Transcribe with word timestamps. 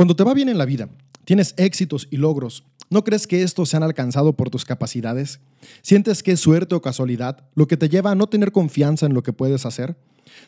Cuando 0.00 0.16
te 0.16 0.24
va 0.24 0.32
bien 0.32 0.48
en 0.48 0.56
la 0.56 0.64
vida, 0.64 0.88
tienes 1.26 1.52
éxitos 1.58 2.08
y 2.10 2.16
logros, 2.16 2.64
¿no 2.88 3.04
crees 3.04 3.26
que 3.26 3.42
estos 3.42 3.68
se 3.68 3.76
han 3.76 3.82
alcanzado 3.82 4.32
por 4.32 4.48
tus 4.48 4.64
capacidades? 4.64 5.40
¿Sientes 5.82 6.22
que 6.22 6.32
es 6.32 6.40
suerte 6.40 6.74
o 6.74 6.80
casualidad 6.80 7.44
lo 7.54 7.66
que 7.66 7.76
te 7.76 7.90
lleva 7.90 8.10
a 8.10 8.14
no 8.14 8.26
tener 8.26 8.50
confianza 8.50 9.04
en 9.04 9.12
lo 9.12 9.22
que 9.22 9.34
puedes 9.34 9.66
hacer? 9.66 9.98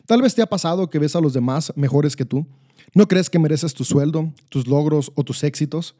Tal 0.07 0.23
vez 0.23 0.33
te 0.33 0.41
ha 0.41 0.47
pasado 0.47 0.89
que 0.89 0.97
ves 0.97 1.15
a 1.15 1.21
los 1.21 1.33
demás 1.33 1.71
mejores 1.75 2.15
que 2.15 2.25
tú. 2.25 2.47
¿No 2.95 3.07
crees 3.07 3.29
que 3.29 3.37
mereces 3.37 3.75
tu 3.75 3.83
sueldo, 3.83 4.33
tus 4.49 4.65
logros 4.65 5.11
o 5.13 5.23
tus 5.23 5.43
éxitos? 5.43 5.93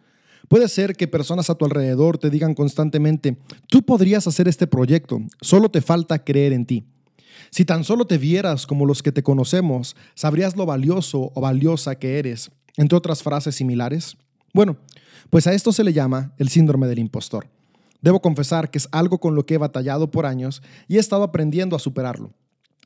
Puede 0.47 0.67
ser 0.67 0.95
que 0.95 1.07
personas 1.07 1.51
a 1.51 1.55
tu 1.55 1.65
alrededor 1.65 2.17
te 2.17 2.31
digan 2.31 2.55
constantemente, 2.55 3.37
tú 3.67 3.83
podrías 3.83 4.25
hacer 4.25 4.47
este 4.47 4.65
proyecto, 4.65 5.21
solo 5.41 5.69
te 5.69 5.81
falta 5.81 6.23
creer 6.23 6.53
en 6.53 6.65
ti. 6.65 6.85
Si 7.51 7.65
tan 7.65 7.83
solo 7.83 8.05
te 8.05 8.17
vieras 8.17 8.65
como 8.65 8.87
los 8.87 9.03
que 9.03 9.11
te 9.11 9.21
conocemos, 9.21 9.95
sabrías 10.15 10.57
lo 10.57 10.65
valioso 10.65 11.31
o 11.35 11.39
valiosa 11.39 11.93
que 11.99 12.17
eres, 12.17 12.49
entre 12.77 12.97
otras 12.97 13.23
frases 13.23 13.55
similares. 13.55 14.17
Bueno, 14.53 14.77
pues 15.29 15.47
a 15.47 15.53
esto 15.53 15.71
se 15.71 15.83
le 15.83 15.93
llama 15.93 16.33
el 16.37 16.49
síndrome 16.49 16.87
del 16.87 16.99
impostor. 16.99 17.47
Debo 18.01 18.21
confesar 18.21 18.69
que 18.69 18.77
es 18.77 18.89
algo 18.91 19.19
con 19.19 19.35
lo 19.35 19.45
que 19.45 19.55
he 19.55 19.57
batallado 19.57 20.11
por 20.11 20.25
años 20.25 20.61
y 20.87 20.97
he 20.97 20.99
estado 20.99 21.23
aprendiendo 21.23 21.75
a 21.75 21.79
superarlo. 21.79 22.31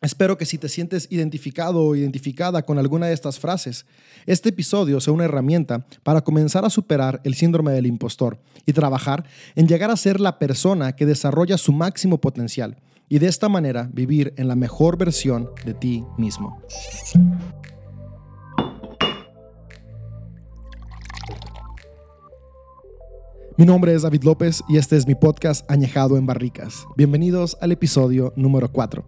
Espero 0.02 0.38
que 0.38 0.45
si 0.45 0.59
te 0.59 0.70
sientes 0.70 1.08
identificado 1.09 1.84
o 1.84 1.95
identificada 1.95 2.62
con 2.62 2.78
alguna 2.78 3.08
de 3.08 3.14
estas 3.14 3.40
frases, 3.40 3.88
este 4.28 4.50
episodio 4.50 5.02
sea 5.02 5.14
una 5.14 5.26
herramienta 5.26 5.88
para 6.04 6.22
comenzar 6.22 6.66
a 6.66 6.70
superar 6.70 7.20
el 7.23 7.34
síndrome 7.34 7.72
del 7.72 7.88
impostor 7.88 8.40
y 8.67 8.73
trabajar 8.73 9.26
en 9.56 9.67
llegar 9.67 9.90
a 9.90 9.98
ser 9.98 10.20
la 10.20 10.38
persona 10.38 10.95
que 10.95 11.08
desarrolla 11.08 11.58
su 11.58 11.73
máximo 11.73 12.20
potencial 12.20 12.78
y 13.09 13.17
de 13.17 13.28
esta 13.28 13.50
manera 13.50 13.90
vivir 13.92 14.36
en 14.38 14.48
la 14.48 14.56
mejor 14.56 14.98
versión 14.98 15.50
de 15.66 15.73
ti 15.73 16.04
mismo. 16.17 16.62
Mi 23.57 23.66
nombre 23.66 23.91
es 23.91 24.03
David 24.03 24.21
López 24.21 24.63
y 24.69 24.77
este 24.77 24.97
es 24.97 25.08
mi 25.08 25.16
podcast 25.16 25.66
Añejado 25.67 26.16
en 26.16 26.27
Barricas. 26.27 26.86
Bienvenidos 26.95 27.58
al 27.59 27.72
episodio 27.72 28.31
número 28.36 28.72
4. 28.72 29.03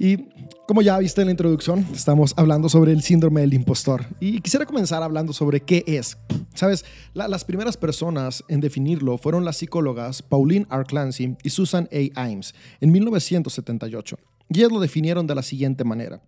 Y 0.00 0.26
como 0.66 0.82
ya 0.82 0.98
viste 0.98 1.20
en 1.20 1.28
la 1.28 1.30
introducción, 1.30 1.86
estamos 1.94 2.34
hablando 2.36 2.68
sobre 2.68 2.90
el 2.90 3.00
síndrome 3.00 3.42
del 3.42 3.54
impostor. 3.54 4.06
Y 4.18 4.40
quisiera 4.40 4.66
comenzar 4.66 5.04
hablando 5.04 5.32
sobre 5.32 5.60
qué 5.60 5.84
es. 5.86 6.18
Sabes, 6.54 6.84
las 7.14 7.44
primeras 7.44 7.76
personas 7.76 8.42
en 8.48 8.58
definirlo 8.58 9.16
fueron 9.18 9.44
las 9.44 9.58
psicólogas 9.58 10.20
Pauline 10.20 10.66
R. 10.68 10.84
Clancy 10.84 11.36
y 11.44 11.50
Susan 11.50 11.88
A. 11.92 12.28
Imes 12.28 12.56
en 12.80 12.90
1978. 12.90 14.18
Y 14.48 14.58
ellas 14.58 14.72
lo 14.72 14.80
definieron 14.80 15.28
de 15.28 15.36
la 15.36 15.44
siguiente 15.44 15.84
manera. 15.84 16.20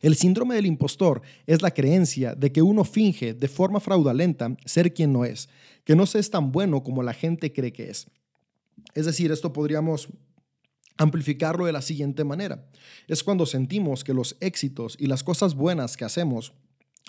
El 0.00 0.14
síndrome 0.14 0.54
del 0.54 0.66
impostor 0.66 1.22
es 1.46 1.62
la 1.62 1.72
creencia 1.72 2.34
de 2.34 2.52
que 2.52 2.62
uno 2.62 2.84
finge 2.84 3.34
de 3.34 3.48
forma 3.48 3.80
fraudulenta 3.80 4.56
ser 4.64 4.94
quien 4.94 5.12
no 5.12 5.24
es, 5.24 5.48
que 5.84 5.96
no 5.96 6.06
se 6.06 6.18
es 6.18 6.30
tan 6.30 6.52
bueno 6.52 6.82
como 6.82 7.02
la 7.02 7.14
gente 7.14 7.52
cree 7.52 7.72
que 7.72 7.90
es. 7.90 8.10
Es 8.94 9.06
decir, 9.06 9.30
esto 9.30 9.52
podríamos 9.52 10.08
amplificarlo 10.96 11.66
de 11.66 11.72
la 11.72 11.82
siguiente 11.82 12.24
manera. 12.24 12.66
Es 13.08 13.22
cuando 13.22 13.46
sentimos 13.46 14.04
que 14.04 14.14
los 14.14 14.36
éxitos 14.40 14.96
y 14.98 15.06
las 15.06 15.22
cosas 15.22 15.54
buenas 15.54 15.96
que 15.96 16.04
hacemos 16.04 16.52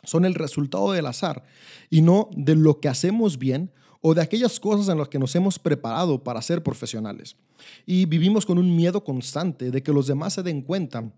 son 0.03 0.25
el 0.25 0.35
resultado 0.35 0.91
del 0.91 1.05
azar 1.05 1.43
y 1.89 2.01
no 2.01 2.29
de 2.35 2.55
lo 2.55 2.79
que 2.79 2.89
hacemos 2.89 3.37
bien 3.37 3.71
o 4.01 4.13
de 4.13 4.21
aquellas 4.21 4.59
cosas 4.59 4.89
en 4.89 4.99
las 4.99 5.09
que 5.09 5.19
nos 5.19 5.35
hemos 5.35 5.57
preparado 5.57 6.23
para 6.23 6.41
ser 6.41 6.61
profesionales. 6.61 7.35
Y 7.85 8.05
vivimos 8.05 8.45
con 8.45 8.57
un 8.57 8.75
miedo 8.75 9.03
constante 9.03 9.71
de 9.71 9.81
que 9.81 9.93
los 9.93 10.07
demás 10.07 10.33
se 10.33 10.43
den 10.43 10.61
cuenta 10.61 11.11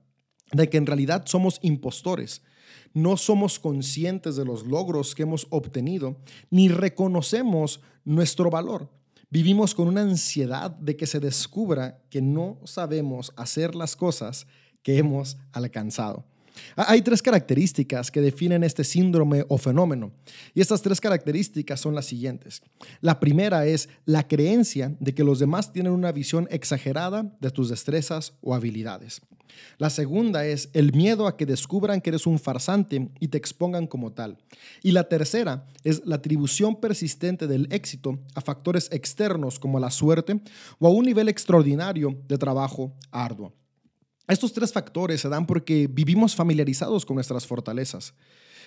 de 0.51 0.69
que 0.69 0.77
en 0.77 0.85
realidad 0.85 1.23
somos 1.25 1.59
impostores. 1.61 2.41
No 2.93 3.17
somos 3.17 3.59
conscientes 3.59 4.35
de 4.35 4.45
los 4.45 4.65
logros 4.65 5.15
que 5.15 5.23
hemos 5.23 5.47
obtenido, 5.49 6.17
ni 6.49 6.69
reconocemos 6.69 7.81
nuestro 8.05 8.49
valor. 8.49 8.89
Vivimos 9.29 9.75
con 9.75 9.87
una 9.87 10.01
ansiedad 10.01 10.71
de 10.71 10.95
que 10.95 11.05
se 11.05 11.19
descubra 11.19 12.01
que 12.09 12.21
no 12.21 12.59
sabemos 12.63 13.33
hacer 13.35 13.75
las 13.75 13.95
cosas 13.95 14.47
que 14.83 14.97
hemos 14.97 15.37
alcanzado. 15.51 16.25
Hay 16.75 17.01
tres 17.01 17.21
características 17.21 18.11
que 18.11 18.21
definen 18.21 18.63
este 18.63 18.83
síndrome 18.83 19.45
o 19.47 19.57
fenómeno, 19.57 20.11
y 20.53 20.61
estas 20.61 20.81
tres 20.81 21.01
características 21.01 21.79
son 21.79 21.95
las 21.95 22.05
siguientes. 22.05 22.61
La 23.01 23.19
primera 23.19 23.65
es 23.65 23.89
la 24.05 24.27
creencia 24.27 24.95
de 24.99 25.13
que 25.13 25.23
los 25.23 25.39
demás 25.39 25.71
tienen 25.71 25.93
una 25.93 26.11
visión 26.11 26.47
exagerada 26.51 27.31
de 27.39 27.51
tus 27.51 27.69
destrezas 27.69 28.33
o 28.41 28.53
habilidades. 28.53 29.21
La 29.77 29.89
segunda 29.89 30.45
es 30.45 30.69
el 30.73 30.93
miedo 30.93 31.27
a 31.27 31.37
que 31.37 31.45
descubran 31.45 32.01
que 32.01 32.09
eres 32.09 32.27
un 32.27 32.39
farsante 32.39 33.09
y 33.19 33.27
te 33.27 33.37
expongan 33.37 33.87
como 33.87 34.11
tal. 34.11 34.37
Y 34.83 34.91
la 34.91 35.07
tercera 35.07 35.65
es 35.83 36.05
la 36.05 36.15
atribución 36.15 36.79
persistente 36.79 37.47
del 37.47 37.67
éxito 37.71 38.19
a 38.35 38.41
factores 38.41 38.89
externos 38.91 39.59
como 39.59 39.79
la 39.79 39.91
suerte 39.91 40.41
o 40.79 40.87
a 40.87 40.91
un 40.91 41.05
nivel 41.05 41.29
extraordinario 41.29 42.17
de 42.27 42.37
trabajo 42.37 42.93
arduo. 43.11 43.53
Estos 44.27 44.51
tres 44.51 44.73
factores 44.73 45.21
se 45.21 45.29
dan 45.29 45.45
porque 45.45 45.87
vivimos 45.89 46.35
familiarizados 46.35 47.05
con 47.05 47.15
nuestras 47.15 47.47
fortalezas. 47.47 48.13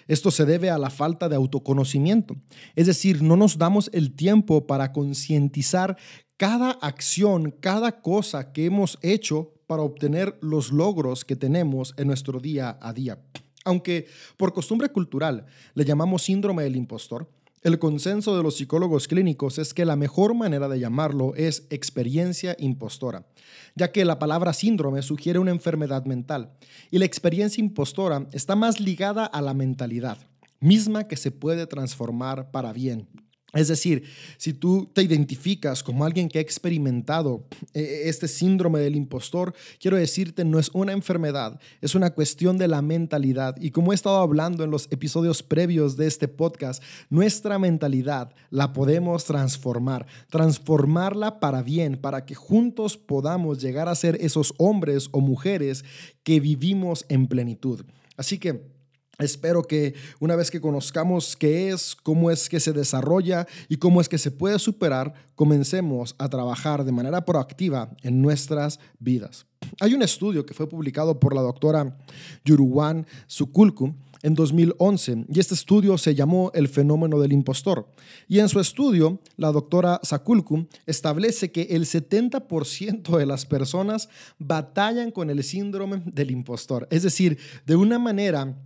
Esto 0.09 0.31
se 0.31 0.47
debe 0.47 0.71
a 0.71 0.79
la 0.79 0.89
falta 0.91 1.29
de 1.29 1.37
autoconocimiento, 1.37 2.35
es 2.75 2.87
decir, 2.87 3.23
no 3.23 3.37
nos 3.37 3.59
damos 3.59 3.91
el 3.93 4.13
tiempo 4.15 4.67
para 4.67 4.93
concientizar 4.93 5.99
cada 6.39 6.71
acción, 6.71 7.51
cada 7.51 8.01
cosa 8.01 8.53
que 8.53 8.65
hemos 8.65 8.99
hecho 9.03 9.53
para 9.67 9.83
obtener 9.83 10.39
los 10.41 10.73
logros 10.73 11.25
que 11.25 11.37
tenemos 11.37 11.93
en 11.99 12.07
nuestro 12.07 12.41
día 12.41 12.79
a 12.81 12.95
día. 12.95 13.19
Aunque 13.65 14.07
por 14.39 14.55
costumbre 14.55 14.89
cultural 14.89 15.45
le 15.75 15.85
llamamos 15.85 16.23
síndrome 16.23 16.63
del 16.63 16.77
impostor, 16.77 17.31
el 17.63 17.79
consenso 17.79 18.37
de 18.37 18.43
los 18.43 18.57
psicólogos 18.57 19.07
clínicos 19.07 19.59
es 19.59 19.75
que 19.75 19.85
la 19.85 19.97
mejor 19.97 20.35
manera 20.35 20.67
de 20.69 20.81
llamarlo 20.81 21.35
es 21.37 21.67
experiencia 21.69 22.57
impostora, 22.59 23.27
ya 23.75 23.93
que 23.93 24.07
la 24.07 24.19
palabra 24.19 24.55
síndrome 24.55 25.03
sugiere 25.03 25.39
una 25.39 25.51
enfermedad 25.51 26.07
mental 26.07 26.53
y 26.91 26.99
la 26.99 27.05
experiencia 27.05 27.61
impostora 27.61 28.27
está 28.33 28.57
más 28.57 28.81
ligada 28.81 29.27
a 29.27 29.43
la 29.43 29.53
mentalidad, 29.53 30.17
misma 30.59 31.07
que 31.07 31.19
se 31.19 31.31
puede 31.31 31.67
transformar 31.67 32.51
para 32.51 32.73
bien. 32.73 33.09
Es 33.53 33.67
decir, 33.67 34.05
si 34.37 34.53
tú 34.53 34.89
te 34.93 35.03
identificas 35.03 35.83
como 35.83 36.05
alguien 36.05 36.29
que 36.29 36.39
ha 36.39 36.43
experimentado 36.43 37.45
eh, 37.75 38.03
este 38.05 38.29
síndrome 38.29 38.79
del 38.79 38.95
impostor, 38.95 39.55
quiero 39.81 39.97
decirte, 39.97 40.45
no 40.45 40.61
es 40.61 40.71
una 40.73 40.93
enfermedad, 40.93 41.61
es 41.81 41.97
una 41.97 42.11
cuestión 42.11 42.59
de 42.59 42.69
la 42.69 42.81
mentalidad. 42.81 43.57
Y 43.61 43.73
como 43.73 43.91
he 43.91 43.97
estado 43.97 44.19
hablando 44.19 44.63
en 44.63 44.71
los 44.71 44.87
episodios 44.93 45.43
previos 45.43 45.97
de 45.97 46.07
este 46.07 46.29
podcast, 46.29 46.81
nuestra 47.09 47.59
mentalidad 47.59 48.33
la 48.51 48.73
podemos 48.73 49.25
transformar, 49.25 50.07
transformarla 50.31 51.41
para 51.41 51.63
bien, 51.63 51.97
para 51.97 52.25
que 52.25 52.37
juntos 52.37 52.97
podamos 52.97 53.61
llegar 53.61 53.89
a 53.89 53.97
ser 53.97 54.17
esos 54.21 54.55
hombres 54.59 55.09
o 55.11 55.21
mujeres 55.21 55.85
que 56.23 56.39
vivimos 56.39 57.05
en 57.09 57.27
plenitud. 57.27 57.85
Así 58.17 58.39
que... 58.39 58.80
Espero 59.21 59.63
que 59.63 59.95
una 60.19 60.35
vez 60.35 60.51
que 60.51 60.61
conozcamos 60.61 61.37
qué 61.37 61.71
es, 61.71 61.95
cómo 61.95 62.31
es 62.31 62.49
que 62.49 62.61
se 62.61 62.73
desarrolla 62.73 63.47
y 63.69 63.77
cómo 63.77 64.01
es 64.01 64.09
que 64.09 64.19
se 64.19 64.31
puede 64.31 64.59
superar, 64.59 65.13
comencemos 65.35 66.15
a 66.19 66.29
trabajar 66.29 66.85
de 66.85 66.93
manera 66.93 67.25
proactiva 67.25 67.95
en 68.03 68.23
nuestras 68.23 68.81
vidas. 68.99 69.47
Hay 69.79 69.95
un 69.95 70.03
estudio 70.03 70.47
que 70.47 70.55
fue 70.55 70.69
publicado 70.69 71.21
por 71.21 71.35
la 71.35 71.43
doctora 71.43 71.99
Yuruwan 72.45 73.07
Sukulku 73.27 73.95
en 74.23 74.35
2011 74.35 75.27
y 75.33 75.41
este 75.41 75.55
estudio 75.55 75.97
se 75.99 76.15
llamó 76.15 76.51
El 76.55 76.69
fenómeno 76.69 77.19
del 77.21 77.33
impostor. 77.33 77.87
Y 78.29 78.39
en 78.39 78.49
su 78.49 78.61
estudio, 78.61 79.21
la 79.37 79.53
doctora 79.53 80.01
Sakulku 80.03 80.67
establece 80.87 81.53
que 81.53 81.63
el 81.71 81.85
70% 81.85 83.17
de 83.17 83.27
las 83.27 83.47
personas 83.47 84.09
batallan 84.39 85.11
con 85.11 85.31
el 85.31 85.43
síndrome 85.43 86.03
del 86.05 86.31
impostor, 86.31 86.87
es 86.91 87.03
decir, 87.03 87.39
de 87.67 87.77
una 87.77 87.99
manera 87.99 88.57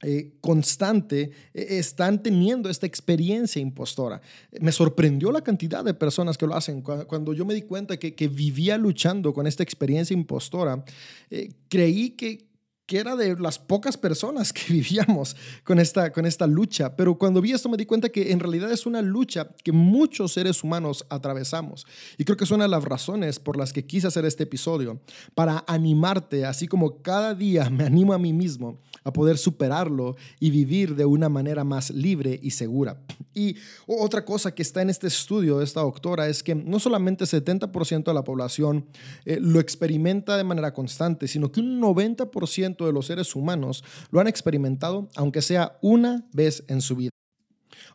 eh, 0.00 0.36
constante 0.40 1.32
eh, 1.52 1.66
están 1.70 2.22
teniendo 2.22 2.70
esta 2.70 2.86
experiencia 2.86 3.60
impostora. 3.60 4.20
Me 4.60 4.70
sorprendió 4.70 5.32
la 5.32 5.42
cantidad 5.42 5.84
de 5.84 5.92
personas 5.92 6.38
que 6.38 6.46
lo 6.46 6.54
hacen. 6.54 6.82
Cuando, 6.82 7.32
yo 7.32 7.44
me 7.44 7.52
di 7.52 7.62
cuenta 7.62 7.96
que, 7.96 8.14
que, 8.14 8.28
vivía 8.28 8.78
luchando 8.78 9.34
con 9.34 9.48
esta 9.48 9.64
experiencia 9.64 10.14
impostora, 10.14 10.84
eh, 11.30 11.50
creí 11.68 12.10
que, 12.10 12.46
que 12.86 12.98
era 12.98 13.16
de 13.16 13.34
las 13.40 13.58
pocas 13.58 13.96
personas 13.96 14.52
que 14.52 14.62
vivíamos 14.72 15.34
con 15.64 15.80
esta, 15.80 16.12
con 16.12 16.26
esta 16.26 16.46
lucha. 16.46 16.94
Pero 16.94 17.18
cuando 17.18 17.40
vi 17.40 17.50
esto 17.50 17.68
me 17.68 17.76
di 17.76 17.84
cuenta 17.84 18.08
que 18.08 18.30
en 18.30 18.38
realidad 18.38 18.70
es 18.70 18.86
una 18.86 19.02
lucha 19.02 19.48
que 19.64 19.72
muchos 19.72 20.32
seres 20.32 20.62
humanos 20.62 21.04
atravesamos. 21.10 21.88
Y 22.18 22.24
creo 22.24 22.36
que 22.36 22.44
es 22.44 22.52
una 22.52 22.64
de 22.64 22.70
las 22.70 22.84
razones 22.84 23.40
por 23.40 23.56
las 23.56 23.72
que 23.72 23.84
quise 23.84 24.06
hacer 24.06 24.24
este 24.24 24.44
episodio, 24.44 25.00
para 25.34 25.64
animarte, 25.66 26.44
así 26.44 26.68
como 26.68 27.02
cada 27.02 27.34
día 27.34 27.68
me 27.68 27.82
animo 27.82 28.12
a 28.12 28.18
mí 28.18 28.32
mismo 28.32 28.78
a 29.08 29.12
poder 29.12 29.38
superarlo 29.38 30.16
y 30.38 30.50
vivir 30.50 30.94
de 30.94 31.04
una 31.04 31.28
manera 31.28 31.64
más 31.64 31.90
libre 31.90 32.38
y 32.42 32.50
segura. 32.50 33.00
Y 33.34 33.56
otra 33.86 34.24
cosa 34.24 34.54
que 34.54 34.62
está 34.62 34.82
en 34.82 34.90
este 34.90 35.06
estudio 35.06 35.58
de 35.58 35.64
esta 35.64 35.80
doctora 35.80 36.28
es 36.28 36.42
que 36.42 36.54
no 36.54 36.78
solamente 36.78 37.24
70% 37.24 38.04
de 38.04 38.14
la 38.14 38.24
población 38.24 38.86
eh, 39.24 39.38
lo 39.40 39.60
experimenta 39.60 40.36
de 40.36 40.44
manera 40.44 40.72
constante, 40.72 41.28
sino 41.28 41.50
que 41.50 41.60
un 41.60 41.80
90% 41.80 42.84
de 42.84 42.92
los 42.92 43.06
seres 43.06 43.34
humanos 43.34 43.84
lo 44.10 44.20
han 44.20 44.28
experimentado, 44.28 45.08
aunque 45.16 45.42
sea 45.42 45.78
una 45.82 46.26
vez 46.32 46.64
en 46.68 46.80
su 46.80 46.96
vida. 46.96 47.10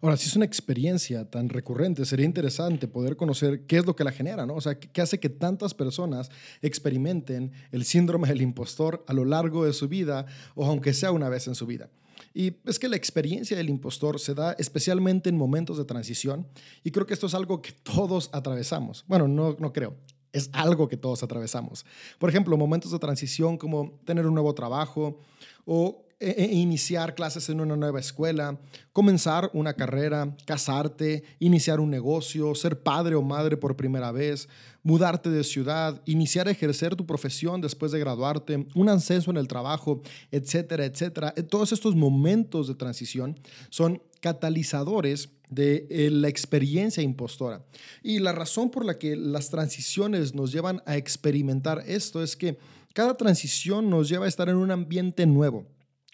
Ahora, 0.04 0.18
si 0.18 0.28
es 0.28 0.36
una 0.36 0.44
experiencia 0.44 1.32
tan 1.32 1.48
recurrente, 1.48 2.04
sería 2.04 2.26
interesante 2.26 2.90
poder 2.90 3.16
conocer 3.16 3.66
qué 3.68 3.78
es 3.78 3.86
lo 3.86 3.96
que 3.96 4.04
la 4.04 4.12
genera, 4.12 4.46
¿no? 4.46 4.54
O 4.56 4.60
sea, 4.60 4.78
qué 4.78 5.02
hace 5.02 5.18
que 5.18 5.30
tantas 5.30 5.74
personas 5.74 6.30
experimenten 6.62 7.54
el 7.72 7.86
síndrome 7.86 8.28
del 8.28 8.42
impostor 8.42 9.06
a 9.08 9.14
lo 9.14 9.24
largo 9.24 9.64
de 9.64 9.72
su 9.72 9.88
vida 9.88 10.26
o 10.56 10.66
aunque 10.66 10.94
sea 10.94 11.14
una 11.14 11.30
vez 11.30 11.48
en 11.48 11.56
su 11.56 11.66
vida. 11.66 11.90
Y 12.34 12.58
es 12.66 12.80
que 12.80 12.90
la 12.90 12.98
experiencia 12.98 13.56
del 13.56 13.70
impostor 13.70 14.20
se 14.20 14.34
da 14.34 14.52
especialmente 14.60 15.30
en 15.30 15.38
momentos 15.38 15.78
de 15.78 15.86
transición 15.86 16.48
y 16.84 16.92
creo 16.92 17.06
que 17.06 17.14
esto 17.14 17.28
es 17.28 17.34
algo 17.34 17.62
que 17.62 17.72
todos 17.72 18.30
atravesamos. 18.34 19.06
Bueno, 19.08 19.30
no, 19.30 19.56
no 19.58 19.72
creo. 19.72 19.96
Es 20.34 20.50
algo 20.52 20.90
que 20.90 20.98
todos 20.98 21.24
atravesamos. 21.24 21.86
Por 22.20 22.30
ejemplo, 22.30 22.58
momentos 22.58 22.92
de 22.92 23.00
transición 23.00 23.58
como 23.58 24.02
tener 24.04 24.28
un 24.28 24.34
nuevo 24.34 24.54
trabajo 24.54 25.22
o 25.64 26.04
e, 26.24 26.46
e 26.46 26.56
iniciar 26.56 27.16
clases 27.16 27.50
en 27.50 27.60
una 27.60 27.76
nueva 27.76 28.00
escuela, 28.00 28.58
comenzar 28.94 29.50
una 29.54 29.74
carrera, 29.74 30.36
casarte, 30.46 31.24
iniciar 31.40 31.80
un 31.80 31.90
negocio, 31.90 32.56
ser 32.56 32.82
padre 32.82 33.16
o 33.16 33.22
madre 33.22 33.58
por 33.58 33.76
primera 33.76 34.12
vez, 34.12 34.48
mudarte 34.84 35.30
de 35.30 35.44
ciudad, 35.44 36.02
iniciar 36.06 36.48
a 36.48 36.52
ejercer 36.52 36.96
tu 36.96 37.06
profesión 37.06 37.62
después 37.62 37.92
de 37.92 38.00
graduarte, 38.00 38.68
un 38.76 38.90
ascenso 38.90 39.32
en 39.32 39.38
el 39.38 39.48
trabajo, 39.48 40.02
etcétera, 40.32 40.86
etcétera. 40.86 41.34
Eh, 41.36 41.44
todos 41.44 41.72
estos 41.72 41.96
momentos 41.96 42.68
de 42.68 42.76
transición 42.76 43.40
son 43.70 44.02
catalizadores 44.20 45.30
de 45.50 45.88
eh, 45.90 46.10
la 46.10 46.30
experiencia 46.30 47.04
impostora. 47.04 47.66
Y 48.02 48.20
la 48.20 48.32
razón 48.32 48.70
por 48.70 48.86
la 48.86 48.98
que 48.98 49.16
las 49.16 49.50
transiciones 49.50 50.34
nos 50.34 50.52
llevan 50.52 50.82
a 50.86 50.98
experimentar 50.98 51.84
esto 51.86 52.24
es 52.24 52.36
que 52.36 52.58
cada 52.94 53.18
transición 53.18 53.90
nos 53.90 54.08
lleva 54.08 54.26
a 54.26 54.30
estar 54.30 54.50
en 54.50 54.56
un 54.56 54.72
ambiente 54.72 55.26
nuevo 55.26 55.66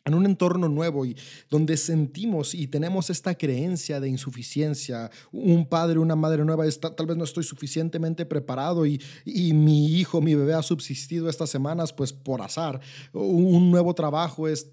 en 0.05 0.13
un 0.13 0.25
entorno 0.25 0.69
nuevo 0.69 1.05
y 1.05 1.15
donde 1.49 1.77
sentimos 1.77 2.53
y 2.53 2.67
tenemos 2.67 3.09
esta 3.09 3.35
creencia 3.35 3.99
de 3.99 4.09
insuficiencia, 4.09 5.11
un 5.31 5.67
padre, 5.67 5.99
una 5.99 6.15
madre 6.15 6.43
nueva, 6.45 6.65
está, 6.65 6.95
tal 6.95 7.05
vez 7.05 7.17
no 7.17 7.23
estoy 7.23 7.43
suficientemente 7.43 8.25
preparado 8.25 8.85
y, 8.85 9.01
y, 9.25 9.53
mi 9.53 9.87
hijo, 9.87 10.21
mi 10.21 10.35
bebé 10.35 10.53
ha 10.53 10.63
subsistido 10.63 11.29
estas 11.29 11.49
semanas 11.49 11.93
pues 11.93 12.13
por 12.13 12.41
azar, 12.41 12.79
un 13.13 13.71
nuevo 13.71 13.93
trabajo 13.93 14.47
es... 14.47 14.71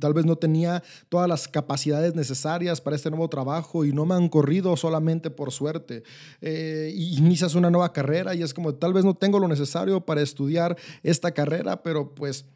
Tal 0.00 0.14
vez 0.14 0.24
no 0.24 0.36
tenía 0.36 0.82
todas 1.10 1.28
las 1.28 1.46
capacidades 1.46 2.14
necesarias 2.14 2.80
para 2.80 2.96
este 2.96 3.10
nuevo 3.10 3.28
trabajo 3.28 3.84
y 3.84 3.92
no 3.92 4.06
me 4.06 4.14
han 4.14 4.30
corrido 4.30 4.74
solamente 4.78 5.30
por 5.30 5.52
suerte. 5.52 6.04
Eh, 6.40 6.90
inicias 6.96 7.54
una 7.54 7.70
nueva 7.70 7.92
carrera 7.92 8.34
y 8.34 8.42
es 8.42 8.54
como, 8.54 8.74
tal 8.74 8.94
vez 8.94 9.04
no 9.04 9.12
tengo 9.12 9.38
lo 9.38 9.46
necesario 9.46 10.00
para 10.00 10.22
estudiar 10.22 10.78
esta 11.02 11.32
carrera, 11.32 11.82
pero 11.82 12.14
pues 12.14 12.46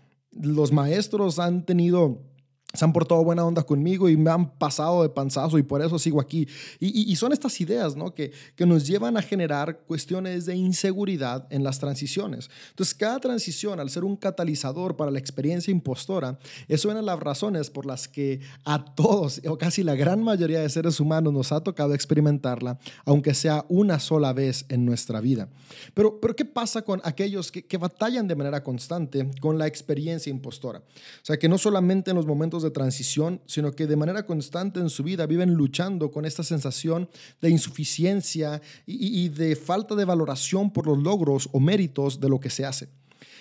los 0.41 0.73
maestros 0.73 1.39
han 1.39 1.65
tenido 1.65 2.23
se 2.75 2.85
han 2.85 2.93
portado 2.93 3.25
buena 3.25 3.47
onda 3.47 3.63
conmigo 3.63 4.11
y 4.11 4.17
me 4.19 4.31
han 4.31 4.51
pasado 4.51 5.03
de 5.03 5.09
panzazo 5.09 5.57
y 5.57 5.63
por 5.63 5.81
eso 5.81 5.99
sigo 5.99 6.21
aquí. 6.21 6.47
Y, 6.79 7.17
son 7.17 7.33
estas 7.33 7.59
ideas 7.63 7.97
¿no? 7.97 8.13
que, 8.13 8.31
que 8.57 8.67
nos 8.67 8.87
llevan 8.87 9.17
a 9.17 9.23
generar 9.23 9.81
cuestiones 9.87 10.45
de 10.45 10.55
inseguridad 10.55 11.47
en 11.49 11.65
las 11.65 11.79
transiciones. 11.79 12.51
Entonces, 12.71 12.95
cada 12.95 13.21
transición, 13.21 13.81
al 13.81 13.89
ser 13.89 14.05
un 14.05 14.17
catalizador 14.17 14.97
para 14.97 15.11
la 15.11 15.19
experiencia 15.19 15.71
impostora, 15.71 16.39
es 16.69 16.85
una 16.85 16.97
de 16.97 17.03
las 17.03 17.19
razones 17.19 17.71
por 17.71 17.87
las 17.87 18.07
que 18.07 18.41
a 18.65 18.85
todos, 18.85 19.41
o 19.49 19.57
casi 19.57 19.83
la 19.83 19.95
gran 19.95 20.23
mayoría 20.23 20.61
de 20.61 20.69
seres 20.69 21.01
humanos, 21.01 21.33
nos 21.33 21.53
ha 21.53 21.63
tocado 21.63 21.95
experimentarla, 21.95 22.79
aunque 23.07 23.33
sea 23.33 23.65
una 23.71 23.99
sola 23.99 24.35
vez 24.35 24.67
en 24.69 24.85
nuestra 24.85 25.23
vida. 25.23 25.49
Pero, 25.95 26.21
pero 26.21 26.37
¿qué 26.37 26.45
pasa 26.45 26.83
con 26.83 27.01
aquellos 27.03 27.51
que, 27.51 27.65
que 27.65 27.79
batallan 27.79 28.29
de 28.29 28.37
manera 28.37 28.63
constante 28.63 29.31
con 29.41 29.57
la 29.57 29.67
experiencia 29.67 30.31
impostora? 30.31 30.81
O 30.81 31.25
sea, 31.25 31.39
que 31.39 31.49
no 31.49 31.57
solamente 31.57 32.11
en 32.11 32.17
los 32.17 32.27
momentos 32.27 32.58
de 32.63 32.71
transición, 32.71 33.41
sino 33.47 33.73
que 33.73 33.87
de 33.87 33.97
manera 33.97 34.27
constante 34.27 34.81
en 34.81 34.91
su 34.91 35.03
vida 35.03 35.27
viven 35.27 35.55
luchando 35.55 36.11
con 36.11 36.25
esta 36.25 36.43
sensación 36.43 37.09
de 37.41 37.51
insuficiencia 37.51 38.61
y, 38.87 39.29
de 39.29 39.57
falta 39.57 39.95
de 39.95 40.05
valoración 40.05 40.73
por 40.73 40.87
los 40.87 40.99
logros 40.99 41.49
o 41.53 41.61
méritos 41.61 42.21
de 42.21 42.29
lo 42.29 42.41
que 42.41 42.51
se 42.51 42.65
hace. 42.65 42.89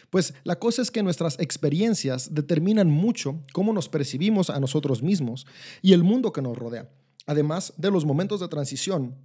Pues 0.10 0.34
la 0.44 0.58
cosa 0.58 0.82
es 0.82 0.92
que 0.92 1.04
nuestras 1.04 1.40
experiencias 1.40 2.34
determinan 2.34 2.90
mucho 2.90 3.42
cómo 3.54 3.74
nos 3.74 3.90
percibimos 3.90 4.50
a 4.50 4.60
nosotros 4.60 5.04
mismos 5.04 5.46
y 5.82 5.94
el 5.94 6.04
mundo 6.04 6.32
que 6.32 6.42
nos 6.42 6.58
rodea. 6.58 6.90
Además 7.26 7.74
de 7.78 7.92
los 7.92 8.06
momentos 8.06 8.40
de 8.40 8.48
transición, 8.48 9.16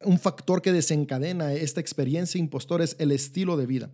un 0.00 0.18
factor 0.18 0.60
que 0.60 0.72
desencadena 0.72 1.52
esta 1.52 1.80
experiencia 1.80 2.38
impostor 2.38 2.82
es 2.82 2.96
el 2.98 3.10
estilo 3.12 3.56
de 3.56 3.66
vida. 3.66 3.90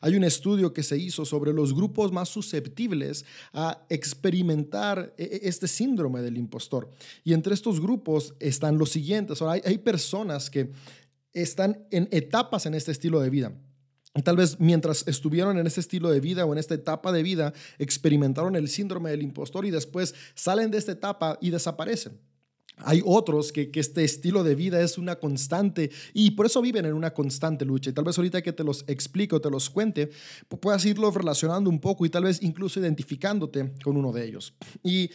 Hay 0.00 0.16
un 0.16 0.24
estudio 0.24 0.72
que 0.72 0.82
se 0.82 0.98
hizo 0.98 1.24
sobre 1.24 1.52
los 1.52 1.74
grupos 1.74 2.12
más 2.12 2.28
susceptibles 2.28 3.24
a 3.52 3.84
experimentar 3.88 5.14
e, 5.16 5.24
e, 5.24 5.48
este 5.48 5.68
síndrome 5.68 6.20
del 6.22 6.36
impostor. 6.36 6.90
Y 7.24 7.32
entre 7.32 7.54
estos 7.54 7.80
grupos 7.80 8.34
están 8.40 8.78
los 8.78 8.90
siguientes. 8.90 9.40
hay, 9.42 9.62
hay 9.64 9.78
personas 9.78 10.50
que 10.50 10.70
están 11.32 11.86
en 11.90 12.08
etapas 12.10 12.66
en 12.66 12.74
este 12.74 12.92
estilo 12.92 13.20
de 13.20 13.30
vida. 13.30 13.52
Tal 14.22 14.36
vez 14.36 14.60
mientras 14.60 15.08
estuvieron 15.08 15.58
en 15.58 15.66
este 15.66 15.80
estilo 15.80 16.08
de 16.08 16.20
vida 16.20 16.44
o 16.44 16.52
en 16.52 16.58
esta 16.58 16.74
etapa 16.74 17.10
de 17.10 17.24
vida, 17.24 17.52
experimentaron 17.78 18.54
el 18.54 18.68
síndrome 18.68 19.10
del 19.10 19.22
impostor 19.22 19.66
y 19.66 19.70
después 19.70 20.14
salen 20.34 20.70
de 20.70 20.78
esta 20.78 20.92
etapa 20.92 21.36
y 21.40 21.50
desaparecen. 21.50 22.20
Hay 22.78 23.02
otros 23.04 23.52
que, 23.52 23.70
este 23.74 24.04
estilo 24.04 24.42
de 24.42 24.54
vida 24.54 24.80
es 24.80 24.98
una 24.98 25.16
constante 25.16 25.90
y 26.12 26.32
por 26.32 26.46
eso 26.46 26.60
viven 26.60 26.86
en 26.86 26.94
una 26.94 27.12
constante 27.12 27.64
lucha. 27.64 27.90
Y 27.90 27.92
tal 27.92 28.04
vez 28.04 28.18
ahorita 28.18 28.42
que 28.42 28.52
te 28.52 28.64
los 28.64 28.84
explico, 28.88 29.40
te 29.40 29.50
los 29.50 29.70
cuente, 29.70 30.10
puedas 30.60 30.84
irlo 30.84 31.10
relacionando 31.10 31.70
un 31.70 31.80
poco 31.80 32.04
y 32.04 32.10
tal 32.10 32.24
vez 32.24 32.42
incluso 32.42 32.80
identificándote 32.80 33.72
con 33.82 33.96
uno 33.96 34.12
de 34.12 34.24
ellos. 34.24 34.54
Y 34.82 35.10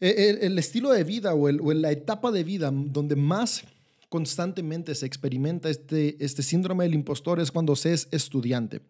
eh, 0.00 0.38
el, 0.42 0.58
estilo 0.58 0.90
de 0.90 1.04
vida 1.04 1.34
o, 1.34 1.44
o 1.44 1.72
la 1.72 1.92
etapa 1.92 2.30
de 2.30 2.44
vida 2.44 2.70
donde 2.72 3.16
más 3.16 3.64
constantemente 4.12 4.94
se 4.94 5.06
experimenta 5.06 5.70
este, 5.70 6.22
este 6.22 6.42
síndrome 6.42 6.84
del 6.84 6.92
impostor 6.92 7.40
es 7.40 7.50
cuando 7.50 7.74
se 7.76 7.94
es 7.94 8.08
estudiante. 8.10 8.82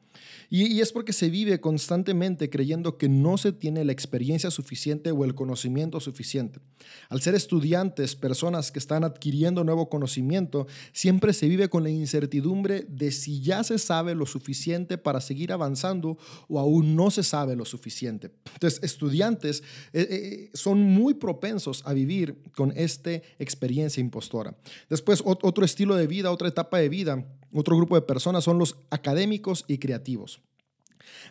Y, 0.51 0.81
es 0.81 0.93
porque 0.93 1.13
se 1.13 1.31
vive 1.31 1.61
constantemente 1.61 2.51
creyendo 2.51 2.99
que 2.99 3.09
no 3.09 3.39
se 3.39 3.53
tiene 3.53 3.85
la 3.85 3.93
experiencia 3.93 4.51
suficiente 4.51 5.11
o 5.11 5.25
el 5.25 5.35
conocimiento 5.35 6.01
suficiente. 6.01 6.61
Al 7.09 7.23
ser 7.23 7.35
estudiantes, 7.35 8.17
personas 8.17 8.71
que 8.71 8.79
están 8.79 9.05
adquiriendo 9.05 9.65
nuevo 9.65 9.89
conocimiento, 9.89 10.67
siempre 10.93 11.33
se 11.33 11.49
vive 11.49 11.69
con 11.69 11.83
la 11.83 11.91
incertidumbre 11.91 12.85
de 12.89 13.13
si 13.13 13.41
ya 13.41 13.65
se 13.65 13.79
sabe 13.79 14.15
lo 14.15 14.27
suficiente 14.27 14.99
para 14.99 15.21
seguir 15.21 15.53
avanzando 15.53 16.19
o 16.49 16.59
aún 16.59 16.97
no 16.97 17.11
se 17.11 17.23
sabe 17.23 17.57
lo 17.57 17.65
suficiente. 17.65 18.31
Entonces, 18.55 18.81
estudiantes 18.83 19.63
eh, 19.93 20.07
eh, 20.11 20.51
son 20.55 20.83
muy 20.83 21.15
propensos 21.15 21.83
a 21.87 21.93
vivir 21.93 22.37
con 22.55 22.73
esta 22.77 23.13
experiencia 23.39 24.01
impostora. 24.01 24.57
Después, 24.91 25.12
otro 25.25 25.65
estilo 25.65 25.97
de 25.97 26.07
vida, 26.07 26.31
otra 26.31 26.49
etapa 26.49 26.79
de 26.79 26.89
vida 26.89 27.27
otro 27.53 27.77
grupo 27.77 27.95
de 27.95 28.03
personas 28.03 28.45
son 28.45 28.59
los 28.59 28.77
académicos 28.91 29.65
y 29.69 29.79
creativos. 29.79 30.41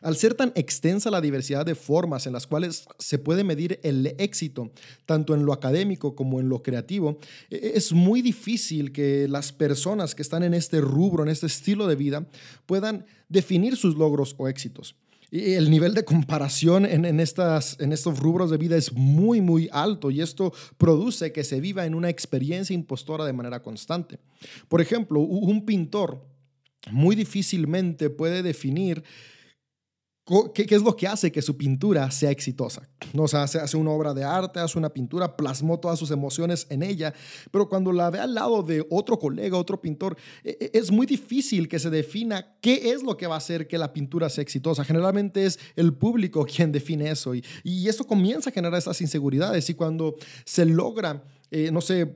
Al 0.01 0.15
ser 0.15 0.35
tan 0.35 0.51
extensa 0.55 1.11
la 1.11 1.21
diversidad 1.21 1.65
de 1.65 1.75
formas 1.75 2.27
en 2.27 2.33
las 2.33 2.47
cuales 2.47 2.85
se 2.99 3.17
puede 3.17 3.43
medir 3.43 3.79
el 3.83 4.15
éxito, 4.19 4.71
tanto 5.05 5.33
en 5.33 5.45
lo 5.45 5.53
académico 5.53 6.15
como 6.15 6.39
en 6.39 6.49
lo 6.49 6.61
creativo, 6.61 7.17
e-, 7.49 7.73
es 7.75 7.91
muy 7.91 8.21
difícil 8.21 8.91
que 8.91 9.27
las 9.27 9.51
personas 9.51 10.15
que 10.15 10.21
están 10.21 10.43
en 10.43 10.53
este 10.53 10.81
rubro, 10.81 11.23
en 11.23 11.29
este 11.29 11.47
estilo 11.47 11.87
de 11.87 11.95
vida, 11.95 12.27
puedan 12.65 13.05
definir 13.27 13.75
sus 13.75 13.95
logros 13.95 14.35
o 14.37 14.47
éxitos. 14.47 14.95
Y 15.33 15.53
el 15.53 15.71
nivel 15.71 15.93
de 15.93 16.03
comparación 16.03 16.85
en, 16.85 17.19
estas, 17.21 17.77
en 17.79 17.93
estos 17.93 18.19
rubros 18.19 18.51
de 18.51 18.57
vida 18.57 18.75
es 18.75 18.91
muy, 18.91 19.39
muy 19.39 19.69
alto 19.71 20.11
y 20.11 20.19
esto 20.19 20.53
produce 20.77 21.31
que 21.31 21.45
se 21.45 21.61
viva 21.61 21.85
en 21.85 21.95
una 21.95 22.09
experiencia 22.09 22.73
impostora 22.73 23.23
de 23.23 23.31
manera 23.31 23.63
constante. 23.63 24.19
Por 24.67 24.81
ejemplo, 24.81 25.21
un 25.21 25.65
pintor 25.65 26.21
muy 26.91 27.15
difícilmente 27.15 28.09
puede 28.09 28.43
definir 28.43 29.03
¿Qué, 30.53 30.65
es 30.69 30.81
lo 30.81 30.95
que 30.95 31.07
hace 31.07 31.29
que 31.31 31.41
su 31.41 31.57
pintura 31.57 32.09
sea 32.09 32.31
exitosa? 32.31 32.87
¿No? 33.11 33.23
O 33.23 33.27
sea, 33.27 33.43
hace, 33.43 33.75
una 33.75 33.91
obra 33.91 34.13
de 34.13 34.23
arte, 34.23 34.61
hace 34.61 34.77
una 34.77 34.89
pintura, 34.89 35.35
plasmó 35.35 35.77
todas 35.79 35.99
sus 35.99 36.09
emociones 36.09 36.67
en 36.69 36.83
ella, 36.83 37.13
pero 37.51 37.67
cuando 37.67 37.91
la 37.91 38.09
ve 38.09 38.19
al 38.19 38.33
lado 38.33 38.63
de 38.63 38.85
otro 38.89 39.19
colega, 39.19 39.57
otro 39.57 39.81
pintor, 39.81 40.15
e, 40.43 40.57
e, 40.59 40.71
es 40.73 40.89
muy 40.89 41.05
difícil 41.05 41.67
que 41.67 41.79
se 41.79 41.89
defina 41.89 42.55
qué 42.61 42.91
es 42.91 43.03
lo 43.03 43.17
que 43.17 43.27
va 43.27 43.35
a 43.35 43.39
hacer 43.39 43.67
que 43.67 43.77
la 43.77 43.91
pintura 43.91 44.29
sea 44.29 44.41
exitosa. 44.41 44.85
Generalmente 44.85 45.45
es 45.45 45.59
el 45.75 45.93
público 45.93 46.45
quien 46.55 46.71
define 46.71 47.09
eso 47.09 47.35
y, 47.35 47.43
y 47.63 47.89
eso 47.89 48.05
comienza 48.05 48.51
a 48.51 48.53
generar 48.53 48.77
esas 48.77 49.01
inseguridades 49.01 49.69
y 49.69 49.73
cuando 49.73 50.15
se 50.45 50.65
logra, 50.65 51.23
eh, 51.49 51.71
no 51.71 51.81
sé, 51.81 52.15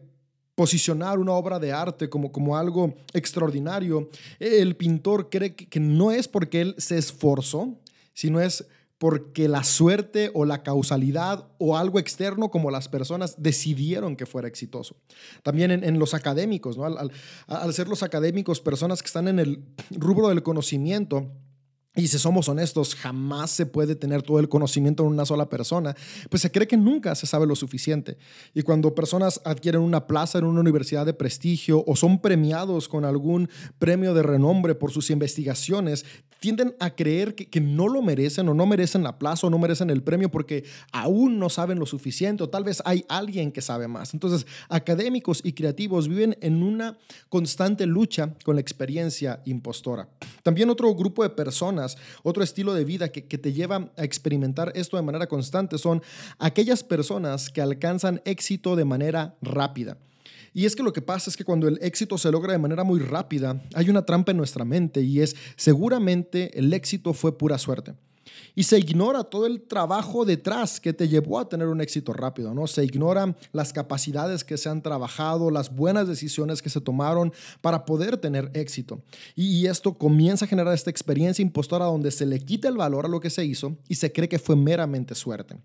posicionar 0.56 1.20
una 1.20 1.34
obra 1.34 1.60
de 1.60 1.74
arte 1.74 2.10
como, 2.10 2.32
como 2.32 2.58
algo 2.58 2.96
extraordinario, 3.14 4.10
el 4.40 4.78
pintor 4.78 5.30
cree 5.30 5.54
que 5.54 5.80
no 5.82 6.12
es 6.12 6.30
porque 6.30 6.62
él 6.62 6.76
se 6.78 6.98
esforzó, 6.98 7.78
sino 8.16 8.42
es 8.42 8.66
porque 8.98 9.48
la 9.48 9.64
suerte 9.64 10.32
o 10.34 10.46
la 10.46 10.64
causalidad 10.64 11.48
o 11.60 11.78
algo 11.78 12.00
externo 12.00 12.50
como 12.50 12.72
las 12.72 12.88
personas 12.88 13.36
decidieron 13.38 14.16
que 14.16 14.26
fuera 14.26 14.48
exitoso. 14.48 14.96
También 15.44 15.70
en, 15.70 16.00
los 16.00 16.14
académicos, 16.14 16.78
¿no? 16.78 16.86
al 16.86 17.74
ser 17.74 17.88
los 17.88 18.04
académicos 18.04 18.62
personas 18.62 19.04
que 19.04 19.08
están 19.08 19.28
en 19.28 19.40
el 19.40 19.64
rubro 19.92 20.30
del 20.30 20.44
conocimiento, 20.44 21.30
y 21.96 22.08
si 22.08 22.20
somos 22.20 22.50
honestos, 22.50 22.94
jamás 22.94 23.52
se 23.52 23.66
puede 23.66 23.96
tener 23.96 24.22
todo 24.22 24.40
el 24.40 24.50
conocimiento 24.50 25.04
en 25.04 25.10
una 25.10 25.26
sola 25.26 25.48
persona, 25.48 25.96
pues 26.30 26.42
se 26.42 26.52
cree 26.52 26.68
que 26.68 26.76
nunca 26.78 27.16
se 27.16 27.26
sabe 27.26 27.48
lo 27.48 27.56
suficiente. 27.56 28.18
Y 28.54 28.64
cuando 28.64 28.94
personas 28.94 29.42
adquieren 29.46 29.82
una 29.82 30.06
plaza 30.08 30.38
en 30.38 30.46
una 30.46 30.60
universidad 30.60 31.06
de 31.06 31.14
prestigio 31.14 31.84
o 31.88 31.96
son 31.96 32.20
premiados 32.20 32.90
con 32.90 33.06
algún 33.06 33.50
premio 33.80 34.14
de 34.14 34.24
renombre 34.24 34.76
por 34.76 34.92
sus 34.92 35.10
investigaciones, 35.10 36.06
tienden 36.40 36.76
a 36.80 36.92
creer 36.92 37.34
que, 37.34 37.62
no 37.62 37.88
lo 37.88 38.02
merecen 38.02 38.48
o 38.50 38.54
no 38.54 38.66
merecen 38.66 39.02
la 39.02 39.18
plaza 39.18 39.48
o 39.48 39.50
no 39.50 39.58
merecen 39.58 39.90
el 39.90 40.04
premio 40.04 40.30
porque 40.30 40.64
aún 40.92 41.40
no 41.40 41.50
saben 41.50 41.80
lo 41.80 41.86
suficiente 41.86 42.44
o 42.44 42.50
tal 42.50 42.64
vez 42.64 42.84
hay 42.86 43.06
alguien 43.08 43.52
que 43.52 43.62
sabe 43.62 43.88
más. 43.88 44.14
Entonces, 44.14 44.46
académicos 44.70 45.42
y 45.44 45.54
creativos 45.54 46.08
viven 46.08 46.38
en 46.42 46.62
una 46.62 46.98
constante 47.30 47.86
lucha 47.86 48.34
con 48.44 48.56
la 48.56 48.62
experiencia 48.62 49.42
impostora. 49.46 50.08
También 50.44 50.70
otro 50.70 50.94
grupo 50.94 51.24
de 51.24 51.30
personas 51.30 51.85
otro 52.24 52.44
estilo 52.44 52.74
de 52.74 52.86
vida 52.86 53.10
que, 53.10 53.26
que 53.26 53.38
te 53.38 53.54
lleva 53.54 53.92
a 53.98 54.04
experimentar 54.04 54.72
esto 54.76 54.98
de 54.98 55.04
manera 55.04 55.28
constante 55.28 55.78
son 55.78 56.02
aquellas 56.40 56.84
personas 56.84 57.50
que 57.50 57.62
alcanzan 57.62 58.22
éxito 58.26 58.76
de 58.76 58.86
manera 58.86 59.36
rápida. 59.42 59.98
Y 60.54 60.66
es 60.66 60.76
que 60.76 60.84
lo 60.84 60.94
que 60.94 61.02
pasa 61.02 61.30
es 61.30 61.36
que 61.36 61.44
cuando 61.44 61.68
el 61.68 61.78
éxito 61.82 62.18
se 62.18 62.32
logra 62.32 62.54
de 62.54 62.60
manera 62.60 62.86
muy 62.86 63.00
rápida, 63.00 63.62
hay 63.74 63.90
una 63.90 64.06
trampa 64.06 64.32
en 64.32 64.38
nuestra 64.38 64.64
mente 64.64 65.02
y 65.02 65.20
es 65.20 65.36
seguramente 65.58 66.58
el 66.58 66.74
éxito 66.74 67.14
fue 67.14 67.38
pura 67.38 67.58
suerte 67.58 67.94
y 68.56 68.64
se 68.64 68.78
ignora 68.80 69.24
todo 69.24 69.46
el 69.46 69.62
trabajo 69.62 70.26
detrás 70.26 70.80
que 70.80 70.94
te 70.94 71.08
llevó 71.08 71.40
a 71.40 71.50
tener 71.50 71.68
un 71.68 71.82
éxito 71.82 72.14
rápido, 72.14 72.54
¿no? 72.54 72.68
Se 72.68 72.84
ignoran 72.84 73.36
las 73.52 73.74
capacidades 73.74 74.44
que 74.44 74.58
se 74.58 74.70
han 74.70 74.82
trabajado, 74.82 75.52
las 75.52 75.76
buenas 75.76 76.08
decisiones 76.08 76.62
que 76.62 76.70
se 76.70 76.82
tomaron 76.82 77.34
para 77.62 77.86
poder 77.86 78.18
tener 78.18 78.52
éxito. 78.54 79.02
Y, 79.36 79.66
esto 79.66 79.94
comienza 79.94 80.46
a 80.46 80.48
generar 80.48 80.74
esta 80.76 80.92
experiencia 80.92 81.42
impostora 81.42 81.86
donde 81.86 82.12
se 82.12 82.26
le 82.26 82.40
quita 82.40 82.68
el 82.68 82.78
valor 82.78 83.06
a 83.06 83.10
lo 83.10 83.20
que 83.20 83.32
se 83.32 83.44
hizo 83.44 83.76
y 83.90 83.96
se 83.96 84.12
cree 84.12 84.30
que 84.30 84.38
fue 84.38 84.56
meramente 84.56 85.16
suerte. 85.16 85.58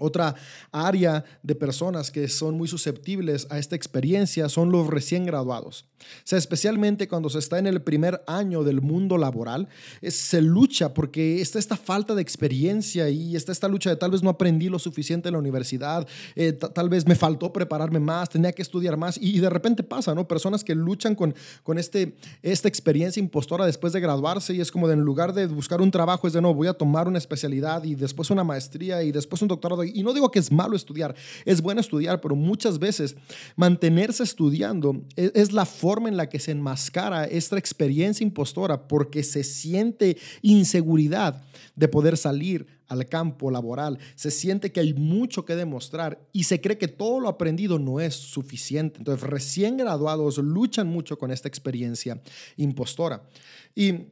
Otra 0.00 0.34
área 0.72 1.24
de 1.42 1.54
personas 1.54 2.10
que 2.10 2.28
son 2.28 2.56
muy 2.56 2.68
susceptibles 2.68 3.46
a 3.50 3.58
esta 3.58 3.76
experiencia 3.76 4.48
son 4.48 4.70
los 4.70 4.86
recién 4.86 5.24
graduados. 5.24 5.86
O 5.98 6.04
sea, 6.24 6.38
especialmente 6.38 7.08
cuando 7.08 7.28
se 7.28 7.38
está 7.38 7.58
en 7.58 7.66
el 7.66 7.82
primer 7.82 8.22
año 8.26 8.62
del 8.62 8.80
mundo 8.80 9.18
laboral, 9.18 9.68
se 10.02 10.40
lucha 10.40 10.94
porque 10.94 11.40
está 11.40 11.58
esta 11.58 11.76
falta 11.76 12.14
de 12.14 12.22
experiencia 12.22 13.08
y 13.08 13.34
está 13.34 13.52
esta 13.52 13.68
lucha 13.68 13.90
de 13.90 13.96
tal 13.96 14.12
vez 14.12 14.22
no 14.22 14.30
aprendí 14.30 14.68
lo 14.68 14.78
suficiente 14.78 15.28
en 15.28 15.32
la 15.32 15.38
universidad, 15.38 16.06
eh, 16.36 16.52
tal 16.52 16.88
vez 16.88 17.06
me 17.06 17.14
faltó 17.14 17.52
prepararme 17.52 18.00
más, 18.00 18.28
tenía 18.28 18.52
que 18.52 18.62
estudiar 18.62 18.96
más 18.96 19.18
y, 19.20 19.38
de 19.40 19.50
repente 19.50 19.82
pasa, 19.82 20.14
¿no? 20.14 20.28
Personas 20.28 20.62
que 20.64 20.74
luchan 20.74 21.14
con, 21.14 21.34
con 21.62 21.78
este, 21.78 22.16
esta 22.42 22.68
experiencia 22.68 23.20
impostora 23.20 23.66
después 23.66 23.92
de 23.92 24.00
graduarse 24.00 24.54
y 24.54 24.60
es 24.60 24.70
como 24.70 24.88
de 24.88 24.94
en 24.94 25.00
lugar 25.00 25.32
de 25.32 25.46
buscar 25.46 25.80
un 25.80 25.90
trabajo 25.90 26.26
es 26.26 26.32
de 26.32 26.40
no, 26.40 26.54
voy 26.54 26.68
a 26.68 26.74
tomar 26.74 27.08
una 27.08 27.18
especialidad 27.18 27.84
y 27.84 27.94
después 27.94 28.30
una 28.30 28.44
maestría 28.44 29.02
y 29.02 29.12
después 29.12 29.42
un 29.42 29.48
doctorado 29.48 29.84
y 29.94 30.02
no 30.02 30.12
digo 30.12 30.30
que 30.30 30.38
es 30.38 30.50
malo 30.50 30.76
estudiar, 30.76 31.14
es 31.44 31.60
bueno 31.60 31.80
estudiar, 31.80 32.20
pero 32.20 32.36
muchas 32.36 32.78
veces 32.78 33.16
mantenerse 33.56 34.22
estudiando 34.22 35.02
es, 35.16 35.32
es 35.34 35.52
la 35.52 35.66
forma 35.66 36.08
en 36.08 36.16
la 36.16 36.28
que 36.28 36.40
se 36.40 36.52
enmascara 36.52 37.24
esta 37.24 37.58
experiencia 37.58 38.24
impostora 38.24 38.88
porque 38.88 39.22
se 39.22 39.44
siente 39.44 40.16
inseguridad 40.42 41.42
de 41.76 41.88
poder 41.88 42.16
salir 42.16 42.78
al 42.88 43.06
campo 43.06 43.50
laboral, 43.50 43.98
se 44.14 44.30
siente 44.30 44.72
que 44.72 44.80
hay 44.80 44.94
mucho 44.94 45.44
que 45.44 45.54
demostrar 45.54 46.26
y 46.32 46.44
se 46.44 46.60
cree 46.60 46.78
que 46.78 46.88
todo 46.88 47.20
lo 47.20 47.28
aprendido 47.28 47.78
no 47.78 48.00
es 48.00 48.14
suficiente. 48.14 48.98
Entonces, 48.98 49.28
recién 49.28 49.76
graduados 49.76 50.38
luchan 50.38 50.88
mucho 50.88 51.18
con 51.18 51.30
esta 51.30 51.48
experiencia 51.48 52.20
impostora. 52.56 53.22
Y 53.74 54.06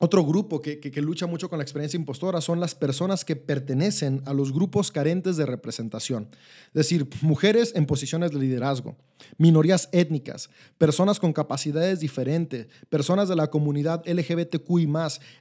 otro 0.00 0.24
grupo 0.24 0.60
que, 0.60 0.78
lucha 1.02 1.26
mucho 1.26 1.48
con 1.48 1.58
la 1.58 1.64
experiencia 1.64 1.98
impostora 1.98 2.40
son 2.40 2.60
las 2.60 2.76
personas 2.76 3.24
que 3.24 3.34
pertenecen 3.34 4.22
a 4.26 4.32
los 4.32 4.52
grupos 4.52 4.92
carentes 4.92 5.36
de 5.36 5.44
representación, 5.44 6.28
es 6.68 6.74
decir, 6.74 7.08
mujeres 7.20 7.72
en 7.74 7.84
posiciones 7.84 8.30
de 8.30 8.38
liderazgo, 8.38 8.96
minorías 9.38 9.88
étnicas, 9.90 10.50
personas 10.78 11.18
con 11.18 11.32
capacidades 11.32 11.98
diferentes, 11.98 12.68
personas 12.88 13.28
de 13.28 13.34
la 13.34 13.48
comunidad 13.48 14.04
LGBTQI, 14.06 14.88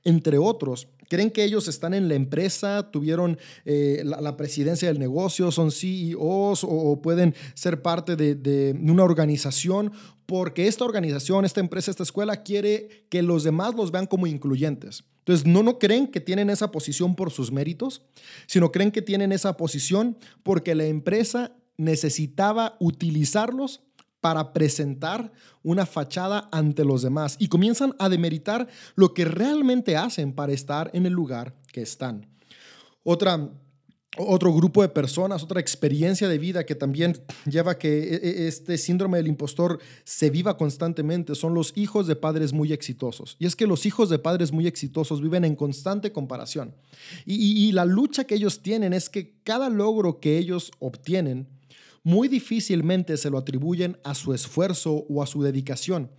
entre 0.04 0.40
otros, 0.40 0.88
creen 1.08 1.30
que 1.30 1.44
ellos 1.44 1.68
están 1.68 1.94
en 1.94 2.08
la 2.08 2.16
empresa, 2.16 2.90
tuvieron 2.92 3.38
eh, 3.64 4.02
la, 4.04 4.38
presidencia 4.38 4.88
del 4.88 5.00
negocio, 5.00 5.52
son 5.52 5.72
CEOs 5.72 6.64
o, 6.64 7.00
pueden 7.02 7.36
ser 7.54 7.82
parte 7.82 8.16
de, 8.16 8.36
de 8.36 8.76
una 8.82 9.04
organización 9.04 9.92
porque 10.28 10.68
esta 10.68 10.86
organización, 10.86 11.46
esta 11.46 11.62
empresa, 11.62 11.90
esta 11.90 12.04
escuela 12.04 12.44
quiere 12.44 13.06
que 13.10 13.24
los 13.24 13.44
demás 13.44 13.74
los 13.76 13.92
vean 13.92 14.06
como 14.06 14.28
incluyentes. 14.28 15.06
Entonces, 15.20 15.48
no, 15.48 15.64
no 15.64 15.80
creen 15.80 16.08
que 16.08 16.20
tienen 16.20 16.50
esa 16.50 16.70
posición 16.70 17.16
por 17.16 17.32
sus 17.32 17.52
méritos, 17.52 18.04
sino 18.46 18.72
creen 18.72 18.92
que 18.92 19.02
tienen 19.02 19.32
esa 19.32 19.58
posición 19.58 20.18
porque 20.44 20.76
la 20.76 20.86
empresa 20.86 21.54
necesitaba 21.78 22.76
utilizarlos 22.80 23.82
para 24.20 24.52
presentar 24.52 25.32
una 25.64 25.86
fachada 25.86 26.50
ante 26.52 26.84
los 26.84 27.04
demás 27.04 27.38
y 27.40 27.48
comienzan 27.48 27.96
a 27.98 28.10
demeritar 28.10 28.68
lo 28.96 29.14
que 29.14 29.26
realmente 29.26 29.96
hacen 29.96 30.34
para 30.34 30.52
estar 30.52 30.90
en 30.94 31.06
el 31.06 31.14
lugar 31.14 31.56
que 31.72 31.82
están. 31.82 32.28
Otra 33.04 33.50
otro 34.18 34.54
grupo 34.54 34.82
de 34.82 34.90
personas, 34.90 35.44
otra 35.44 35.60
experiencia 35.60 36.28
de 36.28 36.38
vida 36.38 36.66
que 36.66 36.76
también 36.76 37.18
lleva 37.46 37.74
a 37.74 37.78
que 37.78 38.16
e, 38.16 38.16
e, 38.16 38.48
este 38.48 38.78
síndrome 38.78 39.18
del 39.18 39.28
impostor 39.28 39.80
se 40.04 40.30
viva 40.30 40.58
constantemente 40.58 41.36
son 41.36 41.54
los 41.54 41.74
hijos 41.76 42.08
de 42.08 42.16
padres 42.16 42.54
muy 42.54 42.74
exitosos. 42.74 43.36
Y 43.40 43.46
es 43.46 43.56
que 43.56 43.68
los 43.68 43.86
hijos 43.86 44.10
de 44.10 44.20
padres 44.20 44.52
muy 44.52 44.68
exitosos 44.68 45.22
viven 45.22 45.46
en 45.46 45.56
constante 45.56 46.12
comparación. 46.12 46.76
Y, 47.26 47.72
la 47.72 47.86
lucha 47.86 48.24
que 48.24 48.36
ellos 48.36 48.62
tienen 48.62 48.94
es 48.94 49.10
que 49.10 49.36
cada 49.44 49.70
logro 49.70 50.20
que 50.20 50.38
ellos 50.38 50.72
obtienen 50.80 51.48
muy 52.04 52.28
difícilmente 52.28 53.18
se 53.18 53.30
lo 53.30 53.38
atribuyen 53.38 53.98
a 54.04 54.16
su 54.16 54.34
esfuerzo 54.34 55.06
o 55.10 55.22
a 55.22 55.28
su 55.28 55.44
dedicación. 55.44 56.10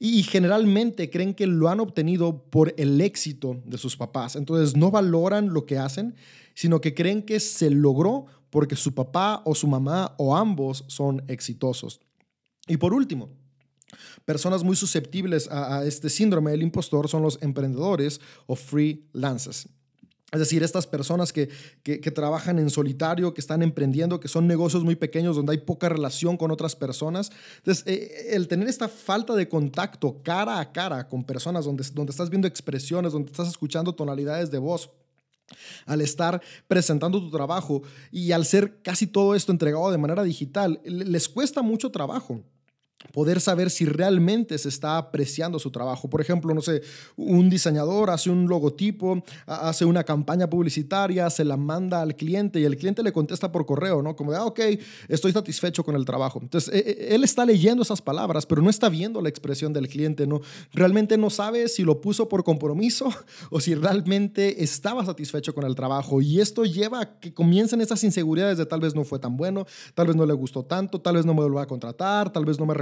Y, 0.00 0.22
generalmente 0.22 1.10
creen 1.10 1.34
que 1.34 1.46
lo 1.46 1.68
han 1.68 1.80
obtenido 1.80 2.44
por 2.50 2.74
el 2.78 3.00
éxito 3.00 3.60
de 3.66 3.78
sus 3.78 3.96
papás. 3.96 4.36
Entonces 4.36 4.76
no 4.76 4.90
valoran 4.90 5.52
lo 5.52 5.66
que 5.66 5.78
hacen 5.78 6.14
sino 6.54 6.80
que 6.80 6.94
creen 6.94 7.22
que 7.22 7.40
se 7.40 7.70
logró 7.70 8.26
porque 8.50 8.76
su 8.76 8.94
papá 8.94 9.42
o 9.44 9.54
su 9.54 9.66
mamá 9.66 10.14
o 10.16 10.36
ambos 10.36 10.84
son 10.86 11.24
exitosos. 11.28 12.00
Y 12.68 12.76
por 12.76 12.94
último, 12.94 13.30
personas 14.24 14.62
muy 14.62 14.76
susceptibles 14.76 15.48
a, 15.50 15.84
este 15.84 16.08
síndrome 16.08 16.52
del 16.52 16.62
impostor 16.62 17.08
son 17.08 17.22
los 17.22 17.38
emprendedores 17.42 18.20
o 18.46 18.56
freelancers. 18.56 19.68
Es 20.32 20.40
decir, 20.40 20.64
estas 20.64 20.88
personas 20.88 21.32
que, 21.32 21.48
que, 21.84 22.10
trabajan 22.10 22.58
en 22.58 22.68
solitario, 22.68 23.32
que 23.34 23.40
están 23.40 23.62
emprendiendo, 23.62 24.18
que 24.18 24.26
son 24.26 24.48
negocios 24.48 24.82
muy 24.82 24.96
pequeños 24.96 25.36
donde 25.36 25.52
hay 25.52 25.58
poca 25.58 25.88
relación 25.88 26.36
con 26.36 26.50
otras 26.50 26.74
personas. 26.74 27.30
Entonces, 27.58 27.84
eh, 27.86 28.30
el 28.30 28.48
tener 28.48 28.66
esta 28.66 28.88
falta 28.88 29.36
de 29.36 29.48
contacto 29.48 30.22
cara 30.24 30.58
a 30.58 30.72
cara 30.72 31.08
con 31.08 31.22
personas 31.22 31.66
donde, 31.66 31.84
donde 31.92 32.10
estás 32.10 32.30
viendo 32.30 32.48
expresiones, 32.48 33.12
donde 33.12 33.30
estás 33.30 33.46
escuchando 33.46 33.94
tonalidades 33.94 34.50
de 34.50 34.58
voz, 34.58 34.90
al 35.86 36.00
estar 36.00 36.42
presentando 36.68 37.20
tu 37.20 37.30
trabajo 37.30 37.82
y 38.10 38.32
al 38.32 38.44
ser 38.44 38.80
casi 38.82 39.06
todo 39.06 39.34
esto 39.34 39.52
entregado 39.52 39.90
de 39.90 39.98
manera 39.98 40.22
digital, 40.22 40.80
les 40.84 41.28
cuesta 41.28 41.62
mucho 41.62 41.90
trabajo 41.90 42.42
poder 43.12 43.40
saber 43.40 43.70
si 43.70 43.84
realmente 43.84 44.56
se 44.58 44.68
está 44.68 44.98
apreciando 44.98 45.58
su 45.58 45.70
trabajo. 45.70 46.08
Por 46.08 46.20
ejemplo, 46.20 46.54
no 46.54 46.60
sé, 46.60 46.82
un 47.16 47.50
diseñador 47.50 48.10
hace 48.10 48.30
un 48.30 48.48
logotipo, 48.48 49.22
hace 49.46 49.84
una 49.84 50.04
campaña 50.04 50.48
publicitaria, 50.48 51.28
se 51.30 51.44
la 51.44 51.56
manda 51.56 52.00
al 52.00 52.16
cliente 52.16 52.60
y 52.60 52.64
el 52.64 52.76
cliente 52.76 53.02
le 53.02 53.12
contesta 53.12 53.52
por 53.52 53.66
correo, 53.66 54.02
¿no? 54.02 54.16
Como 54.16 54.32
de, 54.32 54.38
ah, 54.38 54.44
ok, 54.44 54.60
estoy 55.08 55.32
satisfecho 55.32 55.84
con 55.84 55.96
el 55.96 56.04
trabajo. 56.04 56.40
Entonces, 56.42 56.74
e, 56.74 56.78
e, 56.78 57.14
él 57.14 57.24
está 57.24 57.44
leyendo 57.44 57.82
esas 57.82 58.02
palabras, 58.02 58.46
pero 58.46 58.62
no 58.62 58.70
está 58.70 58.88
viendo 58.88 59.20
la 59.20 59.28
expresión 59.28 59.72
del 59.72 59.88
cliente, 59.88 60.26
¿no? 60.26 60.40
Realmente 60.72 61.16
no 61.16 61.30
sabe 61.30 61.68
si 61.68 61.82
lo 61.82 62.00
puso 62.00 62.28
por 62.28 62.44
compromiso 62.44 63.08
o 63.50 63.60
si 63.60 63.74
realmente 63.74 64.62
estaba 64.62 65.04
satisfecho 65.04 65.54
con 65.54 65.64
el 65.64 65.74
trabajo. 65.74 66.20
Y 66.20 66.40
esto 66.40 66.64
lleva 66.64 67.00
a 67.00 67.18
que 67.20 67.32
comiencen 67.32 67.80
esas 67.80 68.02
inseguridades 68.04 68.58
de 68.58 68.66
tal 68.66 68.80
vez 68.80 68.94
no 68.94 69.04
fue 69.04 69.18
tan 69.18 69.36
bueno, 69.36 69.66
tal 69.94 70.06
vez 70.08 70.16
no 70.16 70.26
le 70.26 70.34
gustó 70.34 70.64
tanto, 70.64 71.00
tal 71.00 71.16
vez 71.16 71.26
no 71.26 71.34
me 71.34 71.42
lo 71.42 71.54
va 71.54 71.62
a 71.62 71.66
contratar, 71.66 72.32
tal 72.32 72.44
vez 72.44 72.58
no 72.58 72.66
me 72.66 72.74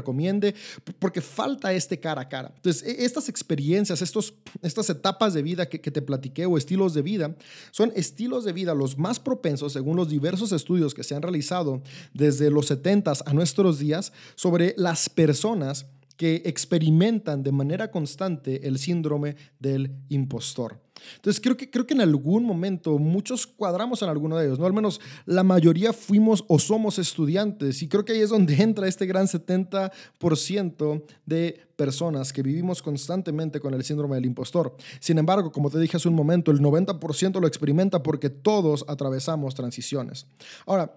porque 0.99 1.21
falta 1.21 1.73
este 1.73 1.99
cara 1.99 2.23
a 2.23 2.29
cara. 2.29 2.53
Entonces, 2.57 2.83
e, 2.83 3.05
estas 3.05 3.29
experiencias, 3.29 4.03
estos, 4.03 4.35
estas 4.63 4.89
etapas 4.91 5.35
de 5.35 5.43
vida 5.43 5.69
que, 5.69 5.81
que 5.81 5.91
te 5.91 6.03
platiqué 6.03 6.47
o 6.47 6.57
estilos 6.57 6.95
de 6.95 7.03
vida, 7.03 7.37
son 7.71 7.93
estilos 7.95 8.45
de 8.45 8.53
vida 8.53 8.75
los 8.75 8.99
más 8.99 9.21
propensos, 9.21 9.73
según 9.73 9.97
los 9.97 10.09
diversos 10.09 10.53
estudios 10.53 10.95
que 10.95 11.05
se 11.05 11.15
han 11.15 11.23
realizado 11.23 11.83
desde 12.13 12.51
los 12.51 12.67
70 12.67 13.13
a 13.25 13.33
nuestros 13.33 13.79
días, 13.79 14.13
sobre 14.35 14.75
las 14.77 15.09
personas 15.09 15.87
que 16.17 16.43
experimentan 16.45 17.43
de 17.43 17.53
manera 17.53 17.91
constante 17.91 18.67
el 18.69 18.79
síndrome 18.79 19.37
del 19.59 19.91
impostor. 20.09 20.79
Entonces 21.17 21.41
creo 21.41 21.57
que, 21.57 21.71
creo 21.71 21.87
que 21.87 21.95
en 21.95 22.01
algún 22.01 22.45
momento 22.45 22.99
muchos 22.99 23.47
cuadramos 23.47 24.03
en 24.03 24.09
alguno 24.09 24.37
de 24.37 24.47
ellos, 24.47 24.59
¿no? 24.59 24.67
Al 24.67 24.73
menos 24.73 25.01
la 25.27 25.43
mayoría 25.43 25.93
fuimos 25.93 26.45
o 26.49 26.59
somos 26.59 26.99
estudiantes 26.99 27.83
y 27.83 27.89
creo 27.89 28.05
que 28.05 28.13
ahí 28.13 28.21
es 28.21 28.31
donde 28.31 28.55
entra 28.63 28.89
este 28.89 29.07
gran 29.07 29.27
70% 29.27 31.03
de 31.27 31.61
personas 31.77 32.33
que 32.33 32.43
vivimos 32.43 32.83
constantemente 32.83 33.61
con 33.61 33.75
el 33.75 33.85
síndrome 33.85 34.17
del 34.17 34.27
impostor. 34.27 34.77
Sin 35.01 35.19
embargo, 35.19 35.51
como 35.51 35.71
te 35.71 35.79
dije 35.79 35.97
hace 35.97 36.09
un 36.09 36.15
momento, 36.15 36.51
el 36.51 36.61
90% 36.61 37.41
lo 37.41 37.47
experimenta 37.47 38.03
porque 38.03 38.31
todos 38.31 38.85
atravesamos 38.89 39.55
transiciones. 39.55 40.27
Ahora, 40.67 40.95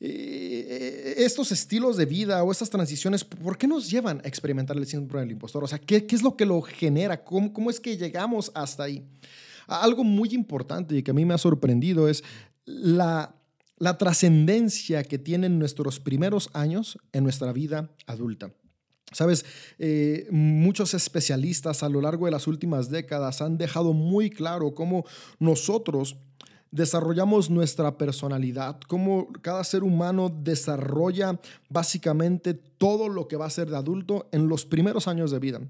eh, 0.00 1.14
estos 1.18 1.50
estilos 1.50 1.96
de 1.96 2.06
vida 2.06 2.42
o 2.44 2.52
estas 2.52 2.70
transiciones, 2.70 3.24
¿por 3.24 3.58
qué 3.58 3.66
nos 3.66 3.90
llevan 3.90 4.20
a 4.24 4.28
experimentar 4.28 4.76
el 4.76 4.86
síndrome 4.86 5.22
del 5.22 5.32
impostor? 5.32 5.64
O 5.64 5.66
sea, 5.66 5.78
¿qué, 5.78 6.06
qué 6.06 6.14
es 6.14 6.22
lo 6.22 6.36
que 6.36 6.46
lo 6.46 6.62
genera? 6.62 7.24
¿Cómo, 7.24 7.52
¿Cómo 7.52 7.68
es 7.70 7.80
que 7.80 7.96
llegamos 7.96 8.52
hasta 8.54 8.84
ahí? 8.84 9.04
Algo 9.68 10.02
muy 10.02 10.30
importante 10.30 10.96
y 10.96 11.02
que 11.02 11.12
a 11.12 11.14
mí 11.14 11.24
me 11.24 11.34
ha 11.34 11.38
sorprendido 11.38 12.08
es 12.08 12.24
la, 12.64 13.36
la 13.76 13.96
trascendencia 13.98 15.04
que 15.04 15.18
tienen 15.18 15.58
nuestros 15.58 16.00
primeros 16.00 16.50
años 16.52 16.98
en 17.12 17.22
nuestra 17.22 17.52
vida 17.52 17.90
adulta. 18.06 18.50
Sabes, 19.12 19.46
eh, 19.78 20.26
muchos 20.30 20.92
especialistas 20.92 21.82
a 21.82 21.88
lo 21.88 22.00
largo 22.00 22.26
de 22.26 22.32
las 22.32 22.46
últimas 22.46 22.90
décadas 22.90 23.40
han 23.40 23.56
dejado 23.56 23.94
muy 23.94 24.28
claro 24.28 24.74
cómo 24.74 25.04
nosotros 25.38 26.16
desarrollamos 26.70 27.48
nuestra 27.48 27.96
personalidad, 27.96 28.78
cómo 28.86 29.28
cada 29.40 29.64
ser 29.64 29.82
humano 29.82 30.28
desarrolla 30.28 31.40
básicamente 31.68 32.54
todo 32.54 33.08
lo 33.08 33.28
que 33.28 33.36
va 33.36 33.46
a 33.46 33.50
ser 33.50 33.68
de 33.68 33.76
adulto 33.76 34.28
en 34.32 34.48
los 34.48 34.64
primeros 34.64 35.08
años 35.08 35.30
de 35.30 35.38
vida. 35.38 35.60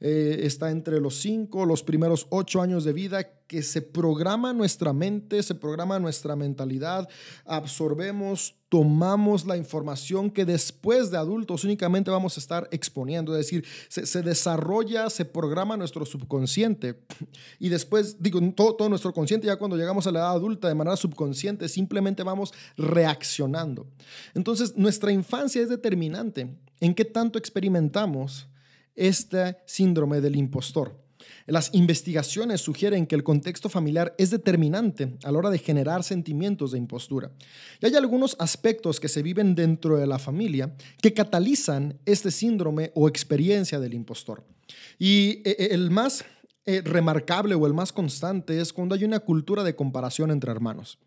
Eh, 0.00 0.40
está 0.42 0.70
entre 0.70 1.00
los 1.00 1.16
cinco, 1.16 1.64
los 1.64 1.82
primeros 1.82 2.26
ocho 2.30 2.60
años 2.60 2.84
de 2.84 2.92
vida 2.92 3.30
que 3.46 3.62
se 3.62 3.80
programa 3.80 4.52
nuestra 4.52 4.92
mente, 4.92 5.42
se 5.42 5.54
programa 5.54 5.98
nuestra 5.98 6.34
mentalidad, 6.34 7.08
absorbemos, 7.44 8.56
tomamos 8.68 9.46
la 9.46 9.56
información 9.56 10.30
que 10.30 10.44
después 10.44 11.12
de 11.12 11.16
adultos 11.16 11.62
únicamente 11.62 12.10
vamos 12.10 12.36
a 12.36 12.40
estar 12.40 12.68
exponiendo, 12.72 13.32
es 13.36 13.46
decir, 13.46 13.64
se, 13.88 14.22
desarrolla, 14.22 15.08
se 15.08 15.24
programa 15.24 15.76
nuestro 15.76 16.04
subconsciente 16.04 17.00
y 17.60 17.68
después, 17.68 18.20
digo, 18.20 18.40
todo, 18.52 18.74
todo 18.74 18.88
nuestro 18.88 19.12
consciente 19.12 19.46
ya 19.46 19.56
cuando 19.56 19.76
llegamos 19.76 20.08
a 20.08 20.10
la 20.10 20.18
edad 20.18 20.32
adulta 20.32 20.66
de 20.66 20.74
manera 20.74 20.96
subconsciente 20.96 21.68
simplemente 21.68 22.24
vamos 22.24 22.52
reaccionando. 22.76 23.86
Entonces, 24.34 24.76
nuestra 24.76 25.12
infancia 25.12 25.45
es 25.54 25.68
determinante 25.68 26.48
en 26.80 26.94
qué 26.94 27.04
tanto 27.04 27.38
experimentamos 27.38 28.48
este 28.94 29.58
síndrome 29.66 30.20
del 30.20 30.36
impostor. 30.36 31.06
Las 31.46 31.70
investigaciones 31.74 32.60
sugieren 32.60 33.06
que 33.06 33.14
el 33.14 33.22
contexto 33.22 33.68
familiar 33.68 34.14
es 34.18 34.30
determinante 34.30 35.16
a 35.24 35.30
la 35.30 35.38
hora 35.38 35.50
de 35.50 35.58
generar 35.58 36.02
sentimientos 36.02 36.72
de 36.72 36.78
impostura. 36.78 37.30
Y 37.80 37.86
hay 37.86 37.94
algunos 37.94 38.36
aspectos 38.38 38.98
que 39.00 39.08
se 39.08 39.22
viven 39.22 39.54
dentro 39.54 39.96
de 39.96 40.06
la 40.06 40.18
familia 40.18 40.74
que 41.00 41.14
catalizan 41.14 41.98
este 42.04 42.30
síndrome 42.30 42.90
o 42.94 43.08
experiencia 43.08 43.78
del 43.78 43.94
impostor. 43.94 44.44
Y 44.98 45.42
eh, 45.44 45.56
eh, 45.58 45.68
el 45.70 45.90
más 45.90 46.24
eh, 46.64 46.82
remarcable 46.84 47.54
o 47.54 47.66
el 47.66 47.74
más 47.74 47.92
constante 47.92 48.60
es 48.60 48.72
cuando 48.72 48.94
hay 48.94 49.04
una 49.04 49.20
cultura 49.20 49.62
de 49.62 49.76
comparación 49.76 50.30
entre 50.32 50.50
hermanos. 50.50 50.98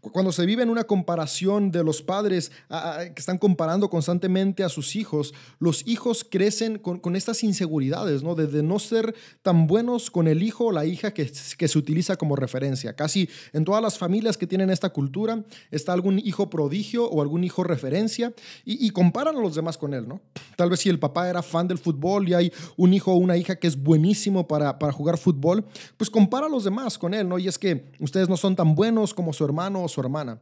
Cuando 0.00 0.32
se 0.32 0.46
vive 0.46 0.62
en 0.62 0.70
una 0.70 0.84
comparación 0.84 1.70
de 1.70 1.84
los 1.84 2.02
padres 2.02 2.50
que 2.68 3.14
están 3.20 3.38
comparando 3.38 3.88
constantemente 3.88 4.64
a 4.64 4.68
sus 4.68 4.96
hijos, 4.96 5.32
los 5.58 5.86
hijos 5.86 6.26
crecen 6.28 6.78
con, 6.78 7.16
estas 7.16 7.44
inseguridades, 7.44 8.22
¿no? 8.22 8.34
De, 8.34 8.62
no 8.62 8.78
ser 8.78 9.14
tan 9.42 9.66
buenos 9.66 10.10
con 10.10 10.28
el 10.28 10.42
hijo 10.42 10.66
o 10.66 10.72
la 10.72 10.84
hija 10.84 11.12
que, 11.14 11.30
que 11.56 11.68
se 11.68 11.78
utiliza 11.78 12.16
como 12.16 12.36
referencia. 12.36 12.94
Casi 12.94 13.28
en 13.52 13.64
todas 13.64 13.82
las 13.82 13.98
familias 13.98 14.36
que 14.36 14.46
tienen 14.46 14.70
esta 14.70 14.90
cultura 14.90 15.44
está 15.70 15.92
algún 15.92 16.18
hijo 16.18 16.50
prodigio 16.50 17.08
o 17.08 17.22
algún 17.22 17.44
hijo 17.44 17.64
referencia 17.64 18.32
y, 18.64 18.90
comparan 18.90 19.36
a 19.36 19.40
los 19.40 19.54
demás 19.54 19.78
con 19.78 19.94
él, 19.94 20.06
¿no? 20.06 20.20
Tal 20.56 20.68
vez 20.68 20.80
si 20.80 20.88
el 20.88 20.98
papá 20.98 21.28
era 21.28 21.42
fan 21.42 21.66
del 21.66 21.78
fútbol 21.78 22.28
y 22.28 22.34
hay 22.34 22.52
un 22.76 22.92
hijo 22.92 23.12
o 23.12 23.16
una 23.16 23.36
hija 23.36 23.56
que 23.56 23.66
es 23.66 23.80
buenísimo 23.80 24.46
para, 24.46 24.78
para 24.78 24.92
jugar 24.92 25.16
fútbol, 25.16 25.64
pues 25.96 26.10
compara 26.10 26.46
a 26.46 26.50
los 26.50 26.64
demás 26.64 26.98
con 26.98 27.14
él, 27.14 27.28
¿no? 27.28 27.38
Y 27.38 27.48
es 27.48 27.58
que 27.58 27.86
ustedes 28.00 28.28
no 28.28 28.36
son 28.36 28.54
tan 28.54 28.74
buenos 28.74 29.14
como 29.14 29.32
su 29.32 29.44
hermano 29.44 29.51
hermano 29.52 29.84
o 29.84 29.88
su 29.88 30.00
hermana. 30.00 30.40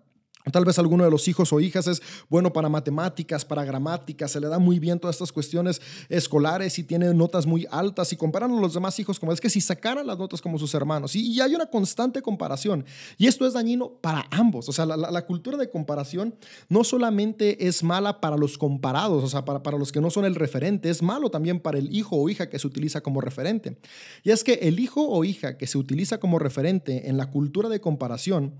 Tal 0.51 0.65
vez 0.65 0.79
alguno 0.79 1.05
de 1.05 1.11
los 1.11 1.29
hijos 1.29 1.53
o 1.53 1.61
hijas 1.61 1.87
es 1.87 2.01
bueno 2.31 2.51
para 2.51 2.71
matemáticas, 2.71 3.45
para 3.45 3.63
gramática, 3.63 4.27
se 4.27 4.41
le 4.41 4.49
da 4.49 4.59
muy 4.59 4.79
bien 4.79 4.99
todas 4.99 5.17
estas 5.17 5.33
cuestiones 5.33 5.83
escolares 6.09 6.79
y 6.79 6.83
tiene 6.83 7.13
notas 7.13 7.45
muy 7.45 7.67
altas 7.71 8.11
y 8.15 8.17
comparan 8.17 8.51
a 8.51 8.59
los 8.59 8.73
demás 8.73 8.99
hijos 8.99 9.21
como 9.21 9.33
es 9.33 9.41
que 9.41 9.51
si 9.51 9.61
sacaran 9.61 10.07
las 10.07 10.19
notas 10.19 10.41
como 10.41 10.59
sus 10.59 10.73
hermanos. 10.73 11.15
Y, 11.15 11.41
hay 11.41 11.55
una 11.55 11.67
constante 11.67 12.23
comparación. 12.23 12.87
Y 13.19 13.27
esto 13.27 13.47
es 13.47 13.53
dañino 13.53 13.93
para 14.01 14.27
ambos. 14.31 14.69
O 14.69 14.73
sea, 14.73 14.87
la, 14.87 15.27
cultura 15.27 15.59
de 15.59 15.69
comparación 15.69 16.35
no 16.71 16.85
solamente 16.85 17.67
es 17.67 17.83
mala 17.83 18.21
para 18.21 18.39
los 18.39 18.57
comparados, 18.57 19.23
o 19.23 19.29
sea, 19.29 19.45
para, 19.45 19.63
para 19.63 19.77
los 19.77 19.93
que 19.93 20.01
no 20.01 20.11
son 20.11 20.25
el 20.25 20.35
referente, 20.35 20.89
es 20.89 21.03
malo 21.03 21.31
también 21.31 21.61
para 21.61 21.79
el 21.79 21.95
hijo 21.95 22.17
o 22.17 22.29
hija 22.31 22.49
que 22.49 22.59
se 22.59 22.67
utiliza 22.67 23.03
como 23.03 23.21
referente. 23.21 23.77
Y 24.23 24.31
es 24.31 24.43
que 24.43 24.55
el 24.55 24.81
hijo 24.81 25.07
o 25.07 25.23
hija 25.23 25.59
que 25.59 25.67
se 25.67 25.77
utiliza 25.77 26.19
como 26.19 26.39
referente 26.39 27.09
en 27.09 27.19
la 27.19 27.31
cultura 27.31 27.69
de 27.69 27.81
comparación 27.81 28.55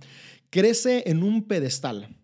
crece 0.51 1.05
en 1.07 1.23
un 1.23 1.45
pedestal 1.45 2.17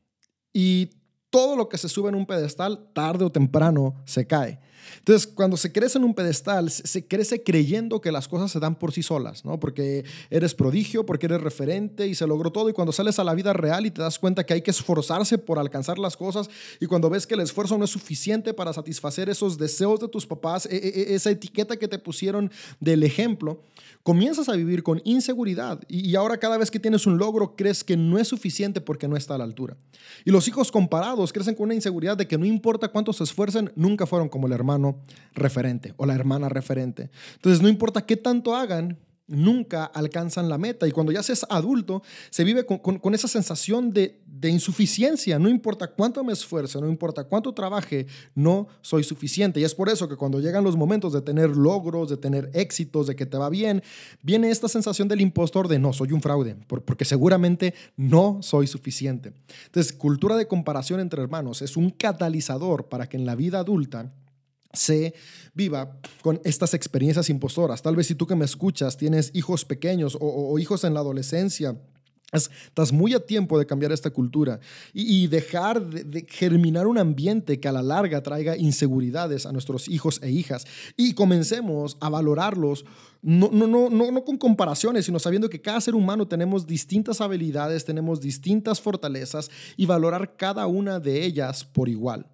y 0.52 0.90
todo 1.30 1.56
lo 1.56 1.68
que 1.68 1.78
se 1.78 1.88
sube 1.88 2.08
en 2.08 2.14
un 2.14 2.26
pedestal, 2.26 2.88
tarde 2.92 3.24
o 3.24 3.32
temprano, 3.32 3.94
se 4.04 4.26
cae. 4.26 4.58
Entonces, 4.98 5.26
cuando 5.26 5.56
se 5.56 5.72
crece 5.72 5.98
en 5.98 6.04
un 6.04 6.14
pedestal, 6.14 6.70
se 6.70 7.06
crece 7.06 7.42
creyendo 7.42 8.00
que 8.00 8.12
las 8.12 8.28
cosas 8.28 8.50
se 8.50 8.60
dan 8.60 8.76
por 8.76 8.92
sí 8.92 9.02
solas, 9.02 9.44
¿no? 9.44 9.58
Porque 9.58 10.04
eres 10.30 10.54
prodigio, 10.54 11.04
porque 11.06 11.26
eres 11.26 11.40
referente 11.40 12.06
y 12.06 12.14
se 12.14 12.26
logró 12.26 12.50
todo. 12.50 12.68
Y 12.68 12.72
cuando 12.72 12.92
sales 12.92 13.18
a 13.18 13.24
la 13.24 13.34
vida 13.34 13.52
real 13.52 13.86
y 13.86 13.90
te 13.90 14.00
das 14.00 14.18
cuenta 14.18 14.44
que 14.44 14.54
hay 14.54 14.62
que 14.62 14.70
esforzarse 14.70 15.38
por 15.38 15.58
alcanzar 15.58 15.98
las 15.98 16.16
cosas 16.16 16.48
y 16.80 16.86
cuando 16.86 17.10
ves 17.10 17.26
que 17.26 17.34
el 17.34 17.40
esfuerzo 17.40 17.78
no 17.78 17.84
es 17.84 17.90
suficiente 17.90 18.54
para 18.54 18.72
satisfacer 18.72 19.28
esos 19.28 19.58
deseos 19.58 20.00
de 20.00 20.08
tus 20.08 20.26
papás, 20.26 20.66
e, 20.66 20.76
e, 20.76 21.12
e, 21.12 21.14
esa 21.14 21.30
etiqueta 21.30 21.76
que 21.76 21.88
te 21.88 21.98
pusieron 21.98 22.50
del 22.80 23.02
ejemplo, 23.02 23.62
comienzas 24.06 24.48
a 24.48 24.52
vivir 24.52 24.84
con 24.84 25.02
inseguridad 25.02 25.80
y, 25.88 26.14
ahora 26.14 26.38
cada 26.38 26.56
vez 26.58 26.70
que 26.70 26.78
tienes 26.78 27.08
un 27.08 27.18
logro 27.18 27.56
crees 27.56 27.82
que 27.82 27.96
no 27.96 28.18
es 28.18 28.28
suficiente 28.28 28.80
porque 28.80 29.08
no 29.08 29.16
está 29.16 29.34
a 29.34 29.38
la 29.38 29.42
altura. 29.42 29.76
Y 30.24 30.30
los 30.30 30.46
hijos 30.46 30.70
comparados 30.70 31.32
crecen 31.32 31.56
con 31.56 31.64
una 31.64 31.74
inseguridad 31.74 32.16
de 32.16 32.28
que 32.28 32.38
no 32.38 32.44
importa 32.46 32.86
cuánto 32.86 33.12
se 33.12 33.24
esfuercen, 33.24 33.72
nunca 33.74 34.06
fueron 34.06 34.28
como 34.28 34.46
el 34.46 34.52
hermano 34.52 35.00
referente 35.34 35.92
o 35.96 36.06
la 36.06 36.14
hermana 36.14 36.48
referente. 36.48 37.10
Entonces 37.34 37.60
no 37.60 37.68
importa 37.68 38.06
qué 38.06 38.16
tanto 38.16 38.54
hagan, 38.54 38.96
nunca 39.28 39.84
alcanzan 39.84 40.48
la 40.48 40.58
meta. 40.58 40.86
Y 40.86 40.92
cuando 40.92 41.12
ya 41.12 41.22
seas 41.22 41.46
adulto, 41.48 42.02
se 42.30 42.44
vive 42.44 42.64
con, 42.64 43.14
esa 43.14 43.28
sensación 43.28 43.92
de, 43.92 44.20
insuficiencia. 44.42 45.38
No 45.38 45.48
importa 45.48 45.88
cuánto 45.88 46.22
me 46.22 46.32
esfuerce, 46.32 46.80
no 46.80 46.88
importa 46.88 47.24
cuánto 47.24 47.52
trabaje, 47.52 48.06
no 48.34 48.68
soy 48.80 49.02
suficiente. 49.02 49.58
Y 49.58 49.64
es 49.64 49.74
por 49.74 49.88
eso 49.88 50.08
que 50.08 50.16
cuando 50.16 50.40
llegan 50.40 50.62
los 50.62 50.76
momentos 50.76 51.12
de 51.12 51.20
tener 51.20 51.50
logros, 51.56 52.08
de 52.08 52.16
tener 52.16 52.50
éxitos, 52.54 53.08
de 53.08 53.16
que 53.16 53.26
te 53.26 53.36
va 53.36 53.48
bien, 53.48 53.82
viene 54.22 54.50
esta 54.50 54.68
sensación 54.68 55.08
del 55.08 55.20
impostor 55.20 55.66
de 55.66 55.78
no, 55.78 55.92
soy 55.92 56.12
un 56.12 56.22
fraude, 56.22 56.56
porque 56.66 57.04
seguramente 57.04 57.74
no 57.96 58.38
soy 58.42 58.66
suficiente. 58.66 59.32
Entonces, 59.66 59.92
cultura 59.92 60.36
de 60.36 60.46
comparación 60.46 61.00
entre 61.00 61.22
hermanos 61.22 61.62
es 61.62 61.76
un 61.76 61.90
catalizador 61.90 62.88
para 62.88 63.08
que 63.08 63.16
en 63.16 63.26
la 63.26 63.34
vida 63.34 63.58
adulta 63.58 64.12
se 64.72 65.14
viva 65.54 65.98
con 66.22 66.40
estas 66.44 66.74
experiencias 66.74 67.30
impostoras. 67.30 67.82
Tal 67.82 67.96
vez 67.96 68.06
si 68.06 68.14
tú 68.14 68.26
que 68.26 68.36
me 68.36 68.44
escuchas 68.44 68.96
tienes 68.96 69.30
hijos 69.34 69.64
pequeños 69.64 70.16
o, 70.20 70.58
hijos 70.58 70.84
en 70.84 70.94
la 70.94 71.00
adolescencia, 71.00 71.76
Estás 72.32 72.92
muy 72.92 73.14
a 73.14 73.20
tiempo 73.20 73.56
de 73.56 73.66
cambiar 73.66 73.92
esta 73.92 74.10
cultura 74.10 74.58
y, 74.92 75.28
dejar 75.28 75.80
de, 75.86 76.26
germinar 76.28 76.88
un 76.88 76.98
ambiente 76.98 77.60
que 77.60 77.68
a 77.68 77.72
la 77.72 77.84
larga 77.84 78.20
traiga 78.20 78.56
inseguridades 78.56 79.46
a 79.46 79.52
nuestros 79.52 79.88
hijos 79.88 80.18
e 80.20 80.30
hijas. 80.32 80.66
Y 80.96 81.14
comencemos 81.14 81.96
a 82.00 82.08
valorarlos, 82.08 82.84
no, 83.22 83.48
no, 83.52 83.68
no, 83.68 83.90
no, 83.90 84.10
no 84.10 84.24
con 84.24 84.38
comparaciones, 84.38 85.06
sino 85.06 85.20
sabiendo 85.20 85.48
que 85.48 85.62
cada 85.62 85.80
ser 85.80 85.94
humano 85.94 86.26
tenemos 86.26 86.66
distintas 86.66 87.20
habilidades, 87.20 87.84
tenemos 87.84 88.20
distintas 88.20 88.80
fortalezas 88.80 89.48
y 89.76 89.86
valorar 89.86 90.36
cada 90.36 90.66
una 90.66 90.98
de 90.98 91.24
ellas 91.24 91.64
por 91.64 91.88
igual. 91.88 92.26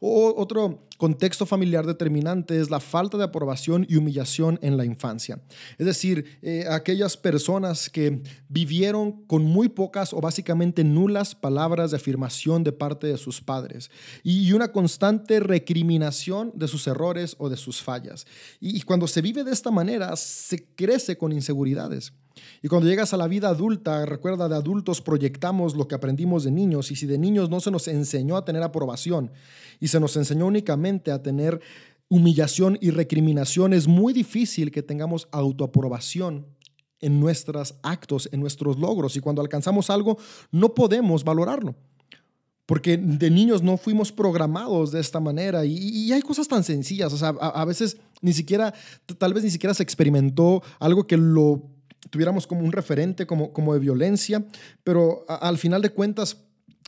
O 0.00 0.34
otro 0.36 0.86
contexto 0.98 1.46
familiar 1.46 1.86
determinante 1.86 2.60
es 2.60 2.70
la 2.70 2.80
falta 2.80 3.18
de 3.18 3.24
aprobación 3.24 3.86
y 3.88 3.96
humillación 3.96 4.58
en 4.62 4.76
la 4.76 4.84
infancia. 4.84 5.40
Es 5.78 5.86
decir, 5.86 6.38
eh, 6.42 6.64
aquellas 6.70 7.16
personas 7.16 7.90
que 7.90 8.22
vivieron 8.48 9.24
con 9.26 9.44
muy 9.44 9.68
pocas 9.68 10.12
o 10.12 10.20
básicamente 10.20 10.84
nulas 10.84 11.34
palabras 11.34 11.90
de 11.90 11.96
afirmación 11.96 12.62
de 12.62 12.72
parte 12.72 13.06
de 13.06 13.18
sus 13.18 13.40
padres 13.40 13.90
y 14.22 14.52
una 14.52 14.70
constante 14.70 15.40
recriminación 15.40 16.52
de 16.54 16.68
sus 16.68 16.86
errores 16.86 17.34
o 17.38 17.48
de 17.48 17.56
sus 17.56 17.82
fallas. 17.82 18.26
y 18.60 18.80
cuando 18.82 19.06
se 19.08 19.22
vive 19.22 19.44
de 19.44 19.52
esta 19.52 19.70
manera, 19.70 20.14
se 20.16 20.64
crece 20.74 21.16
con 21.16 21.32
inseguridades. 21.32 22.12
Y 22.62 22.68
cuando 22.68 22.88
llegas 22.88 23.12
a 23.12 23.16
la 23.16 23.28
vida 23.28 23.48
adulta, 23.48 24.06
recuerda, 24.06 24.48
de 24.48 24.56
adultos 24.56 25.00
proyectamos 25.00 25.74
lo 25.74 25.88
que 25.88 25.94
aprendimos 25.94 26.44
de 26.44 26.50
niños 26.50 26.90
y 26.90 26.96
si 26.96 27.06
de 27.06 27.18
niños 27.18 27.50
no 27.50 27.60
se 27.60 27.70
nos 27.70 27.88
enseñó 27.88 28.36
a 28.36 28.44
tener 28.44 28.62
aprobación 28.62 29.30
y 29.80 29.88
se 29.88 30.00
nos 30.00 30.16
enseñó 30.16 30.46
únicamente 30.46 31.10
a 31.10 31.22
tener 31.22 31.60
humillación 32.08 32.78
y 32.80 32.90
recriminación, 32.90 33.72
es 33.72 33.88
muy 33.88 34.12
difícil 34.12 34.70
que 34.70 34.82
tengamos 34.82 35.28
autoaprobación 35.32 36.46
en 37.00 37.20
nuestros 37.20 37.74
actos, 37.82 38.28
en 38.32 38.40
nuestros 38.40 38.78
logros. 38.78 39.16
Y 39.16 39.20
cuando 39.20 39.42
alcanzamos 39.42 39.90
algo, 39.90 40.18
no 40.50 40.74
podemos 40.74 41.24
valorarlo. 41.24 41.74
Porque 42.64 42.96
de 42.96 43.30
niños 43.30 43.62
no 43.62 43.76
fuimos 43.76 44.12
programados 44.12 44.92
de 44.92 45.00
esta 45.00 45.20
manera 45.20 45.64
y, 45.64 46.12
hay 46.12 46.22
cosas 46.22 46.46
tan 46.46 46.62
sencillas, 46.62 47.12
o 47.12 47.18
sea, 47.18 47.28
a, 47.28 47.64
veces 47.64 47.96
ni 48.20 48.32
siquiera, 48.32 48.72
tal 49.18 49.34
vez 49.34 49.42
ni 49.42 49.50
siquiera 49.50 49.74
se 49.74 49.82
experimentó 49.82 50.62
algo 50.78 51.06
que 51.06 51.16
lo 51.16 51.71
tuviéramos 52.10 52.46
como 52.46 52.62
un 52.62 52.72
referente, 52.72 53.26
como, 53.26 53.52
como 53.52 53.74
de 53.74 53.80
violencia, 53.80 54.44
pero 54.84 55.24
al 55.28 55.58
final 55.58 55.82
de 55.82 55.90
cuentas 55.90 56.36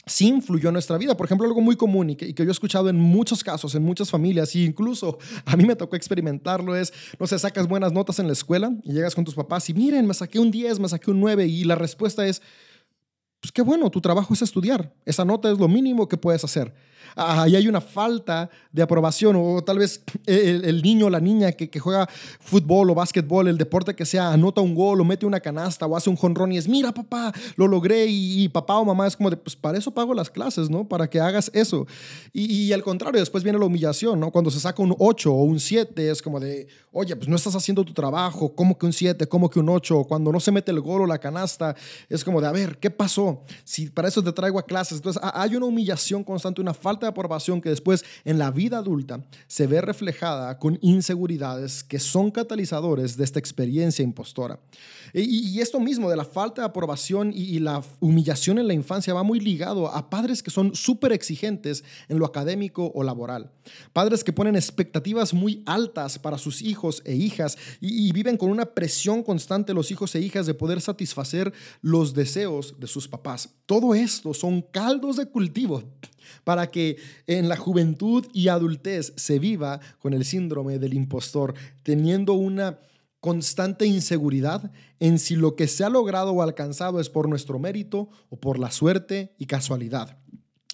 sí 0.07 0.29
influyó 0.29 0.68
en 0.68 0.74
nuestra 0.74 0.98
vida. 0.98 1.16
Por 1.16 1.27
ejemplo, 1.27 1.46
algo 1.46 1.61
muy 1.61 1.77
común 1.77 2.11
y 2.11 2.16
que, 2.16 2.33
yo 2.33 2.44
he 2.44 2.50
escuchado 2.50 2.88
en 2.88 2.98
muchos 2.98 3.42
casos, 3.42 3.74
en 3.74 3.83
muchas 3.83 4.11
familias, 4.11 4.55
e 4.55 4.61
incluso 4.61 5.18
a 5.46 5.57
mí 5.57 5.64
me 5.64 5.77
tocó 5.77 5.96
experimentarlo, 5.96 6.77
es, 6.77 6.92
no 7.18 7.27
sé, 7.27 7.38
sacas 7.38 7.68
buenas 7.68 7.92
notas 7.92 8.18
en 8.18 8.27
la 8.27 8.33
escuela 8.33 8.72
y 8.83 8.92
llegas 8.92 9.14
con 9.14 9.24
tus 9.24 9.35
papás 9.35 9.68
y 9.70 9.74
miren, 9.74 10.07
me 10.07 10.14
saqué 10.14 10.38
un 10.38 10.50
10, 10.50 10.81
me 10.81 10.88
saqué 10.88 11.11
un 11.11 11.20
9 11.20 11.46
y 11.46 11.64
la 11.64 11.74
respuesta 11.74 12.27
es, 12.27 12.42
pues 13.40 13.53
qué 13.53 13.62
bueno, 13.62 13.90
tu 13.90 14.00
trabajo 14.00 14.33
es 14.35 14.42
estudiar. 14.42 14.94
Esa 15.05 15.24
nota 15.24 15.50
es 15.50 15.59
lo 15.59 15.68
mínimo 15.68 16.09
que 16.09 16.16
puedes 16.16 16.44
hacer 16.44 16.74
ahí 17.16 17.57
hay 17.57 17.68
una 17.68 17.81
falta 17.81 18.50
de 18.72 18.83
aprobación 18.83 19.37
o 19.37 19.62
tal 19.62 19.79
vez 19.79 20.03
el, 20.27 20.83
niño 20.83 21.07
o 21.07 21.11
la 21.11 21.20
niña 21.20 21.53
que, 21.53 21.70
que, 21.70 21.79
juega 21.79 22.09
fútbol 22.40 22.90
o 22.90 22.94
básquetbol, 22.94 23.48
el 23.48 23.59
deporte 23.59 23.94
que 23.94 24.05
sea, 24.05 24.33
anota 24.33 24.61
un 24.61 24.74
gol 24.74 25.00
o 25.00 25.05
mete 25.05 25.27
una 25.27 25.40
canasta 25.40 25.87
o 25.87 25.96
hace 25.96 26.11
un 26.11 26.16
jonrón 26.16 26.53
y 26.53 26.59
es, 26.59 26.68
mira 26.68 26.92
papá, 26.92 27.33
lo 27.57 27.68
logré 27.68 28.07
y, 28.09 28.48
papá 28.48 28.77
o 28.77 28.85
mamá 28.85 29.07
es 29.07 29.16
como 29.16 29.31
de, 29.31 29.37
pues 29.37 29.57
para 29.57 29.79
eso 29.79 29.90
pago 29.92 30.14
las 30.14 30.31
clases, 30.31 30.70
¿no? 30.70 30.88
Para 30.88 31.09
que 31.09 31.20
hagas 31.20 31.50
eso. 31.55 31.87
Y, 32.33 32.72
al 32.72 32.83
contrario, 32.83 33.20
después 33.20 33.44
viene 33.44 33.59
la 33.59 33.66
humillación, 33.66 34.20
¿no? 34.20 34.31
Cuando 34.31 34.50
se 34.50 34.61
saca 34.61 34.83
un 34.83 34.94
8 34.98 35.33
o 35.33 35.44
un 35.44 35.61
7 35.61 36.11
es 36.11 36.22
como 36.22 36.40
de, 36.40 36.66
oye, 36.92 37.14
pues 37.16 37.29
no 37.29 37.37
estás 37.37 37.55
haciendo 37.55 37.85
tu 37.85 37.92
trabajo, 37.92 38.55
¿cómo 38.55 38.77
que 38.77 38.87
un 38.87 38.92
7? 38.92 39.27
¿Cómo 39.27 39.50
que 39.50 39.61
un 39.61 39.68
8? 39.68 40.05
Cuando 40.05 40.33
no 40.33 40.40
se 40.40 40.53
mete 40.53 40.70
el 40.70 40.81
gol 40.81 41.03
o 41.03 41.07
la 41.07 41.18
canasta, 41.18 41.74
es 42.09 42.24
como 42.24 42.40
de, 42.40 42.46
a 42.48 42.53
ver, 42.53 42.79
¿qué 42.79 42.90
pasó? 42.90 43.42
Si 43.64 43.88
para 43.90 44.09
eso 44.09 44.22
te 44.22 44.33
traigo 44.33 44.59
a 44.59 44.64
clases. 44.64 44.98
Entonces 44.98 45.22
hay 45.22 45.57
una 45.57 45.66
humillación 45.66 46.24
constante, 46.24 46.61
una 46.61 46.74
falta 46.74 47.03
de 47.06 47.10
aprobación 47.10 47.60
que 47.60 47.68
después 47.68 48.04
en 48.24 48.38
la 48.38 48.50
vida 48.50 48.78
adulta 48.78 49.24
se 49.46 49.66
ve 49.66 49.80
reflejada 49.80 50.58
con 50.58 50.78
inseguridades 50.82 51.84
que 51.84 51.98
son 51.98 52.30
catalizadores 52.30 53.16
de 53.16 53.24
esta 53.24 53.38
experiencia 53.38 54.02
impostora. 54.02 54.60
Y, 55.12 55.60
esto 55.60 55.80
mismo 55.80 56.10
de 56.10 56.16
la 56.16 56.24
falta 56.24 56.62
de 56.62 56.66
aprobación 56.66 57.32
y, 57.34 57.58
la 57.60 57.82
humillación 58.00 58.58
en 58.58 58.66
la 58.66 58.74
infancia 58.74 59.14
va 59.14 59.22
muy 59.22 59.40
ligado 59.40 59.88
a 59.88 60.10
padres 60.10 60.42
que 60.42 60.50
son 60.50 60.74
súper 60.74 61.12
exigentes 61.12 61.84
en 62.08 62.18
lo 62.18 62.26
académico 62.26 62.90
o 62.94 63.02
laboral. 63.02 63.50
Padres 63.92 64.24
que 64.24 64.32
ponen 64.32 64.56
expectativas 64.56 65.32
muy 65.32 65.62
altas 65.66 66.18
para 66.18 66.36
sus 66.36 66.62
hijos 66.62 67.02
e 67.04 67.14
hijas 67.14 67.56
y 67.80 68.12
viven 68.12 68.36
con 68.36 68.50
una 68.50 68.66
presión 68.66 69.22
constante 69.22 69.72
los 69.72 69.90
hijos 69.90 70.14
e 70.14 70.20
hijas 70.20 70.46
de 70.46 70.54
poder 70.54 70.80
satisfacer 70.80 71.52
los 71.80 72.14
deseos 72.14 72.74
de 72.78 72.86
sus 72.86 73.08
papás. 73.08 73.50
Todo 73.66 73.94
esto 73.94 74.35
son 74.35 74.62
caldos 74.62 75.16
de 75.16 75.27
cultivo 75.27 75.83
para 76.44 76.70
que 76.70 76.96
en 77.27 77.48
la 77.48 77.57
juventud 77.57 78.27
y 78.33 78.48
adultez 78.48 79.12
se 79.16 79.38
viva 79.38 79.81
con 79.98 80.12
el 80.12 80.24
síndrome 80.24 80.79
del 80.79 80.94
impostor, 80.94 81.55
teniendo 81.83 82.35
una 82.35 82.79
constante 83.20 83.87
inseguridad 83.87 84.70
en 85.00 85.18
si 85.18 85.35
lo 85.35 85.57
que 85.57 85.66
se 85.66 85.83
ha 85.83 85.88
logrado 85.88 86.33
o 86.33 86.42
alcanzado 86.42 87.00
es 87.00 87.09
por 87.09 87.29
nuestro 87.29 87.59
mérito 87.59 88.11
o 88.29 88.37
por 88.37 88.59
la 88.59 88.70
suerte 88.70 89.35
y 89.38 89.46
casualidad. 89.46 90.18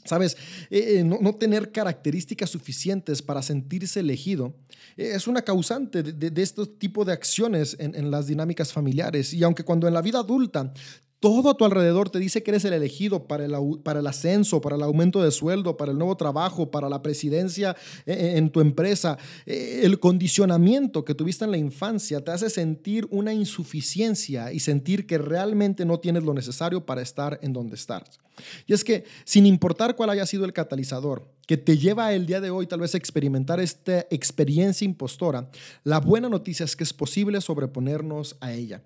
Sabes, 0.05 0.37
eh, 0.71 0.97
eh, 0.99 1.05
no, 1.05 1.35
tener 1.35 1.71
características 1.71 2.51
suficientes 2.51 3.23
para 3.23 3.43
sentirse 3.43 4.01
elegido 4.01 4.57
eh, 4.97 5.13
es 5.15 5.29
una 5.29 5.43
causante 5.43 6.03
de, 6.03 6.31
de, 6.31 6.43
este 6.43 6.67
tipo 6.67 7.05
de 7.05 7.13
acciones 7.13 7.77
en, 7.79 8.11
las 8.11 8.27
dinámicas 8.27 8.73
familiares. 8.73 9.33
Y 9.35 9.45
aunque 9.45 9.63
cuando 9.63 9.87
en 9.87 9.95
la 9.95 10.03
vida 10.03 10.19
adulta 10.19 10.73
todo 11.21 11.51
a 11.51 11.57
tu 11.57 11.67
alrededor 11.67 12.09
te 12.09 12.19
dice 12.19 12.43
que 12.43 12.51
eres 12.51 12.65
el 12.65 12.73
elegido 12.73 13.27
para 13.27 13.45
el, 13.45 13.55
para 13.83 14.01
el 14.01 14.07
ascenso, 14.07 14.63
para 14.63 14.77
el 14.77 14.83
aumento 14.83 15.23
de 15.23 15.31
sueldo, 15.31 15.77
para 15.77 15.93
el 15.93 15.99
nuevo 15.99 16.17
trabajo, 16.17 16.71
para 16.71 16.89
la 16.89 17.03
presidencia 17.03 17.77
e, 18.07 18.13
e, 18.13 18.37
en, 18.39 18.49
tu 18.49 18.61
empresa. 18.61 19.19
E, 19.45 19.83
el 19.85 20.01
condicionamiento 20.01 21.05
que 21.05 21.15
tuviste 21.15 21.45
en 21.45 21.51
la 21.51 21.59
infancia 21.59 22.25
te 22.25 22.31
hace 22.31 22.49
sentir 22.49 23.07
una 23.11 23.35
insuficiencia 23.35 24.51
y 24.51 24.61
sentir 24.61 25.07
que 25.07 25.19
realmente 25.19 25.85
no 25.85 26.01
tienes 26.01 26.25
lo 26.25 26.33
necesario 26.33 26.87
para 26.87 27.03
estar 27.03 27.39
en 27.43 27.53
donde 27.53 27.77
estás. 27.77 28.19
Y 28.67 28.73
es 28.73 28.83
que 28.83 29.05
sin 29.25 29.45
importar 29.45 29.97
cuál 29.97 30.09
haya 30.09 30.25
sido 30.25 30.47
el 30.47 30.55
catalizador 30.55 31.29
que 31.47 31.59
te 31.59 31.77
lleva 31.77 32.15
el 32.15 32.25
día 32.25 32.41
de 32.41 32.49
hoy 32.49 32.67
tal 32.67 32.81
vez 32.81 32.95
a 32.95 32.99
experimentar 32.99 33.61
esta 33.61 34.07
experiencia 34.11 34.87
impostora, 34.87 35.51
la 35.85 36.01
buena 36.01 36.31
noticia 36.31 36.65
es 36.65 36.77
que 36.77 36.85
es 36.85 36.95
posible 36.95 37.41
sobreponernos 37.43 38.37
a 38.41 38.53
ella. 38.53 38.83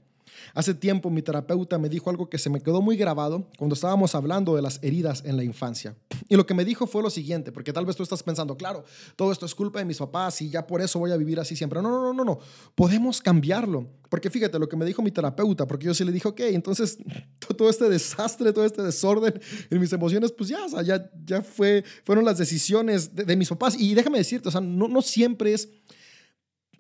Hace 0.55 0.75
tiempo 0.75 1.11
mi 1.11 1.23
terapeuta 1.23 1.79
me 1.79 1.89
dijo 1.89 2.11
algo 2.11 2.29
que 2.29 2.39
se 2.39 2.51
me 2.51 2.61
quedó 2.61 2.83
muy 2.83 2.97
grabado 2.97 3.49
cuando 3.59 3.75
estábamos 3.75 4.15
hablando 4.15 4.55
de 4.57 4.63
las 4.63 4.79
heridas 4.83 5.23
en 5.25 5.37
la 5.37 5.45
infancia. 5.45 5.97
Y 6.29 6.37
lo 6.37 6.47
que 6.47 6.55
me 6.55 6.65
dijo 6.65 6.87
fue 6.87 7.03
lo 7.03 7.11
siguiente, 7.11 7.53
porque 7.53 7.73
tal 7.73 7.87
vez 7.87 7.97
tú 7.97 8.03
estás 8.03 8.23
pensando, 8.23 8.57
claro, 8.57 8.85
todo 9.17 9.33
esto 9.33 9.47
es 9.47 9.55
culpa 9.55 9.79
de 9.79 9.85
mis 9.85 9.99
papás 9.99 10.41
y 10.43 10.51
ya 10.51 10.67
por 10.67 10.81
eso 10.81 10.99
voy 10.99 11.13
a 11.13 11.17
vivir 11.17 11.41
así 11.41 11.57
siempre. 11.57 11.83
No, 11.83 11.91
no, 11.91 12.01
no, 12.01 12.13
no, 12.13 12.25
no. 12.25 12.39
Podemos 12.75 13.21
cambiarlo. 13.21 13.89
Porque 14.09 14.31
fíjate 14.31 14.59
lo 14.59 14.69
que 14.69 14.77
me 14.77 14.85
dijo 14.85 15.03
mi 15.03 15.11
terapeuta, 15.11 15.67
porque 15.67 15.87
yo 15.87 15.95
sí 15.95 16.05
le 16.05 16.13
dije, 16.13 16.29
ok, 16.29 16.41
entonces 16.41 16.99
todo 17.57 17.69
este 17.69 17.89
desastre, 17.89 18.53
todo 18.53 18.65
este 18.65 18.83
desorden 18.83 19.41
en 19.71 19.81
mis 19.81 19.93
emociones, 19.93 20.31
pues 20.31 20.51
ya, 20.51 20.65
o 20.65 20.69
sea, 20.69 20.83
ya, 20.83 21.11
ya 21.25 21.43
fue, 21.43 21.85
fueron 22.05 22.25
las 22.25 22.39
decisiones 22.39 23.15
de, 23.15 23.25
de 23.25 23.37
mis 23.37 23.49
papás. 23.49 23.75
Y 23.79 23.95
déjame 23.95 24.19
decirte, 24.19 24.49
o 24.49 24.53
sea, 24.53 24.61
no, 24.61 24.89
no 24.89 25.03
siempre 25.03 25.53
es 25.53 25.69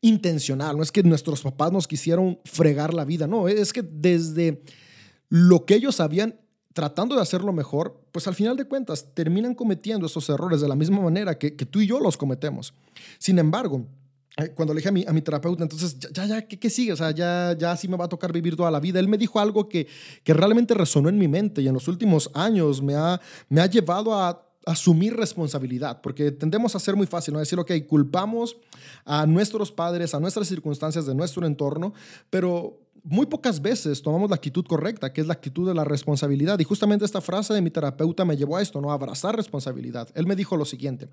intencional, 0.04 0.76
no 0.76 0.82
es 0.82 0.92
que 0.92 1.02
nuestros 1.02 1.40
papás 1.40 1.72
nos 1.72 1.88
quisieron 1.88 2.38
fregar 2.44 2.92
la 2.92 3.06
vida, 3.06 3.26
no, 3.26 3.48
es 3.48 3.72
que 3.72 3.82
desde 3.82 4.62
lo 5.30 5.64
que 5.64 5.76
ellos 5.76 5.96
sabían 5.96 6.38
tratando 6.74 7.14
de 7.14 7.22
hacerlo 7.22 7.54
mejor, 7.54 7.98
pues 8.12 8.28
al 8.28 8.34
final 8.34 8.54
de 8.56 8.66
cuentas 8.66 9.14
terminan 9.14 9.54
cometiendo 9.54 10.06
esos 10.06 10.28
errores 10.28 10.60
de 10.60 10.68
la 10.68 10.74
misma 10.74 11.00
manera 11.00 11.38
que, 11.38 11.50
tú 11.52 11.80
y 11.80 11.86
yo 11.86 12.00
los 12.00 12.18
cometemos. 12.18 12.74
Sin 13.18 13.38
embargo, 13.38 13.86
eh, 14.36 14.50
cuando 14.50 14.74
le 14.74 14.78
dije 14.78 14.90
a 14.90 14.92
mi, 14.92 15.04
a 15.06 15.12
mi 15.12 15.22
terapeuta, 15.22 15.62
entonces, 15.62 15.96
ya, 16.12 16.26
ya, 16.26 16.42
¿qué, 16.46 16.68
sigue? 16.68 16.92
O 16.92 16.96
sea, 16.96 17.12
ya, 17.12 17.56
ya 17.58 17.74
sí 17.76 17.88
me 17.88 17.96
va 17.96 18.04
a 18.04 18.08
tocar 18.08 18.30
vivir 18.30 18.56
toda 18.56 18.70
la 18.70 18.80
vida. 18.80 19.00
Él 19.00 19.08
me 19.08 19.16
dijo 19.16 19.40
algo 19.40 19.68
que, 19.68 19.86
que 20.22 20.34
realmente 20.34 20.74
resonó 20.74 21.08
en 21.08 21.16
mi 21.16 21.28
mente 21.28 21.62
y 21.62 21.68
en 21.68 21.74
los 21.74 21.88
últimos 21.88 22.30
años 22.34 22.82
me 22.82 22.94
ha, 22.94 23.20
me 23.48 23.62
ha 23.62 23.66
llevado 23.66 24.12
a 24.12 24.44
asumir 24.66 25.16
responsabilidad, 25.16 26.00
porque 26.00 26.30
tendemos 26.30 26.74
a 26.74 26.80
ser 26.80 26.96
muy 26.96 27.06
fácil, 27.06 27.34
¿no? 27.34 27.40
Decir, 27.40 27.58
ok, 27.58 27.72
culpamos 27.86 28.56
a 29.04 29.26
nuestros 29.26 29.70
padres, 29.70 30.14
a 30.14 30.20
nuestras 30.20 30.48
circunstancias 30.48 31.06
de 31.06 31.14
nuestro 31.14 31.46
entorno, 31.46 31.92
pero 32.30 32.83
muy 33.04 33.26
pocas 33.26 33.60
veces 33.60 34.00
tomamos 34.00 34.30
la 34.30 34.36
actitud 34.36 34.64
correcta, 34.64 35.12
que 35.12 35.20
es 35.20 35.26
la 35.26 35.34
actitud 35.34 35.68
de 35.68 35.74
la 35.74 35.84
responsabilidad. 35.84 36.58
Y 36.58 36.64
justamente 36.64 37.04
esta 37.04 37.20
frase 37.20 37.52
de 37.52 37.60
mi 37.60 37.70
terapeuta 37.70 38.24
me 38.24 38.36
llevó 38.36 38.56
a 38.56 38.62
esto, 38.62 38.80
¿no? 38.80 38.90
A 38.90 38.94
abrazar 38.94 39.36
responsabilidad. 39.36 40.08
Él 40.14 40.26
me 40.26 40.34
dijo 40.34 40.56
lo 40.56 40.64
siguiente, 40.64 41.10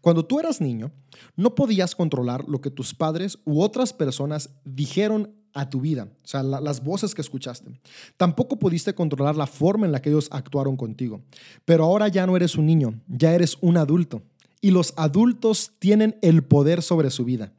cuando 0.00 0.24
tú 0.24 0.40
eras 0.40 0.62
niño, 0.62 0.90
no 1.36 1.54
podías 1.54 1.94
controlar 1.94 2.48
lo 2.48 2.62
que 2.62 2.70
tus 2.70 2.94
padres 2.94 3.38
u 3.44 3.60
otras 3.60 3.92
personas 3.92 4.50
dijeron 4.64 5.34
a 5.52 5.70
tu 5.70 5.80
vida, 5.80 6.08
o 6.22 6.26
sea, 6.26 6.42
las 6.42 6.84
voces 6.84 7.14
que 7.14 7.22
escuchaste. 7.22 7.70
Tampoco 8.16 8.58
pudiste 8.58 8.94
controlar 8.94 9.36
la 9.36 9.46
forma 9.46 9.86
en 9.86 9.92
la 9.92 10.02
que 10.02 10.10
ellos 10.10 10.28
actuaron 10.30 10.76
contigo. 10.76 11.22
Pero 11.64 11.84
ahora 11.84 12.08
ya 12.08 12.26
no 12.26 12.36
eres 12.36 12.56
un 12.56 12.66
niño, 12.66 13.00
ya 13.08 13.32
eres 13.34 13.56
un 13.62 13.78
adulto. 13.78 14.22
Y 14.60 14.70
los 14.70 14.92
adultos 14.96 15.72
tienen 15.78 16.18
el 16.20 16.44
poder 16.44 16.82
sobre 16.82 17.10
su 17.10 17.24
vida. 17.24 17.52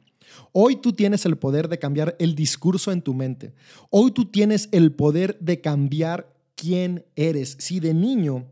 Hoy 0.52 0.76
tú 0.76 0.92
tienes 0.92 1.24
el 1.26 1.36
poder 1.36 1.68
de 1.68 1.78
cambiar 1.78 2.16
el 2.18 2.34
discurso 2.34 2.92
en 2.92 3.02
tu 3.02 3.14
mente. 3.14 3.52
Hoy 3.90 4.10
tú 4.10 4.26
tienes 4.26 4.68
el 4.72 4.92
poder 4.92 5.38
de 5.40 5.60
cambiar 5.60 6.32
quién 6.54 7.04
eres. 7.16 7.56
Si 7.58 7.80
de 7.80 7.94
niño 7.94 8.46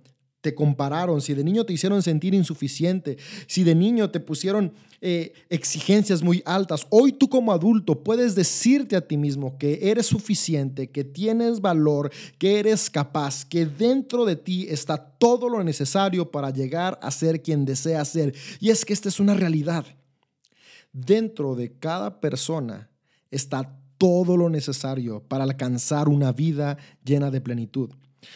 te 0.47 0.55
compararon, 0.55 1.21
si 1.21 1.35
de 1.35 1.43
niño 1.43 1.65
te 1.65 1.73
hicieron 1.73 2.05
sentir 2.05 2.33
insuficiente, 2.33 3.17
si 3.49 3.65
de 3.65 3.75
niño 3.75 4.11
te 4.11 4.21
pusieron 4.21 4.73
eh, 5.01 5.33
exigencias 5.51 6.23
muy 6.23 6.41
altas, 6.47 6.87
hoy 6.91 7.11
tú 7.11 7.29
como 7.29 7.51
adulto 7.51 8.05
puedes 8.05 8.37
decirte 8.37 8.95
a 8.95 9.01
ti 9.01 9.17
mismo 9.17 9.59
que 9.59 9.91
eres 9.91 10.07
suficiente, 10.07 10.89
que 10.89 11.03
tienes 11.03 11.61
valor, 11.61 12.13
que 12.39 12.61
eres 12.61 12.89
capaz, 12.89 13.45
que 13.45 13.67
dentro 13.67 14.25
de 14.25 14.37
ti 14.37 14.69
está 14.71 14.97
todo 14.97 15.49
lo 15.49 15.65
necesario 15.65 16.31
para 16.31 16.51
llegar 16.51 16.97
a 17.03 17.11
ser 17.11 17.43
quien 17.43 17.65
deseas 17.65 18.07
ser. 18.07 18.33
Y 18.61 18.71
es 18.71 18.85
que 18.85 18.93
esta 18.93 19.09
es 19.09 19.19
una 19.19 19.35
realidad. 19.35 19.85
Dentro 20.99 21.55
de 21.55 21.79
cada 21.79 22.21
persona 22.21 22.89
está 23.31 23.79
todo 23.99 24.39
lo 24.39 24.49
necesario 24.49 25.23
para 25.23 25.45
alcanzar 25.45 26.09
una 26.09 26.33
vida 26.33 26.79
llena 27.05 27.31
de 27.31 27.43
plenitud. 27.43 27.91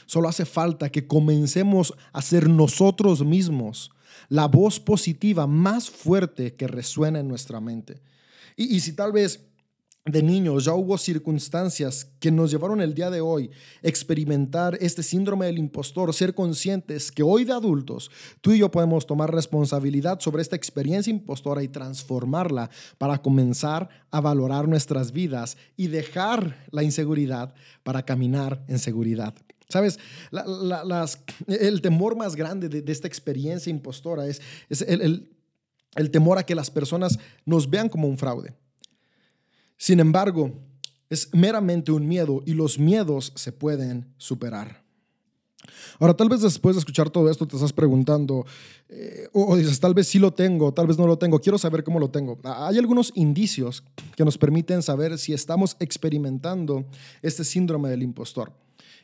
Solo 0.04 0.28
hace 0.28 0.44
falta 0.44 0.90
que 0.90 1.06
comencemos 1.06 1.94
a 2.12 2.20
ser 2.20 2.50
nosotros 2.50 3.24
mismos 3.24 3.90
la 4.28 4.46
voz 4.46 4.78
positiva 4.78 5.46
más 5.46 5.88
fuerte 5.88 6.54
que 6.54 6.68
resuena 6.68 7.20
en 7.20 7.28
nuestra 7.28 7.62
mente. 7.62 8.02
Y, 8.56 8.80
si 8.80 8.92
tal 8.92 9.12
vez 9.12 9.48
de 10.06 10.22
niños 10.22 10.64
ya 10.64 10.72
hubo 10.72 10.96
circunstancias 10.96 12.10
que 12.20 12.30
nos 12.30 12.50
llevaron 12.50 12.80
el 12.80 12.94
día 12.94 13.10
de 13.10 13.20
hoy 13.20 13.50
a 13.84 13.88
experimentar 13.88 14.78
este 14.80 15.02
síndrome 15.02 15.44
del 15.46 15.58
impostor, 15.58 16.14
ser 16.14 16.34
conscientes 16.34 17.12
que 17.12 17.22
hoy 17.22 17.44
de 17.44 17.52
adultos 17.52 18.10
tú 18.40 18.52
y 18.52 18.58
yo 18.58 18.70
podemos 18.70 19.06
tomar 19.06 19.32
responsabilidad 19.32 20.18
sobre 20.20 20.40
esta 20.40 20.56
experiencia 20.56 21.10
impostora 21.10 21.62
y 21.62 21.68
transformarla 21.68 22.70
para 22.96 23.20
comenzar 23.20 23.90
a 24.10 24.20
valorar 24.22 24.68
nuestras 24.68 25.12
vidas 25.12 25.58
y 25.76 25.88
dejar 25.88 26.64
la 26.70 26.82
inseguridad 26.82 27.54
para 27.82 28.02
caminar 28.04 28.64
en 28.68 28.78
seguridad. 28.78 29.34
Sabes, 29.68 29.98
el 31.46 31.80
temor 31.82 32.16
más 32.16 32.34
grande 32.36 32.68
de, 32.68 32.90
esta 32.90 33.06
experiencia 33.06 33.70
impostora 33.70 34.26
es, 34.26 34.40
el 34.70 36.10
temor 36.10 36.38
a 36.38 36.42
que 36.42 36.54
las 36.54 36.70
personas 36.70 37.18
nos 37.44 37.68
vean 37.68 37.88
como 37.88 38.08
un 38.08 38.18
fraude. 38.18 38.54
Sin 39.80 39.98
embargo, 39.98 40.52
es 41.08 41.32
meramente 41.32 41.90
un 41.90 42.06
miedo 42.06 42.42
y 42.44 42.52
los 42.52 42.78
miedos 42.78 43.32
se 43.34 43.50
pueden 43.50 44.12
superar. 44.18 44.84
Ahora, 45.98 46.12
tal 46.12 46.28
vez 46.28 46.42
después 46.42 46.76
de 46.76 46.80
escuchar 46.80 47.08
todo 47.08 47.30
esto 47.30 47.48
te 47.48 47.56
estás 47.56 47.72
preguntando, 47.72 48.44
eh, 48.90 49.28
o, 49.32 49.56
dices, 49.56 49.80
tal 49.80 49.94
vez 49.94 50.06
sí 50.06 50.18
lo 50.18 50.34
tengo, 50.34 50.74
tal 50.74 50.86
vez 50.86 50.98
no 50.98 51.06
lo 51.06 51.16
tengo, 51.16 51.40
quiero 51.40 51.56
saber 51.56 51.82
cómo 51.82 51.98
lo 51.98 52.10
tengo. 52.10 52.38
Hay 52.44 52.76
algunos 52.76 53.10
indicios 53.14 53.82
que 54.16 54.24
nos 54.26 54.36
permiten 54.36 54.82
saber 54.82 55.16
si 55.16 55.32
estamos 55.32 55.78
experimentando 55.80 56.84
este 57.22 57.42
síndrome 57.42 57.88
del 57.88 58.02
impostor. 58.02 58.52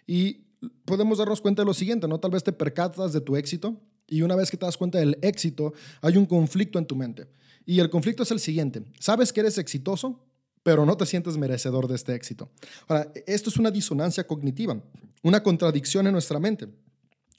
Y 0.07 0.45
podemos 0.85 1.17
darnos 1.17 1.41
cuenta 1.41 1.63
de 1.63 1.67
lo 1.67 1.75
siguiente, 1.75 2.07
¿no? 2.07 2.21
Tal 2.21 2.33
vez 2.33 2.45
te 2.45 2.53
percatas 2.53 3.15
de 3.15 3.23
tu 3.23 3.35
éxito 3.35 3.81
y 4.07 4.21
una 4.21 4.37
vez 4.37 4.51
que 4.51 4.59
te 4.59 4.67
das 4.67 4.77
cuenta 4.77 4.99
del 4.99 5.17
éxito, 5.23 5.73
hay 6.03 6.19
un 6.19 6.27
conflicto 6.27 6.79
en 6.79 6.85
tu 6.85 6.97
mente. 6.97 7.29
Y 7.65 7.81
el 7.81 7.89
conflicto 7.89 8.25
es 8.25 8.31
el 8.31 8.41
siguiente, 8.41 8.85
sabes 9.01 9.33
que 9.33 9.41
eres 9.41 9.57
exitoso, 9.57 10.21
pero 10.67 10.85
no 10.85 10.97
te 10.97 11.07
sientes 11.07 11.37
merecedor 11.37 11.87
de 11.87 11.95
este 11.95 12.13
éxito. 12.13 12.51
Ahora, 12.89 13.13
esto 13.25 13.51
es 13.51 13.57
una 13.57 13.71
disonancia 13.71 14.27
cognitiva, 14.27 14.77
una 15.23 15.41
contradicción 15.41 16.09
en 16.09 16.13
nuestra 16.13 16.41
mente. 16.41 16.67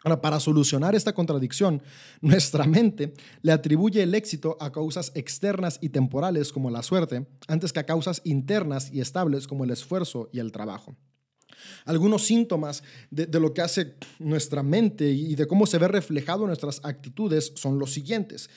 Ahora, 0.06 0.22
para 0.22 0.40
solucionar 0.40 0.96
esta 0.96 1.14
contradicción, 1.14 1.84
nuestra 2.22 2.64
mente 2.64 3.14
le 3.42 3.52
atribuye 3.52 4.02
el 4.02 4.16
éxito 4.16 4.56
a 4.62 4.72
causas 4.72 5.12
externas 5.14 5.78
y 5.82 5.90
temporales 5.90 6.54
como 6.54 6.72
la 6.72 6.84
suerte, 6.84 7.28
antes 7.50 7.74
que 7.74 7.82
a 7.82 7.86
causas 7.86 8.22
internas 8.24 8.94
y 8.94 9.02
estables 9.02 9.46
como 9.46 9.66
el 9.66 9.72
esfuerzo 9.72 10.30
y 10.32 10.40
el 10.40 10.54
trabajo. 10.54 10.96
Algunos 11.84 12.24
síntomas 12.24 12.82
de, 13.12 13.28
lo 13.42 13.54
que 13.54 13.62
hace 13.62 13.96
nuestra 14.20 14.64
mente 14.64 15.10
y 15.10 15.36
de 15.36 15.48
cómo 15.48 15.68
se 15.68 15.80
ve 15.80 15.90
reflejado 15.90 16.44
en 16.44 16.48
nuestras 16.48 16.80
actitudes 16.86 17.52
son 17.56 17.78
los 17.78 17.92
siguientes. 17.92 18.50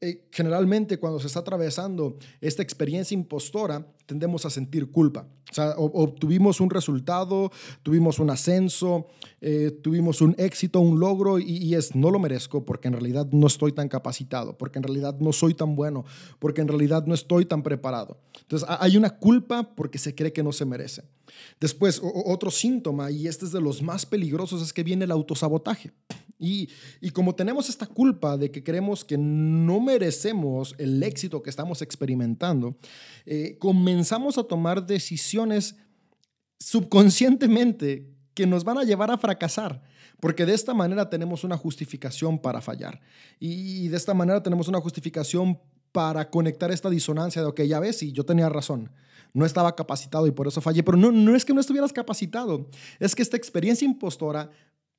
Eh, 0.00 0.28
generalmente 0.30 0.98
cuando 0.98 1.18
se 1.20 1.26
está 1.26 1.40
atravesando 1.40 2.18
esta 2.40 2.62
experiencia 2.62 3.14
impostora, 3.14 3.86
tendemos 4.06 4.46
a 4.46 4.50
sentir 4.50 4.90
culpa. 4.90 5.28
O 5.50 5.54
sea, 5.54 5.74
obtuvimos 5.76 6.60
un 6.60 6.70
resultado, 6.70 7.52
tuvimos 7.82 8.18
un 8.18 8.30
ascenso, 8.30 9.06
eh, 9.40 9.70
tuvimos 9.82 10.20
un 10.20 10.34
éxito, 10.38 10.80
un 10.80 10.98
logro, 10.98 11.38
y, 11.38 11.74
es, 11.74 11.94
no 11.94 12.10
lo 12.10 12.18
merezco 12.18 12.64
porque 12.64 12.88
en 12.88 12.94
realidad 12.94 13.28
no 13.30 13.46
estoy 13.46 13.72
tan 13.72 13.88
capacitado, 13.88 14.56
porque 14.58 14.78
en 14.78 14.82
realidad 14.82 15.16
no 15.20 15.32
soy 15.32 15.54
tan 15.54 15.76
bueno, 15.76 16.04
porque 16.38 16.62
en 16.62 16.68
realidad 16.68 17.06
no 17.06 17.14
estoy 17.14 17.44
tan 17.44 17.62
preparado. 17.62 18.20
Entonces, 18.40 18.68
hay 18.80 18.96
una 18.96 19.10
culpa 19.10 19.74
porque 19.74 19.98
se 19.98 20.14
cree 20.14 20.32
que 20.32 20.42
no 20.42 20.52
se 20.52 20.64
merece. 20.64 21.02
Después, 21.60 22.00
otro 22.02 22.50
síntoma, 22.50 23.10
y 23.10 23.26
este 23.28 23.44
es 23.44 23.52
de 23.52 23.60
los 23.60 23.82
más 23.82 24.06
peligrosos, 24.06 24.62
es 24.62 24.72
que 24.72 24.82
viene 24.82 25.04
el 25.04 25.10
autosabotaje. 25.10 25.92
Y, 26.38 26.68
como 27.12 27.34
tenemos 27.34 27.68
esta 27.70 27.86
culpa 27.86 28.36
de 28.36 28.50
que 28.50 28.62
creemos 28.62 29.04
que 29.04 29.16
no 29.16 29.80
merecemos 29.80 30.74
el 30.78 31.02
éxito 31.02 31.42
que 31.42 31.48
estamos 31.48 31.80
experimentando, 31.80 32.76
eh, 33.24 33.56
comenzamos 33.58 33.95
a 34.38 34.44
tomar 34.44 34.86
decisiones 34.86 35.76
subconscientemente 36.58 38.10
que 38.34 38.46
nos 38.46 38.64
van 38.64 38.78
a 38.78 38.84
llevar 38.84 39.10
a 39.10 39.18
fracasar, 39.18 39.82
porque 40.20 40.44
de 40.44 40.54
esta 40.54 40.74
manera 40.74 41.08
tenemos 41.08 41.44
una 41.44 41.56
justificación 41.56 42.38
para 42.38 42.60
fallar. 42.60 43.00
Y 43.38 43.88
de 43.88 43.96
esta 43.96 44.14
manera 44.14 44.42
tenemos 44.42 44.68
una 44.68 44.80
justificación 44.80 45.58
para 45.92 46.28
conectar 46.28 46.70
esta 46.70 46.90
disonancia 46.90 47.40
de, 47.40 47.48
ok, 47.48 47.62
ya 47.62 47.80
ves, 47.80 48.02
y 48.02 48.12
yo 48.12 48.24
tenía 48.26 48.50
razón, 48.50 48.90
no 49.32 49.46
estaba 49.46 49.74
capacitado 49.74 50.26
y 50.26 50.30
por 50.30 50.46
eso 50.46 50.60
fallé, 50.60 50.82
pero 50.82 50.98
no, 50.98 51.10
no 51.10 51.34
es 51.34 51.44
que 51.44 51.54
no 51.54 51.60
estuvieras 51.60 51.92
capacitado, 51.92 52.68
es 52.98 53.14
que 53.14 53.22
esta 53.22 53.36
experiencia 53.36 53.86
impostora 53.86 54.50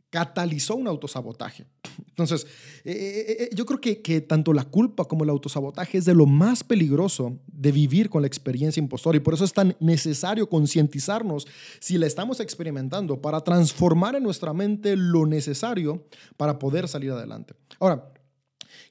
catalizó 0.09 0.75
un 0.75 0.87
autosabotaje. 0.87 1.65
Entonces, 2.09 2.45
eh, 2.83 2.91
eh, 2.91 3.37
eh, 3.39 3.49
yo 3.53 3.65
creo 3.65 3.81
que, 3.81 4.01
que, 4.01 4.21
tanto 4.21 4.53
la 4.53 4.63
culpa 4.63 5.05
como 5.05 5.23
el 5.23 5.29
autosabotaje 5.29 5.97
es 5.97 6.05
de 6.05 6.13
lo 6.15 6.25
más 6.25 6.63
peligroso 6.63 7.39
de 7.47 7.71
vivir 7.71 8.09
con 8.09 8.21
la 8.21 8.27
experiencia 8.27 8.79
impostora 8.79 9.17
y 9.17 9.21
por 9.21 9.33
eso 9.33 9.43
es 9.43 9.53
tan 9.53 9.75
necesario 9.79 10.49
concientizarnos 10.49 11.47
si 11.79 11.97
la 11.97 12.07
estamos 12.07 12.39
experimentando 12.39 13.21
para 13.21 13.41
transformar 13.41 14.15
en 14.15 14.23
nuestra 14.23 14.53
mente 14.53 14.95
lo 14.95 15.25
necesario 15.25 16.05
para 16.37 16.59
poder 16.59 16.87
salir 16.87 17.11
adelante. 17.11 17.53
Ahora, 17.79 18.11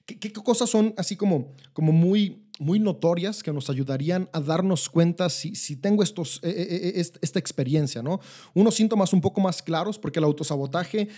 ¿qué, 0.04 0.18
qué 0.18 0.32
cosas 0.32 0.70
son 0.70 0.94
así 0.96 1.16
como, 1.16 1.54
como 1.72 1.92
muy 1.92 2.45
muy 2.58 2.78
notorias 2.78 3.42
que 3.42 3.52
nos 3.52 3.70
ayudarían 3.70 4.28
a 4.32 4.40
darnos 4.40 4.88
cuenta 4.88 5.28
si, 5.28 5.54
si 5.54 5.76
tengo 5.76 6.02
estos, 6.02 6.40
eh, 6.42 6.50
eh, 6.50 6.92
eh, 6.96 7.10
esta 7.20 7.38
experiencia, 7.38 8.02
¿no? 8.02 8.20
Unos 8.54 8.74
síntomas 8.74 9.12
un 9.12 9.20
poco 9.20 9.40
más 9.40 9.62
claros, 9.62 9.98
porque 9.98 10.18
el 10.18 10.24
autosabotaje 10.24 11.08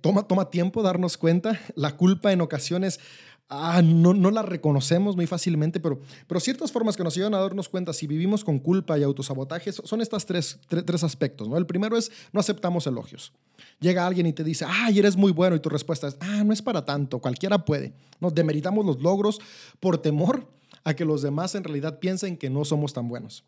toma, 0.00 0.22
toma 0.22 0.50
tiempo 0.50 0.82
darnos 0.82 1.16
cuenta, 1.16 1.60
la 1.74 1.96
culpa 1.96 2.32
en 2.32 2.40
ocasiones 2.40 3.00
ah, 3.48 3.82
no, 3.82 4.14
no 4.14 4.30
la 4.30 4.42
reconocemos 4.42 5.16
muy 5.16 5.26
fácilmente, 5.26 5.80
pero, 5.80 6.00
pero 6.26 6.40
ciertas 6.40 6.70
formas 6.70 6.96
que 6.96 7.04
nos 7.04 7.16
ayudan 7.16 7.34
a 7.34 7.38
darnos 7.38 7.68
cuenta 7.68 7.92
si 7.92 8.06
vivimos 8.06 8.44
con 8.44 8.58
culpa 8.58 8.98
y 8.98 9.02
autosabotaje 9.02 9.72
son 9.72 10.00
estos 10.00 10.26
tres, 10.26 10.58
tres, 10.68 11.04
aspectos, 11.04 11.48
¿no? 11.48 11.56
El 11.56 11.66
primero 11.66 11.96
es 11.96 12.10
no 12.32 12.40
aceptamos 12.40 12.86
elogios. 12.86 13.32
Llega 13.80 14.06
alguien 14.06 14.26
y 14.26 14.32
te 14.32 14.44
dice, 14.44 14.66
ay, 14.68 14.98
eres 14.98 15.16
muy 15.16 15.32
bueno, 15.32 15.56
y 15.56 15.60
tu 15.60 15.68
respuesta 15.68 16.08
es, 16.08 16.16
ah, 16.20 16.44
no 16.44 16.52
es 16.52 16.62
para 16.62 16.84
tanto, 16.84 17.20
cualquiera 17.20 17.64
puede. 17.64 17.92
Nos 18.20 18.34
demeritamos 18.34 18.84
los 18.84 19.00
logros 19.00 19.40
por 19.80 19.98
temor 19.98 20.57
a 20.84 20.94
que 20.94 21.04
los 21.04 21.22
demás 21.22 21.54
en 21.54 21.64
realidad 21.64 21.98
piensen 21.98 22.36
que 22.36 22.50
no 22.50 22.64
somos 22.64 22.92
tan 22.92 23.08
buenos. 23.08 23.44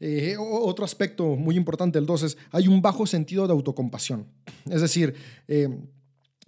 Eh, 0.00 0.36
otro 0.38 0.84
aspecto 0.84 1.36
muy 1.36 1.56
importante 1.56 1.98
del 1.98 2.06
2 2.06 2.22
es, 2.24 2.38
hay 2.50 2.66
un 2.66 2.82
bajo 2.82 3.06
sentido 3.06 3.46
de 3.46 3.52
autocompasión. 3.52 4.26
Es 4.68 4.80
decir, 4.80 5.14
eh, 5.46 5.68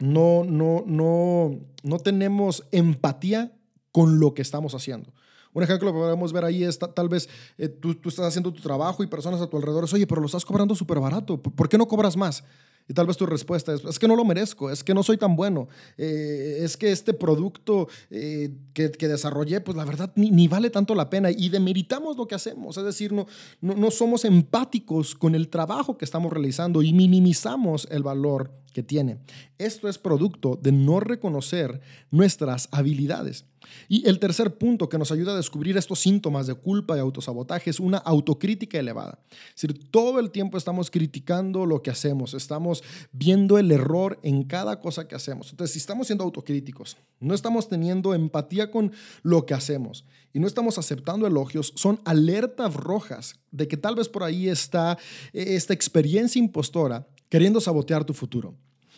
no, 0.00 0.44
no, 0.44 0.82
no, 0.86 1.60
no 1.82 1.98
tenemos 1.98 2.64
empatía 2.72 3.52
con 3.92 4.18
lo 4.18 4.34
que 4.34 4.42
estamos 4.42 4.74
haciendo. 4.74 5.12
Un 5.52 5.62
ejemplo 5.62 5.92
que 5.92 5.98
podemos 5.98 6.32
ver 6.32 6.44
ahí 6.44 6.64
es 6.64 6.78
tal 6.78 7.08
vez 7.08 7.28
eh, 7.58 7.68
tú, 7.68 7.94
tú, 7.94 8.08
estás 8.08 8.26
haciendo 8.26 8.52
tu 8.52 8.60
trabajo 8.60 9.04
y 9.04 9.06
personas 9.06 9.40
a 9.40 9.46
tu 9.46 9.56
alrededor, 9.56 9.84
oye, 9.84 10.06
pero 10.06 10.20
lo 10.20 10.26
estás 10.26 10.44
cobrando 10.44 10.74
súper 10.74 10.98
barato, 10.98 11.40
¿por 11.40 11.68
qué 11.68 11.78
no 11.78 11.86
cobras 11.86 12.16
más? 12.16 12.42
Y 12.86 12.92
tal 12.92 13.06
vez 13.06 13.16
tu 13.16 13.24
respuesta 13.24 13.72
es, 13.72 13.82
es 13.84 13.98
que 13.98 14.06
no 14.06 14.14
lo 14.14 14.24
merezco, 14.24 14.70
es 14.70 14.84
que 14.84 14.92
no 14.92 15.02
soy 15.02 15.16
tan 15.16 15.36
bueno, 15.36 15.68
eh, 15.96 16.58
es 16.60 16.76
que 16.76 16.92
este 16.92 17.14
producto 17.14 17.88
eh, 18.10 18.50
que, 18.74 18.90
que, 18.90 19.08
desarrollé, 19.08 19.62
pues 19.62 19.76
la 19.76 19.86
verdad 19.86 20.12
ni, 20.16 20.30
ni, 20.30 20.48
vale 20.48 20.68
tanto 20.68 20.94
la 20.94 21.08
pena 21.08 21.30
y 21.30 21.48
demeritamos 21.48 22.16
lo 22.16 22.26
que 22.26 22.34
hacemos, 22.34 22.76
es 22.76 22.84
decir, 22.84 23.12
no, 23.12 23.26
no, 23.62 23.74
no 23.74 23.90
somos 23.90 24.26
empáticos 24.26 25.14
con 25.14 25.34
el 25.34 25.48
trabajo 25.48 25.96
que 25.96 26.04
estamos 26.04 26.30
realizando 26.30 26.82
y 26.82 26.92
minimizamos 26.92 27.88
el 27.90 28.02
valor 28.02 28.50
que 28.74 28.82
tiene. 28.82 29.18
Esto 29.56 29.88
es 29.88 29.96
producto 29.96 30.58
de 30.60 30.72
no 30.72 31.00
reconocer 31.00 31.80
nuestras 32.10 32.68
habilidades. 32.72 33.46
Y 33.88 34.08
el 34.08 34.18
tercer 34.18 34.56
punto 34.56 34.88
que 34.88 34.98
nos 34.98 35.12
ayuda 35.12 35.32
a 35.32 35.36
descubrir 35.36 35.76
estos 35.76 36.00
síntomas 36.00 36.46
de 36.46 36.54
culpa 36.54 36.96
y 36.96 37.00
autosabotaje 37.00 37.70
es 37.70 37.80
una 37.80 37.98
autocrítica 37.98 38.78
elevada. 38.78 39.18
Es 39.54 39.62
decir, 39.62 39.90
todo 39.90 40.20
el 40.20 40.30
tiempo 40.30 40.58
estamos 40.58 40.90
criticando 40.90 41.66
lo 41.66 41.82
que 41.82 41.90
hacemos, 41.90 42.34
estamos 42.34 42.82
viendo 43.12 43.58
el 43.58 43.70
error 43.70 44.18
en 44.22 44.44
cada 44.44 44.80
cosa 44.80 45.08
que 45.08 45.14
hacemos. 45.14 45.50
Entonces, 45.50 45.72
si 45.72 45.78
estamos 45.78 46.06
siendo 46.06 46.24
autocríticos, 46.24 46.96
no 47.20 47.34
estamos 47.34 47.68
teniendo 47.68 48.14
empatía 48.14 48.70
con 48.70 48.92
lo 49.22 49.46
que 49.46 49.54
hacemos 49.54 50.04
y 50.32 50.40
no 50.40 50.46
estamos 50.46 50.78
aceptando 50.78 51.26
elogios, 51.26 51.72
son 51.76 52.00
alertas 52.04 52.74
rojas 52.74 53.36
de 53.50 53.68
que 53.68 53.76
tal 53.76 53.94
vez 53.94 54.08
por 54.08 54.24
ahí 54.24 54.48
está 54.48 54.98
eh, 55.32 55.54
esta 55.54 55.72
experiencia 55.72 56.38
impostora 56.38 57.06
queriendo 57.28 57.60
sabotear 57.60 58.04
tu 58.04 58.14
futuro. 58.14 58.54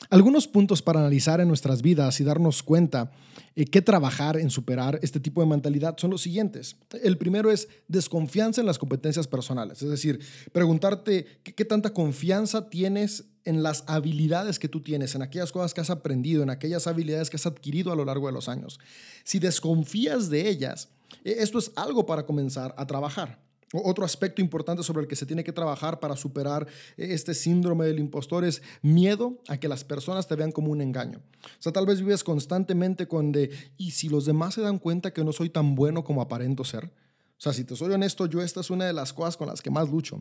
Algunos 0.08 0.46
puntos 0.46 0.82
para 0.82 1.00
analizar 1.00 1.40
en 1.40 1.48
nuestras 1.48 1.82
vidas 1.82 2.20
y 2.20 2.24
darnos 2.24 2.62
cuenta 2.62 3.10
eh, 3.56 3.64
qué 3.64 3.82
trabajar 3.82 4.36
en 4.36 4.50
superar 4.50 5.00
este 5.02 5.18
tipo 5.18 5.40
de 5.40 5.48
mentalidad 5.48 5.96
son 5.98 6.10
los 6.10 6.22
siguientes. 6.22 6.76
El 7.02 7.18
primero 7.18 7.50
es 7.50 7.68
desconfianza 7.88 8.60
en 8.60 8.66
las 8.66 8.78
competencias 8.78 9.26
personales, 9.26 9.82
es 9.82 9.90
decir, 9.90 10.20
preguntarte 10.52 11.26
qué, 11.42 11.54
qué 11.54 11.64
tanta 11.64 11.90
confianza 11.90 12.70
tienes 12.70 13.24
en 13.44 13.62
las 13.62 13.84
habilidades 13.86 14.58
que 14.58 14.68
tú 14.68 14.80
tienes, 14.80 15.14
en 15.14 15.22
aquellas 15.22 15.52
cosas 15.52 15.72
que 15.72 15.80
has 15.80 15.90
aprendido, 15.90 16.42
en 16.42 16.50
aquellas 16.50 16.86
habilidades 16.86 17.30
que 17.30 17.36
has 17.36 17.46
adquirido 17.46 17.92
a 17.92 17.96
lo 17.96 18.04
largo 18.04 18.26
de 18.26 18.32
los 18.32 18.48
años. 18.48 18.78
Si 19.24 19.38
desconfías 19.38 20.30
de 20.30 20.48
ellas, 20.48 20.88
eh, 21.24 21.36
esto 21.38 21.58
es 21.58 21.72
algo 21.76 22.06
para 22.06 22.26
comenzar 22.26 22.74
a 22.76 22.86
trabajar. 22.86 23.45
Otro 23.84 24.04
aspecto 24.04 24.40
importante 24.40 24.82
sobre 24.82 25.02
el 25.02 25.08
que 25.08 25.16
se 25.16 25.26
tiene 25.26 25.44
que 25.44 25.52
trabajar 25.52 26.00
para 26.00 26.16
superar 26.16 26.66
eh, 26.96 27.08
este 27.10 27.34
síndrome 27.34 27.86
del 27.86 27.98
impostor 27.98 28.44
es 28.44 28.62
miedo 28.82 29.40
a 29.48 29.58
que 29.58 29.68
las 29.68 29.84
personas 29.84 30.26
te 30.26 30.36
vean 30.36 30.52
como 30.52 30.70
un 30.70 30.80
engaño. 30.80 31.20
O 31.44 31.62
sea, 31.62 31.72
tal 31.72 31.86
vez 31.86 32.00
vives 32.00 32.24
constantemente 32.24 33.06
con 33.08 33.32
de, 33.32 33.50
¿y 33.76 33.92
si 33.92 34.08
los 34.08 34.24
demás 34.24 34.54
se 34.54 34.60
dan 34.60 34.78
cuenta 34.78 35.12
que 35.12 35.24
no 35.24 35.32
soy 35.32 35.50
tan 35.50 35.74
bueno 35.74 36.04
como 36.04 36.22
aparento 36.22 36.64
ser? 36.64 36.84
O 36.86 37.40
sea, 37.40 37.52
si 37.52 37.64
te 37.64 37.76
soy 37.76 37.92
honesto, 37.92 38.26
yo 38.26 38.40
esta 38.40 38.60
es 38.60 38.70
una 38.70 38.86
de 38.86 38.92
las 38.92 39.12
cosas 39.12 39.36
con 39.36 39.48
las 39.48 39.60
que 39.60 39.70
más 39.70 39.90
lucho. 39.90 40.20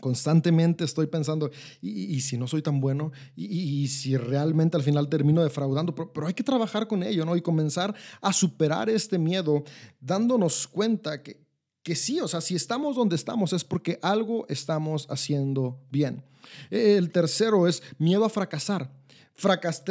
Constantemente 0.00 0.84
estoy 0.84 1.06
pensando, 1.06 1.50
¿y, 1.80 2.20
si 2.20 2.36
no 2.36 2.46
soy 2.46 2.60
tan 2.60 2.80
bueno? 2.80 3.10
¿Y, 3.34 3.88
si 3.88 4.16
realmente 4.16 4.76
al 4.76 4.82
final 4.82 5.08
termino 5.08 5.42
defraudando? 5.42 5.94
Pero, 5.94 6.12
pero, 6.12 6.26
hay 6.26 6.34
que 6.34 6.44
trabajar 6.44 6.86
con 6.86 7.02
ello, 7.02 7.24
¿no? 7.24 7.36
Y 7.36 7.40
comenzar 7.40 7.94
a 8.20 8.32
superar 8.32 8.90
este 8.90 9.18
miedo 9.18 9.64
dándonos 10.00 10.68
cuenta 10.68 11.22
que, 11.22 11.47
que 11.88 11.96
sí, 11.96 12.20
o 12.20 12.28
sea, 12.28 12.42
si 12.42 12.54
estamos 12.54 12.96
donde 12.96 13.16
estamos 13.16 13.54
es 13.54 13.64
porque 13.64 13.98
algo 14.02 14.44
estamos 14.50 15.06
haciendo 15.08 15.80
bien. 15.90 16.22
El 16.68 17.10
tercero 17.10 17.66
es 17.66 17.82
miedo 17.96 18.26
a 18.26 18.28
fracasar 18.28 18.90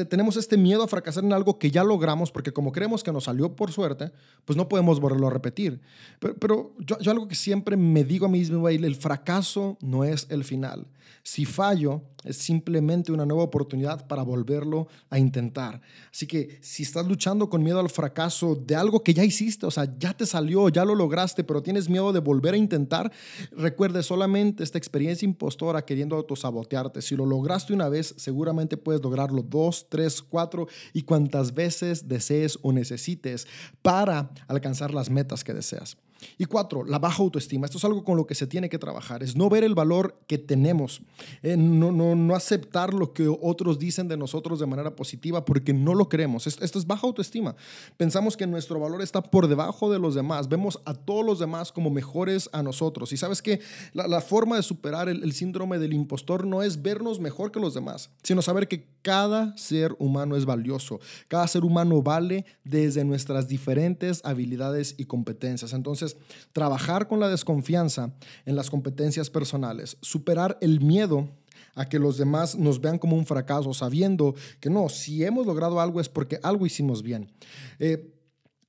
tenemos 0.10 0.36
este 0.36 0.58
miedo 0.58 0.84
a 0.84 0.88
fracasar 0.88 1.24
en 1.24 1.32
algo 1.32 1.58
que 1.58 1.72
ya 1.72 1.84
logramos, 1.84 2.32
porque 2.32 2.52
como 2.52 2.72
creemos 2.72 3.02
que 3.02 3.14
nos 3.14 3.26
salió 3.26 3.56
por 3.56 3.72
suerte, 3.72 4.12
pues 4.44 4.58
no 4.58 4.68
podemos 4.68 5.00
volverlo 5.00 5.28
a 5.28 5.30
repetir. 5.30 5.80
Pero, 6.20 6.74
yo, 6.80 7.00
yo, 7.00 7.12
algo 7.12 7.28
que 7.28 7.36
siempre 7.36 7.78
me 7.78 8.04
digo 8.04 8.26
a 8.26 8.30
mí 8.30 8.40
mismo, 8.40 8.68
el 8.68 8.96
fracaso 8.96 9.78
no 9.82 10.04
es 10.04 10.28
el 10.30 10.44
final. 10.44 10.88
Si 11.24 11.46
fallo, 11.46 12.04
es 12.24 12.38
simplemente 12.38 13.12
una 13.12 13.26
nueva 13.26 13.44
oportunidad 13.44 14.08
para 14.08 14.24
volverlo 14.24 14.88
a 15.10 15.20
intentar. 15.20 15.82
Así 16.12 16.28
que 16.28 16.60
si 16.62 16.84
estás 16.84 17.08
luchando 17.08 17.50
con 17.50 17.64
miedo 17.64 17.80
al 17.80 17.90
fracaso 17.90 18.56
de 18.56 18.76
algo 18.76 19.04
que 19.04 19.14
ya 19.14 19.24
hiciste, 19.24 19.66
o 19.66 19.72
sea, 19.72 19.94
ya 19.98 20.14
te 20.14 20.26
salió, 20.26 20.70
ya 20.70 20.86
lo 20.86 20.96
lograste, 20.96 21.44
pero 21.44 21.64
tienes 21.64 21.90
miedo 21.90 22.12
de 22.12 22.20
volver 22.20 22.54
a 22.54 22.58
intentar, 22.58 23.12
recuerde 23.52 24.04
solamente 24.04 24.64
esta 24.64 24.78
experiencia 24.78 25.26
impostora 25.26 25.86
queriendo 25.86 26.16
autosabotearte. 26.16 27.02
Si 27.02 27.16
lo 27.16 27.26
lograste 27.26 27.74
una 27.74 27.90
vez, 27.90 28.14
seguramente 28.18 28.78
puedes 28.78 29.02
lograrlo 29.02 29.42
dos, 29.42 29.88
tres, 29.90 30.22
cuatro 30.22 30.68
y 30.94 31.04
cuantas 31.04 31.54
veces 31.54 32.08
desees 32.08 32.60
o 32.62 32.72
necesites 32.72 33.48
para 33.82 34.32
alcanzar 34.48 34.94
las 34.94 35.10
metas 35.10 35.44
que 35.44 35.54
deseas. 35.54 35.98
Y 36.38 36.46
cuatro, 36.46 36.84
la 36.84 37.00
baja 37.00 37.24
autoestima. 37.24 37.66
Esto 37.66 37.78
es 37.78 37.86
algo 37.86 38.04
con 38.04 38.18
lo 38.18 38.26
que 38.26 38.36
se 38.36 38.48
tiene 38.48 38.70
que 38.70 38.80
trabajar. 38.80 39.24
Es 39.24 39.36
no 39.36 39.50
ver 39.50 39.64
el 39.64 39.76
valor 39.76 40.20
que 40.28 40.38
tenemos, 40.38 41.02
eh, 41.44 41.58
no, 41.58 41.92
no, 41.92 42.16
no, 42.16 42.36
aceptar 42.36 42.94
lo 42.94 43.14
que 43.14 43.28
otros 43.28 43.80
dicen 43.80 44.08
de 44.08 44.18
nosotros 44.18 44.60
de 44.60 44.66
manera 44.66 44.96
positiva 44.96 45.46
porque 45.46 45.74
no 45.74 45.96
lo 45.96 46.10
creemos. 46.10 46.48
Esto, 46.48 46.80
es 46.80 46.88
baja 46.88 47.08
autoestima. 47.08 47.56
Pensamos 47.98 48.38
que 48.38 48.48
nuestro 48.48 48.80
valor 48.80 49.02
está 49.02 49.22
por 49.22 49.48
debajo 49.48 49.92
de 49.92 50.00
los 50.00 50.16
demás. 50.16 50.50
Vemos 50.50 50.80
a 50.86 50.94
todos 50.94 51.26
los 51.26 51.40
demás 51.40 51.72
como 51.72 51.90
mejores 51.90 52.50
a 52.54 52.64
nosotros. 52.64 53.12
Y 53.14 53.18
sabes 53.18 53.42
que 53.42 53.60
la, 53.94 54.22
forma 54.22 54.56
de 54.56 54.64
superar 54.64 55.10
el, 55.10 55.24
el 55.24 55.34
síndrome 55.34 55.80
del 55.80 55.94
impostor 55.94 56.46
no 56.46 56.64
es 56.64 56.82
vernos 56.82 57.20
mejor 57.20 57.52
que 57.52 57.60
los 57.60 57.74
demás, 57.74 58.10
sino 58.24 58.42
saber 58.42 58.68
que 58.68 58.88
cada 59.02 59.56
ser 59.58 59.96
humano 60.00 60.36
es 60.36 60.46
valioso. 60.46 61.00
Cada 61.28 61.48
ser 61.48 61.64
humano 61.64 62.02
vale 62.02 62.46
desde 62.64 63.06
nuestras 63.06 63.48
diferentes 63.48 64.22
habilidades 64.26 64.96
y 64.98 65.06
competencias. 65.06 65.74
Entonces, 65.74 66.07
trabajar 66.54 67.08
con 67.08 67.20
la 67.20 67.28
desconfianza 67.28 68.14
en 68.46 68.56
las 68.56 68.70
competencias 68.70 69.30
personales, 69.30 69.98
superar 70.02 70.58
el 70.62 70.80
miedo 70.80 71.28
a 71.76 71.90
que 71.90 72.00
los 72.00 72.18
demás 72.18 72.56
nos 72.56 72.80
vean 72.80 72.98
como 72.98 73.16
un 73.16 73.26
fracaso, 73.26 73.74
sabiendo 73.74 74.36
que 74.60 74.70
no, 74.70 74.90
si 74.90 75.24
hemos 75.24 75.46
logrado 75.46 75.80
algo 75.80 76.00
es 76.00 76.10
porque 76.10 76.40
algo 76.44 76.66
hicimos 76.66 77.04
bien. 77.04 77.32
Eh, 77.80 78.14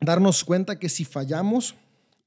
darnos 0.00 0.44
cuenta 0.44 0.78
que 0.78 0.88
si 0.88 1.04
fallamos, 1.04 1.74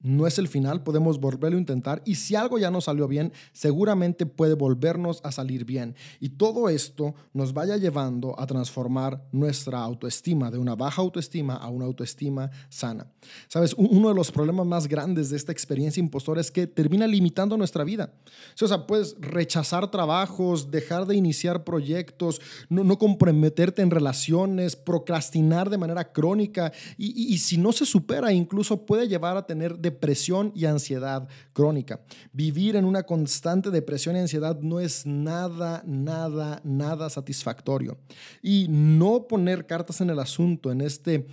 no 0.02 0.26
es 0.26 0.38
el 0.38 0.48
final, 0.48 0.82
podemos 0.82 1.20
volverlo 1.20 1.56
a 1.56 1.60
intentar 1.60 2.02
y 2.04 2.16
si 2.16 2.34
algo 2.34 2.58
ya 2.58 2.70
no 2.70 2.80
salió 2.80 3.06
bien, 3.08 3.32
seguramente 3.52 4.26
puede 4.26 4.54
volvernos 4.54 5.20
a 5.24 5.32
salir 5.32 5.64
bien. 5.64 5.94
Y 6.20 6.30
todo 6.30 6.68
esto 6.68 7.14
nos 7.32 7.52
vaya 7.52 7.76
llevando 7.76 8.38
a 8.38 8.46
transformar 8.46 9.22
nuestra 9.32 9.80
autoestima 9.80 10.50
de 10.50 10.58
una 10.58 10.74
baja 10.74 11.02
autoestima 11.02 11.54
a 11.54 11.68
una 11.68 11.84
autoestima 11.84 12.50
sana. 12.68 13.06
Sabes, 13.48 13.74
uno 13.74 14.08
de 14.08 14.14
los 14.14 14.32
problemas 14.32 14.66
más 14.66 14.88
grandes 14.88 15.30
de 15.30 15.36
esta 15.36 15.52
experiencia 15.52 16.00
impostora 16.00 16.40
es 16.40 16.50
que 16.50 16.66
termina 16.66 17.06
limitando 17.06 17.56
nuestra 17.56 17.84
vida. 17.84 18.12
O 18.60 18.66
sea, 18.66 18.86
puedes 18.86 19.16
rechazar 19.20 19.90
trabajos, 19.90 20.70
dejar 20.70 21.06
de 21.06 21.16
iniciar 21.16 21.64
proyectos, 21.64 22.40
no, 22.68 22.98
comprometerte 22.98 23.82
en 23.82 23.90
relaciones, 23.90 24.76
procrastinar 24.76 25.70
de 25.70 25.78
manera 25.78 26.12
crónica 26.12 26.72
y, 26.96 27.32
y 27.32 27.38
si 27.38 27.56
no 27.56 27.72
se 27.72 27.86
supera, 27.86 28.32
incluso 28.32 28.84
puede 28.84 29.08
llevar 29.08 29.36
a 29.36 29.46
tener 29.46 29.78
de 29.78 29.91
depresión 29.92 30.52
y 30.54 30.64
ansiedad 30.64 31.28
crónica. 31.52 32.00
Vivir 32.32 32.76
en 32.76 32.84
una 32.84 33.02
constante 33.02 33.70
depresión 33.70 34.16
y 34.16 34.20
ansiedad 34.20 34.58
no 34.60 34.80
es 34.80 35.06
nada, 35.06 35.82
nada, 35.86 36.60
nada 36.64 37.10
satisfactorio. 37.10 37.98
Y 38.42 38.66
no 38.68 39.26
poner 39.28 39.66
cartas 39.66 40.00
en 40.00 40.10
el 40.10 40.18
asunto 40.18 40.72
en 40.72 40.80
este 40.80 41.26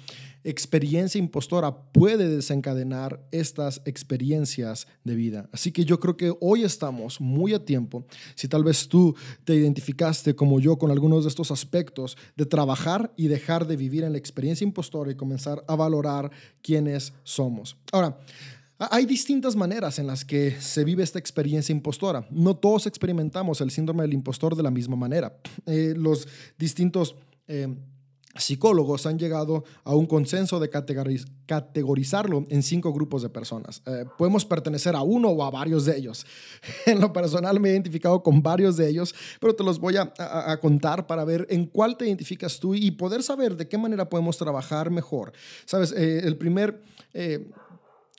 experiencia 0.50 1.20
impostora 1.20 1.92
puede 1.92 2.28
desencadenar 2.28 3.24
estas 3.32 3.82
experiencias 3.86 4.88
de 5.04 5.16
vida. 5.16 5.50
Así 5.52 5.72
que 5.72 5.86
yo 5.86 6.00
creo 6.00 6.18
que 6.18 6.34
hoy 6.40 6.64
estamos 6.64 7.22
muy 7.22 7.54
a 7.54 7.64
tiempo, 7.64 8.06
si 8.36 8.48
tal 8.48 8.64
vez 8.64 8.88
tú 8.88 9.16
te 9.44 9.56
identificaste 9.56 10.36
como 10.36 10.60
yo 10.60 10.78
con 10.78 10.92
algunos 10.92 11.24
de 11.24 11.30
estos 11.30 11.52
aspectos, 11.52 12.18
de 12.36 12.46
trabajar 12.46 13.14
y 13.16 13.28
dejar 13.28 13.68
de 13.68 13.78
vivir 13.78 14.04
en 14.04 14.14
la 14.14 14.18
experiencia 14.18 14.66
impostora 14.66 15.12
y 15.12 15.16
comenzar 15.16 15.64
a 15.68 15.76
valorar 15.76 16.32
quiénes 16.62 17.14
somos. 17.24 17.78
Ahora, 17.92 18.18
hay 18.80 19.06
distintas 19.06 19.56
maneras 19.56 20.00
en 20.00 20.08
las 20.08 20.24
que 20.24 20.56
se 20.60 20.86
vive 20.86 21.04
esta 21.04 21.20
experiencia 21.20 21.74
impostora. 21.74 22.26
No 22.32 22.56
todos 22.56 22.88
experimentamos 22.88 23.60
el 23.60 23.72
síndrome 23.72 24.04
del 24.04 24.14
impostor 24.14 24.56
de 24.56 24.64
la 24.64 24.72
misma 24.72 24.96
manera. 24.96 25.38
Eh, 25.66 25.94
los 25.96 26.28
distintos... 26.58 27.16
Eh, 27.48 27.68
psicólogos 28.40 29.06
han 29.06 29.20
llegado 29.20 29.64
a 29.84 29.96
un 29.96 30.06
consenso 30.06 30.60
de 30.60 30.70
categorizarlo 30.70 32.46
en 32.50 32.64
cinco 32.64 32.94
grupos 32.94 33.22
de 33.22 33.30
personas. 33.30 33.82
Eh, 33.86 34.06
podemos 34.18 34.46
pertenecer 34.46 34.96
a 34.96 35.02
uno 35.02 35.30
o 35.30 35.44
a 35.44 35.50
varios 35.50 35.86
de 35.86 35.98
ellos. 35.98 36.26
En 36.86 37.00
lo 37.00 37.14
personal 37.14 37.60
me 37.60 37.70
he 37.70 37.74
identificado 37.74 38.24
con 38.24 38.42
varios 38.42 38.78
de 38.78 38.90
ellos, 38.90 39.14
pero 39.40 39.54
te 39.56 39.64
los 39.64 39.80
voy 39.80 39.96
a, 39.98 40.12
contar 40.62 41.06
para 41.08 41.24
ver 41.24 41.46
en 41.50 41.66
cuál 41.66 41.98
te 41.98 42.06
identificas 42.06 42.60
tú 42.60 42.74
y 42.74 42.92
poder 42.92 43.22
saber 43.22 43.56
de 43.56 43.68
qué 43.68 43.78
manera 43.78 44.10
podemos 44.10 44.38
trabajar 44.38 44.90
mejor. 44.90 45.34
Sabes, 45.66 45.92
el 45.92 46.38
primer 46.38 46.82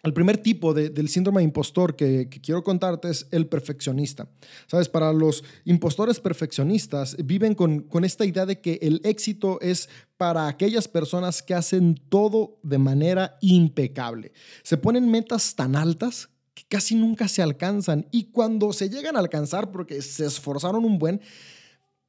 el 0.02 0.12
primer 0.12 0.38
tipo 0.38 0.72
del 0.74 1.08
síndrome 1.08 1.42
impostor 1.42 1.96
que, 1.96 2.28
quiero 2.28 2.62
contarte 2.62 3.10
es 3.10 3.26
el 3.30 3.46
perfeccionista. 3.46 4.28
Sabes, 4.66 4.88
para 4.88 5.12
los 5.12 5.44
impostores 5.64 6.20
perfeccionistas 6.20 7.16
viven 7.24 7.54
con, 7.54 7.80
con 7.80 8.04
esta 8.04 8.24
idea 8.24 8.46
de 8.46 8.60
que 8.60 8.78
el 8.82 9.00
éxito 9.04 9.60
es 9.60 9.88
para 10.16 10.48
aquellas 10.48 10.88
personas 10.88 11.42
que 11.42 11.54
hacen 11.54 12.00
todo 12.08 12.58
de 12.62 12.78
manera 12.78 13.36
impecable. 13.40 14.32
Se 14.62 14.76
ponen 14.76 15.10
metas 15.10 15.54
tan 15.54 15.76
altas 15.76 16.28
que 16.54 16.64
casi 16.68 16.94
nunca 16.94 17.28
se 17.28 17.42
alcanzan 17.42 18.06
y 18.10 18.24
cuando 18.24 18.72
se 18.72 18.88
llegan 18.88 19.16
a 19.16 19.20
alcanzar 19.20 19.70
porque 19.70 20.02
se 20.02 20.26
esforzaron 20.26 20.84
un 20.84 20.98
buen, 20.98 21.20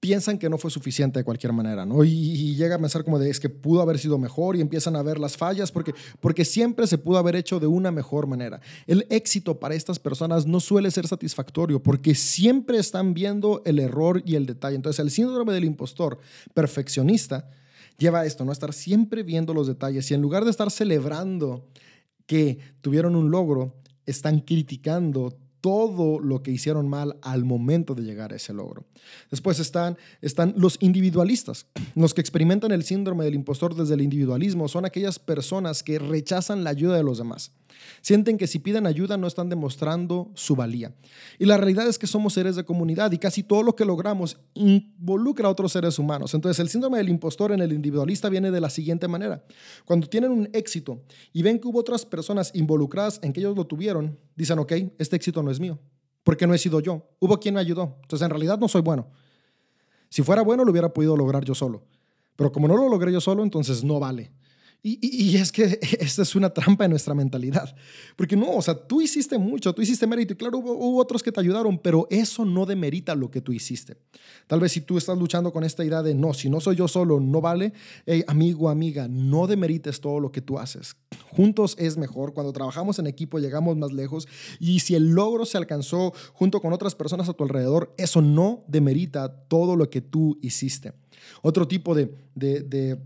piensan 0.01 0.39
que 0.39 0.49
no 0.49 0.57
fue 0.57 0.71
suficiente 0.71 1.19
de 1.19 1.23
cualquier 1.23 1.53
manera, 1.53 1.85
¿no? 1.85 2.03
Y, 2.03 2.55
llega 2.55 2.75
a 2.75 2.79
pensar 2.79 3.03
como 3.03 3.19
de, 3.19 3.29
es 3.29 3.39
que 3.39 3.49
pudo 3.49 3.83
haber 3.83 3.99
sido 3.99 4.17
mejor 4.17 4.55
y 4.55 4.61
empiezan 4.61 4.95
a 4.95 5.03
ver 5.03 5.19
las 5.19 5.37
fallas 5.37 5.71
porque, 5.71 5.93
porque 6.19 6.43
siempre 6.43 6.87
se 6.87 6.97
pudo 6.97 7.19
haber 7.19 7.35
hecho 7.35 7.59
de 7.59 7.67
una 7.67 7.91
mejor 7.91 8.25
manera. 8.25 8.59
El 8.87 9.05
éxito 9.11 9.59
para 9.59 9.75
estas 9.75 9.99
personas 9.99 10.47
no 10.47 10.59
suele 10.59 10.89
ser 10.89 11.07
satisfactorio 11.07 11.83
porque 11.83 12.15
siempre 12.15 12.79
están 12.79 13.13
viendo 13.13 13.61
el 13.63 13.77
error 13.77 14.23
y 14.25 14.35
el 14.35 14.47
detalle. 14.47 14.75
Entonces, 14.75 14.99
el 14.99 15.11
síndrome 15.11 15.53
del 15.53 15.65
impostor 15.65 16.17
perfeccionista 16.55 17.47
lleva 17.99 18.21
a 18.21 18.25
esto, 18.25 18.43
¿no? 18.43 18.51
Estar 18.51 18.73
siempre 18.73 19.21
viendo 19.21 19.53
los 19.53 19.67
detalles 19.67 20.09
y 20.09 20.15
en 20.15 20.21
lugar 20.21 20.45
de 20.45 20.49
estar 20.49 20.71
celebrando 20.71 21.67
que 22.25 22.57
tuvieron 22.81 23.15
un 23.15 23.29
logro, 23.29 23.75
están 24.07 24.39
criticando 24.39 25.37
todo 25.61 26.19
lo 26.19 26.43
que 26.43 26.51
hicieron 26.51 26.89
mal 26.89 27.17
al 27.21 27.45
momento 27.45 27.95
de 27.95 28.03
llegar 28.03 28.33
a 28.33 28.35
ese 28.35 28.53
logro. 28.53 28.83
Después 29.29 29.59
están, 29.59 29.97
están 30.21 30.53
los 30.57 30.77
individualistas. 30.81 31.67
Los 31.95 32.13
que 32.13 32.21
experimentan 32.21 32.71
el 32.71 32.83
síndrome 32.83 33.23
del 33.23 33.35
impostor 33.35 33.75
desde 33.75 33.93
el 33.93 34.01
individualismo 34.01 34.67
son 34.67 34.85
aquellas 34.85 35.19
personas 35.19 35.83
que 35.83 35.99
rechazan 35.99 36.63
la 36.63 36.71
ayuda 36.71 36.97
de 36.97 37.03
los 37.03 37.19
demás. 37.19 37.51
Sienten 37.99 38.37
que 38.37 38.47
si 38.47 38.59
piden 38.59 38.85
ayuda 38.85 39.17
no 39.17 39.27
están 39.27 39.49
demostrando 39.49 40.31
su 40.33 40.55
valía. 40.55 40.93
Y 41.37 41.45
la 41.45 41.57
realidad 41.57 41.87
es 41.87 41.99
que 41.99 42.07
somos 42.07 42.33
seres 42.33 42.55
de 42.55 42.63
comunidad 42.63 43.11
y 43.11 43.17
casi 43.17 43.43
todo 43.43 43.63
lo 43.63 43.75
que 43.75 43.85
logramos 43.85 44.39
involucra 44.53 45.47
a 45.47 45.51
otros 45.51 45.73
seres 45.73 45.99
humanos. 45.99 46.33
Entonces 46.33 46.59
el 46.59 46.69
síndrome 46.69 46.97
del 46.97 47.09
impostor 47.09 47.51
en 47.51 47.59
el 47.59 47.73
individualista 47.73 48.29
viene 48.29 48.51
de 48.51 48.61
la 48.61 48.69
siguiente 48.69 49.07
manera. 49.07 49.43
Cuando 49.85 50.07
tienen 50.07 50.31
un 50.31 50.49
éxito 50.53 51.01
y 51.33 51.41
ven 51.41 51.59
que 51.59 51.67
hubo 51.67 51.79
otras 51.79 52.05
personas 52.05 52.51
involucradas 52.53 53.19
en 53.23 53.33
que 53.33 53.39
ellos 53.39 53.55
lo 53.55 53.65
tuvieron, 53.65 54.17
dicen, 54.35 54.59
ok, 54.59 54.71
este 54.97 55.15
éxito 55.15 55.43
no 55.43 55.51
es 55.51 55.59
mío, 55.59 55.79
porque 56.23 56.47
no 56.47 56.53
he 56.53 56.57
sido 56.57 56.79
yo. 56.79 57.09
Hubo 57.19 57.39
quien 57.39 57.55
me 57.55 57.61
ayudó. 57.61 57.97
Entonces 58.01 58.25
en 58.25 58.29
realidad 58.29 58.57
no 58.59 58.67
soy 58.67 58.81
bueno. 58.81 59.09
Si 60.09 60.23
fuera 60.23 60.41
bueno 60.41 60.65
lo 60.65 60.71
hubiera 60.71 60.93
podido 60.93 61.15
lograr 61.15 61.45
yo 61.45 61.55
solo. 61.55 61.83
Pero 62.35 62.51
como 62.51 62.67
no 62.67 62.75
lo 62.75 62.89
logré 62.89 63.11
yo 63.11 63.21
solo, 63.21 63.43
entonces 63.43 63.83
no 63.83 63.99
vale. 63.99 64.31
Y, 64.83 65.37
es 65.37 65.51
que 65.51 65.79
esta 65.99 66.23
es 66.23 66.35
una 66.35 66.49
trampa 66.49 66.85
en 66.85 66.91
nuestra 66.91 67.13
mentalidad. 67.13 67.75
Porque 68.15 68.35
no, 68.35 68.51
o 68.51 68.61
sea, 68.61 68.75
tú 68.75 69.01
hiciste 69.01 69.37
mucho, 69.37 69.73
tú 69.73 69.81
hiciste 69.81 70.07
mérito 70.07 70.33
y 70.33 70.37
claro, 70.37 70.57
hubo, 70.57 70.97
otros 70.97 71.21
que 71.21 71.31
te 71.31 71.39
ayudaron, 71.39 71.77
pero 71.77 72.07
eso 72.09 72.45
no 72.45 72.65
demerita 72.65 73.13
lo 73.13 73.29
que 73.29 73.41
tú 73.41 73.53
hiciste. 73.53 73.97
Tal 74.47 74.59
vez 74.59 74.71
si 74.71 74.81
tú 74.81 74.97
estás 74.97 75.17
luchando 75.17 75.53
con 75.53 75.63
esta 75.63 75.85
idea 75.85 76.01
de 76.01 76.15
no, 76.15 76.33
si 76.33 76.49
no 76.49 76.59
soy 76.59 76.77
yo 76.77 76.87
solo, 76.87 77.19
no 77.19 77.41
vale, 77.41 77.73
amigo, 78.27 78.69
amiga, 78.69 79.07
no 79.07 79.45
demerites 79.45 80.01
todo 80.01 80.19
lo 80.19 80.31
que 80.31 80.41
tú 80.41 80.57
haces. 80.57 80.95
Juntos 81.29 81.75
es 81.77 81.97
mejor, 81.97 82.33
cuando 82.33 82.51
trabajamos 82.51 82.97
en 82.97 83.07
equipo 83.07 83.39
llegamos 83.39 83.77
más 83.77 83.91
lejos 83.91 84.27
y 84.59 84.79
si 84.79 84.95
el 84.95 85.11
logro 85.11 85.45
se 85.45 85.57
alcanzó 85.57 86.13
junto 86.33 86.59
con 86.59 86.73
otras 86.73 86.95
personas 86.95 87.29
a 87.29 87.33
tu 87.33 87.43
alrededor, 87.43 87.93
eso 87.97 88.21
no 88.21 88.63
demerita 88.67 89.29
todo 89.47 89.75
lo 89.75 89.89
que 89.89 90.01
tú 90.01 90.39
hiciste. 90.41 90.93
Otro 91.43 91.67
tipo 91.67 91.93
de, 91.93 92.13
de 92.33 92.61
de, 92.61 92.97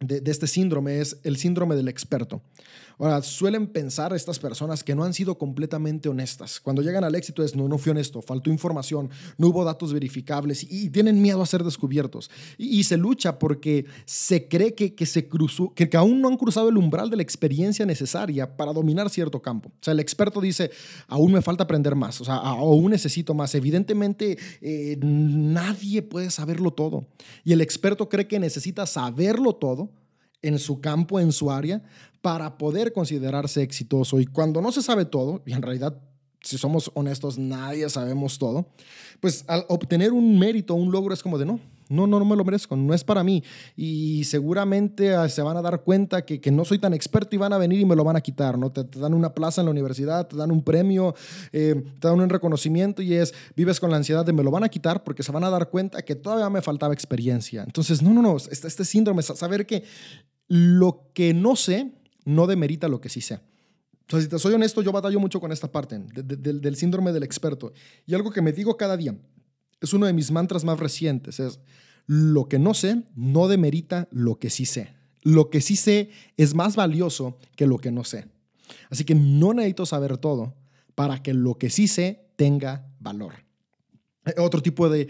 este 0.00 0.46
síndrome 0.46 1.00
es 1.00 1.18
el 1.24 1.36
síndrome 1.36 1.76
del 1.76 1.88
experto. 1.88 2.42
Ahora, 2.98 3.22
suelen 3.22 3.68
pensar 3.68 4.12
estas 4.12 4.40
personas 4.40 4.82
que 4.82 4.94
no 4.94 5.04
han 5.04 5.14
sido 5.14 5.38
completamente 5.38 6.08
honestas. 6.08 6.58
Cuando 6.58 6.82
llegan 6.82 7.04
al 7.04 7.14
éxito 7.14 7.44
es, 7.44 7.54
no, 7.54 7.68
no 7.68 7.78
fui 7.78 7.90
honesto, 7.90 8.20
faltó 8.22 8.50
información, 8.50 9.08
no 9.36 9.48
hubo 9.48 9.64
datos 9.64 9.92
verificables 9.92 10.66
y, 10.68 10.90
tienen 10.90 11.22
miedo 11.22 11.40
a 11.40 11.46
ser 11.46 11.62
descubiertos. 11.62 12.28
Y, 12.56 12.82
se 12.82 12.96
lucha 12.96 13.38
porque 13.38 13.86
se 14.04 14.48
cree 14.48 14.74
que, 14.74 14.94
que 14.94 15.06
se 15.06 15.28
cruzó, 15.28 15.72
que, 15.74 15.88
aún 15.96 16.20
no 16.20 16.28
han 16.28 16.36
cruzado 16.36 16.68
el 16.68 16.76
umbral 16.76 17.08
de 17.08 17.16
la 17.16 17.22
experiencia 17.22 17.86
necesaria 17.86 18.56
para 18.56 18.72
dominar 18.72 19.10
cierto 19.10 19.40
campo. 19.40 19.68
O 19.68 19.84
sea, 19.84 19.92
el 19.92 20.00
experto 20.00 20.40
dice, 20.40 20.70
aún 21.06 21.32
me 21.32 21.42
falta 21.42 21.64
aprender 21.64 21.94
más, 21.94 22.20
o 22.20 22.24
sea, 22.24 22.36
aún 22.36 22.90
necesito 22.90 23.32
más. 23.32 23.54
Evidentemente, 23.54 24.38
eh, 24.60 24.98
nadie 25.00 26.02
puede 26.02 26.30
saberlo 26.30 26.72
todo. 26.72 27.06
Y 27.44 27.52
el 27.52 27.60
experto 27.60 28.08
cree 28.08 28.26
que 28.26 28.40
necesita 28.40 28.86
saberlo 28.86 29.54
todo 29.54 29.90
en 30.42 30.58
su 30.58 30.80
campo, 30.80 31.20
en 31.20 31.32
su 31.32 31.50
área, 31.50 31.82
para 32.20 32.58
poder 32.58 32.92
considerarse 32.92 33.62
exitoso. 33.62 34.20
Y 34.20 34.26
cuando 34.26 34.60
no 34.60 34.72
se 34.72 34.82
sabe 34.82 35.04
todo, 35.04 35.42
y 35.46 35.52
en 35.52 35.62
realidad, 35.62 36.00
si 36.42 36.58
somos 36.58 36.90
honestos, 36.94 37.38
nadie 37.38 37.88
sabemos 37.88 38.38
todo, 38.38 38.68
pues 39.20 39.44
al 39.48 39.64
obtener 39.68 40.12
un 40.12 40.38
mérito, 40.38 40.74
un 40.74 40.92
logro, 40.92 41.14
es 41.14 41.22
como 41.22 41.38
de 41.38 41.46
no. 41.46 41.60
No, 41.88 42.06
no, 42.06 42.18
no 42.18 42.24
me 42.24 42.36
lo 42.36 42.44
merezco, 42.44 42.76
no 42.76 42.92
es 42.92 43.02
para 43.02 43.24
mí. 43.24 43.42
Y 43.76 44.24
seguramente 44.24 45.14
ah, 45.14 45.28
se 45.28 45.42
van 45.42 45.56
a 45.56 45.62
dar 45.62 45.82
cuenta 45.82 46.24
que, 46.24 46.40
que 46.40 46.50
no 46.50 46.64
soy 46.64 46.78
tan 46.78 46.94
experto 46.94 47.34
y 47.34 47.38
van 47.38 47.52
a 47.52 47.58
venir 47.58 47.80
y 47.80 47.84
me 47.84 47.96
lo 47.96 48.04
van 48.04 48.16
a 48.16 48.20
quitar, 48.20 48.58
¿no? 48.58 48.70
Te, 48.70 48.84
dan 48.98 49.14
una 49.14 49.34
plaza 49.34 49.60
en 49.60 49.66
la 49.66 49.70
universidad, 49.70 50.26
te 50.28 50.36
dan 50.36 50.50
un 50.50 50.62
premio, 50.62 51.14
eh, 51.52 51.82
te 52.00 52.08
dan 52.08 52.20
un 52.20 52.28
reconocimiento 52.28 53.02
y 53.02 53.14
es, 53.14 53.34
vives 53.56 53.80
con 53.80 53.90
la 53.90 53.96
ansiedad 53.96 54.24
de 54.24 54.32
me 54.32 54.42
lo 54.42 54.50
van 54.50 54.64
a 54.64 54.68
quitar 54.68 55.02
porque 55.02 55.22
se 55.22 55.32
van 55.32 55.44
a 55.44 55.50
dar 55.50 55.70
cuenta 55.70 56.02
que 56.02 56.14
todavía 56.14 56.50
me 56.50 56.62
faltaba 56.62 56.92
experiencia. 56.92 57.62
Entonces, 57.64 58.02
no, 58.02 58.12
no, 58.12 58.22
no, 58.22 58.36
este, 58.36 58.66
este 58.66 58.84
síndrome, 58.84 59.22
saber 59.22 59.66
que 59.66 59.84
lo 60.48 61.10
que 61.14 61.34
no 61.34 61.56
sé 61.56 61.92
no 62.24 62.46
demerita 62.46 62.88
lo 62.88 63.00
que 63.00 63.08
sí 63.08 63.20
sé. 63.20 63.40
O 64.08 64.10
sea, 64.10 64.20
si 64.20 64.28
te 64.28 64.38
soy 64.38 64.54
honesto, 64.54 64.80
yo 64.80 64.90
batallo 64.90 65.20
mucho 65.20 65.38
con 65.38 65.52
esta 65.52 65.70
parte 65.70 65.98
del 65.98 66.76
síndrome 66.76 67.12
del 67.12 67.22
experto. 67.22 67.72
Y 68.06 68.14
algo 68.14 68.30
que 68.30 68.40
me 68.40 68.52
digo 68.52 68.76
cada 68.76 68.96
día, 68.96 69.14
es 69.80 69.92
uno 69.92 70.06
de 70.06 70.12
mis 70.12 70.30
mantras 70.30 70.64
más 70.64 70.78
recientes, 70.78 71.40
es 71.40 71.60
lo 72.06 72.48
que 72.48 72.58
no 72.58 72.74
sé 72.74 73.02
no 73.14 73.48
demerita 73.48 74.08
lo 74.10 74.38
que 74.38 74.50
sí 74.50 74.64
sé. 74.64 74.94
Lo 75.22 75.50
que 75.50 75.60
sí 75.60 75.76
sé 75.76 76.10
es 76.36 76.54
más 76.54 76.74
valioso 76.76 77.36
que 77.54 77.66
lo 77.66 77.78
que 77.78 77.90
no 77.90 78.04
sé. 78.04 78.26
Así 78.90 79.04
que 79.04 79.14
no 79.14 79.52
necesito 79.52 79.84
saber 79.84 80.16
todo 80.16 80.54
para 80.94 81.22
que 81.22 81.34
lo 81.34 81.58
que 81.58 81.70
sí 81.70 81.86
sé 81.86 82.28
tenga 82.36 82.86
valor. 82.98 83.47
Otro 84.38 84.62
tipo 84.62 84.88
de, 84.88 85.08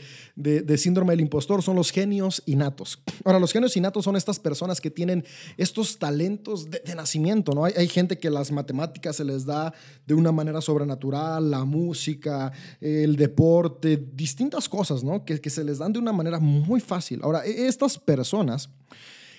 síndrome 0.76 1.12
del 1.12 1.20
impostor 1.20 1.62
son 1.62 1.76
los 1.76 1.90
genios 1.90 2.42
innatos. 2.46 3.02
Ahora, 3.24 3.38
los 3.38 3.52
genios 3.52 3.76
innatos 3.76 4.04
son 4.04 4.16
estas 4.16 4.38
personas 4.38 4.80
que 4.80 4.90
tienen 4.90 5.24
estos 5.56 5.98
talentos 5.98 6.70
de, 6.70 6.82
nacimiento, 6.94 7.52
¿no? 7.52 7.64
Hay, 7.64 7.88
gente 7.88 8.18
que 8.18 8.30
las 8.30 8.50
matemáticas 8.52 9.16
se 9.16 9.24
les 9.24 9.44
da 9.44 9.72
de 10.06 10.14
una 10.14 10.32
manera 10.32 10.60
sobrenatural, 10.60 11.50
la 11.50 11.64
música, 11.64 12.52
el 12.80 13.16
deporte, 13.16 13.96
distintas 13.96 14.68
cosas, 14.68 15.02
¿no? 15.02 15.24
Que, 15.24 15.40
que 15.40 15.50
se 15.50 15.64
les 15.64 15.78
dan 15.78 15.92
de 15.92 15.98
una 15.98 16.12
manera 16.12 16.38
muy 16.38 16.80
fácil. 16.80 17.20
Ahora, 17.22 17.44
e, 17.46 17.66
estas 17.66 17.98
personas 17.98 18.70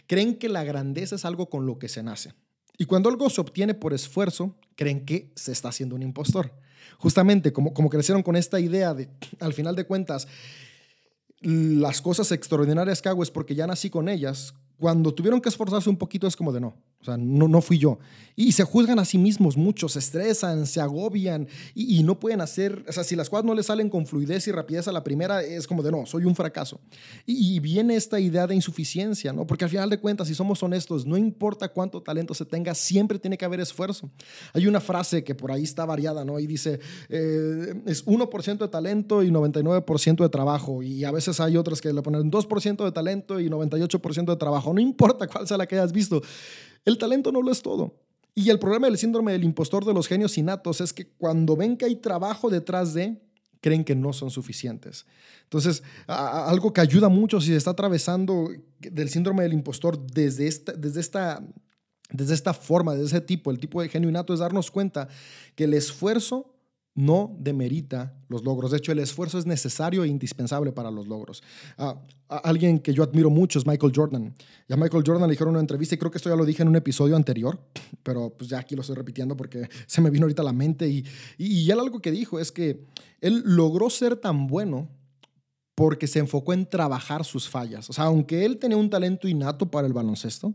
creen 0.07 0.36
que 0.36 0.49
la 0.49 0.63
grandeza 0.63 1.15
es 1.15 1.25
algo 1.25 1.49
con 1.49 1.65
lo 1.65 1.77
que 1.80 1.89
se 1.89 2.03
nace. 2.03 2.34
Y 2.77 2.86
cuando 2.86 3.09
algo 3.09 3.30
se 3.30 3.41
obtiene 3.41 3.73
por 3.73 3.93
esfuerzo, 3.93 4.55
creen 4.75 5.05
que 5.05 5.32
se 5.36 5.51
está 5.51 5.69
haciendo 5.69 5.95
un 5.95 6.01
impostor 6.01 6.51
justamente 6.98 7.54
como, 7.54 7.74
como 7.74 7.90
crecieron 7.90 8.24
con 8.24 8.36
esta 8.36 8.60
idea 8.60 8.94
de, 8.94 9.10
al 9.40 9.54
final 9.54 9.76
de 9.76 9.86
cuentas, 9.86 10.28
las 11.42 12.02
cosas 12.02 12.32
extraordinarias 12.32 13.02
que 13.02 13.10
hago 13.10 13.24
es 13.24 13.32
porque 13.32 13.56
ya 13.56 13.68
nací 13.68 13.90
con 13.90 14.10
ellas, 14.10 14.54
cuando 14.78 15.14
tuvieron 15.14 15.42
que 15.42 15.50
esforzarse 15.50 15.90
un 15.90 15.98
poquito 15.98 16.28
es 16.28 16.36
como 16.36 16.52
de 16.52 16.62
no, 16.62 16.76
o 17.02 17.06
sea, 17.06 17.18
no, 17.18 17.47
no 17.47 17.62
fui 17.62 17.78
yo. 17.78 17.97
Y 18.36 18.54
se 18.54 18.64
juzgan 18.64 19.00
a 19.00 19.06
sí 19.06 19.18
mismos 19.18 19.58
mucho, 19.58 19.89
se 19.89 20.00
estresan, 20.00 20.66
se 20.66 20.80
agobian 20.80 21.47
y, 21.76 22.04
no 22.04 22.22
pueden 22.22 22.39
hacer, 22.39 22.86
o 22.88 22.91
sea, 22.93 23.04
si 23.04 23.18
las 23.18 23.30
cosas 23.30 23.43
no 23.43 23.54
les 23.54 23.66
salen 23.66 23.89
con 23.89 24.06
fluidez 24.06 24.47
y 24.47 24.54
rapidez 24.54 24.88
a 24.88 24.93
la 24.93 25.04
primera, 25.04 25.43
es 25.43 25.68
como 25.68 25.84
de 25.84 25.91
no, 25.91 26.06
soy 26.06 26.24
un 26.24 26.36
fracaso. 26.36 26.80
Y, 27.26 27.60
viene 27.60 27.95
esta 27.95 28.18
idea 28.18 28.47
de 28.47 28.56
insuficiencia, 28.56 29.34
¿no? 29.34 29.45
Porque 29.45 29.66
al 29.66 29.70
final 29.70 29.89
de 29.89 30.00
cuentas, 30.00 30.30
si 30.30 30.36
somos 30.36 30.64
honestos, 30.64 31.06
no 31.06 31.18
importa 31.18 31.68
cuánto 31.68 32.02
talento 32.02 32.34
se 32.34 32.45
tenga, 32.45 32.74
siempre 32.76 33.20
tiene 33.20 33.38
que 33.38 33.43
haber 33.43 33.60
esfuerzo. 33.60 34.10
Hay 34.54 34.68
una 34.68 34.80
frase 34.80 35.22
que 35.24 35.36
por 35.36 35.52
ahí 35.52 35.64
está 35.64 35.86
variada, 35.86 36.24
¿no? 36.24 36.39
Y 36.39 36.47
dice, 36.47 36.80
eh, 37.10 37.82
es 37.86 38.06
1% 38.06 38.58
de 38.58 38.68
talento 38.70 39.22
y 39.22 39.32
99% 39.32 40.24
de 40.24 40.30
trabajo. 40.30 40.82
Y 40.82 41.04
a 41.04 41.12
veces 41.12 41.41
hay 41.41 41.58
otras 41.58 41.82
que 41.82 41.91
le 41.91 42.02
ponen 42.02 42.32
2% 42.32 42.86
de 42.86 42.91
talento 42.93 43.39
y 43.41 43.50
98% 43.50 44.26
de 44.26 44.38
trabajo. 44.38 44.74
No 44.74 44.80
importa 44.80 45.28
cuál 45.28 45.45
sea 45.45 45.58
la 45.58 45.68
que 45.68 45.76
hayas 45.76 45.91
visto 45.91 46.22
el 46.86 46.97
talento 46.97 47.32
no 47.32 47.41
lo 47.41 47.51
es 47.51 47.61
todo. 47.61 47.95
Y 48.36 48.49
el 48.49 48.59
problema 48.59 48.88
del 48.88 48.97
síndrome 48.97 49.32
del 49.32 49.43
impostor 49.43 49.86
de 49.86 49.93
los 49.93 50.07
genios 50.07 50.38
innatos 50.38 50.82
es 50.82 50.93
que 50.93 51.07
cuando 51.07 51.55
ven 51.55 51.77
que 51.77 51.86
hay 51.86 51.95
trabajo 51.95 52.49
detrás 52.49 52.93
de, 52.93 53.21
creen 53.61 53.84
que 53.84 53.95
no 53.95 54.13
son 54.13 54.32
suficientes. 54.32 55.05
Entonces, 55.43 55.84
algo 56.07 56.71
que 56.71 56.82
ayuda 56.82 57.09
mucho 57.09 57.41
si 57.41 57.47
se 57.47 57.57
está 57.57 57.71
atravesando 57.71 58.49
del 58.80 59.09
síndrome 59.09 59.43
del 59.43 59.53
impostor 59.53 59.99
desde 59.99 60.47
esta, 60.47 60.71
desde 60.73 61.01
esta, 61.01 61.43
desde 62.11 62.34
esta 62.34 62.53
forma, 62.53 62.93
desde 62.93 63.17
ese 63.17 63.21
tipo, 63.21 63.51
el 63.51 63.59
tipo 63.59 63.82
de 63.82 63.89
genio 63.89 64.09
innato, 64.09 64.34
es 64.34 64.39
darnos 64.39 64.71
cuenta 64.71 65.09
que 65.55 65.65
el 65.65 65.73
esfuerzo 65.73 66.55
no 67.00 67.34
demerita 67.39 68.14
los 68.28 68.43
logros. 68.43 68.72
De 68.72 68.78
hecho, 68.78 68.91
el 68.91 69.00
esfuerzo 69.00 69.39
es 69.39 69.45
necesario 69.45 70.04
e 70.04 70.10
indispensable 70.10 70.74
para 70.74 70.91
los 70.91 71.08
logros. 71.08 71.41
Ah, 71.78 71.97
alguien 72.28 72.78
que 72.80 72.93
yo 72.93 73.04
admiro 73.04 73.30
mucho 73.30 73.58
es 73.58 73.66
Michael 73.66 73.93
Jordan. 73.95 74.36
Ya 74.68 74.76
Michael 74.76 75.04
Jordan 75.08 75.22
le 75.24 75.32
dijeron 75.32 75.52
en 75.52 75.56
una 75.56 75.62
entrevista, 75.62 75.95
y 75.95 75.97
creo 75.97 76.12
que 76.12 76.18
esto 76.18 76.30
ya 76.30 76.36
lo 76.36 76.43
dije 76.43 76.62
en 76.62 76.68
un 76.68 76.76
episodio 76.76 77.16
anterior, 77.16 77.58
pero 78.04 78.36
pues 78.38 78.50
ya 78.50 78.60
aquí 78.60 78.76
lo 78.76 78.82
estoy 78.82 78.97
repitiendo 78.97 79.38
porque 79.38 79.70
se 79.88 80.02
me 80.02 80.10
vino 80.10 80.26
ahorita 80.26 80.41
a 80.41 80.45
la 80.45 80.52
mente. 80.52 80.89
Y, 80.89 81.06
y 81.38 81.72
él 81.72 81.80
algo 81.80 82.02
que 82.02 82.12
dijo 82.12 82.38
es 82.38 82.52
que 82.52 82.86
él 83.22 83.43
logró 83.45 83.89
ser 83.89 84.18
tan 84.18 84.47
bueno 84.47 84.89
porque 85.76 86.06
se 86.06 86.20
enfocó 86.20 86.52
en 86.52 86.70
trabajar 86.70 87.24
sus 87.24 87.47
fallas. 87.47 87.89
O 87.89 87.93
sea, 87.93 88.06
aunque 88.06 88.43
él 88.43 88.58
tenía 88.58 88.76
un 88.76 88.89
talento 88.89 89.30
innato 89.30 89.72
para 89.72 89.88
el 89.88 89.93
baloncesto, 89.93 90.54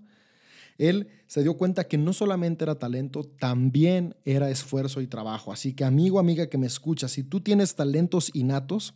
él 0.79 1.09
se 1.27 1.43
dio 1.43 1.57
cuenta 1.57 1.85
que 1.85 1.99
no 1.99 2.13
solamente 2.13 2.65
era 2.65 2.79
talento, 2.79 3.25
también 3.25 4.17
era 4.25 4.51
esfuerzo 4.51 5.01
y 5.01 5.07
trabajo. 5.07 5.53
Así 5.53 5.73
que 5.73 5.85
amigo, 5.85 6.19
amiga 6.19 6.49
que 6.49 6.59
me 6.59 6.67
escucha, 6.67 7.09
si 7.09 7.23
tú 7.23 7.41
tienes 7.41 7.75
talentos 7.75 8.31
innatos, 8.35 8.95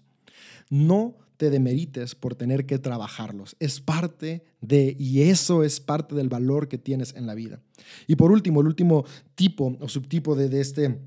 no 0.70 1.16
te 1.36 1.50
demerites 1.50 2.14
por 2.14 2.34
tener 2.34 2.66
que 2.66 2.78
trabajarlos. 2.78 3.56
Es 3.60 3.80
parte 3.80 4.44
de, 4.60 4.96
y 4.98 5.22
eso 5.22 5.62
es 5.62 5.80
parte 5.80 6.14
del 6.14 6.28
valor 6.28 6.68
que 6.68 6.78
tienes 6.78 7.14
en 7.14 7.26
la 7.26 7.34
vida. 7.34 7.60
Y 8.06 8.16
por 8.16 8.32
último, 8.32 8.60
el 8.60 8.66
último 8.66 9.04
tipo 9.34 9.76
o 9.80 9.88
subtipo 9.88 10.34
de, 10.34 10.60
este... 10.60 11.00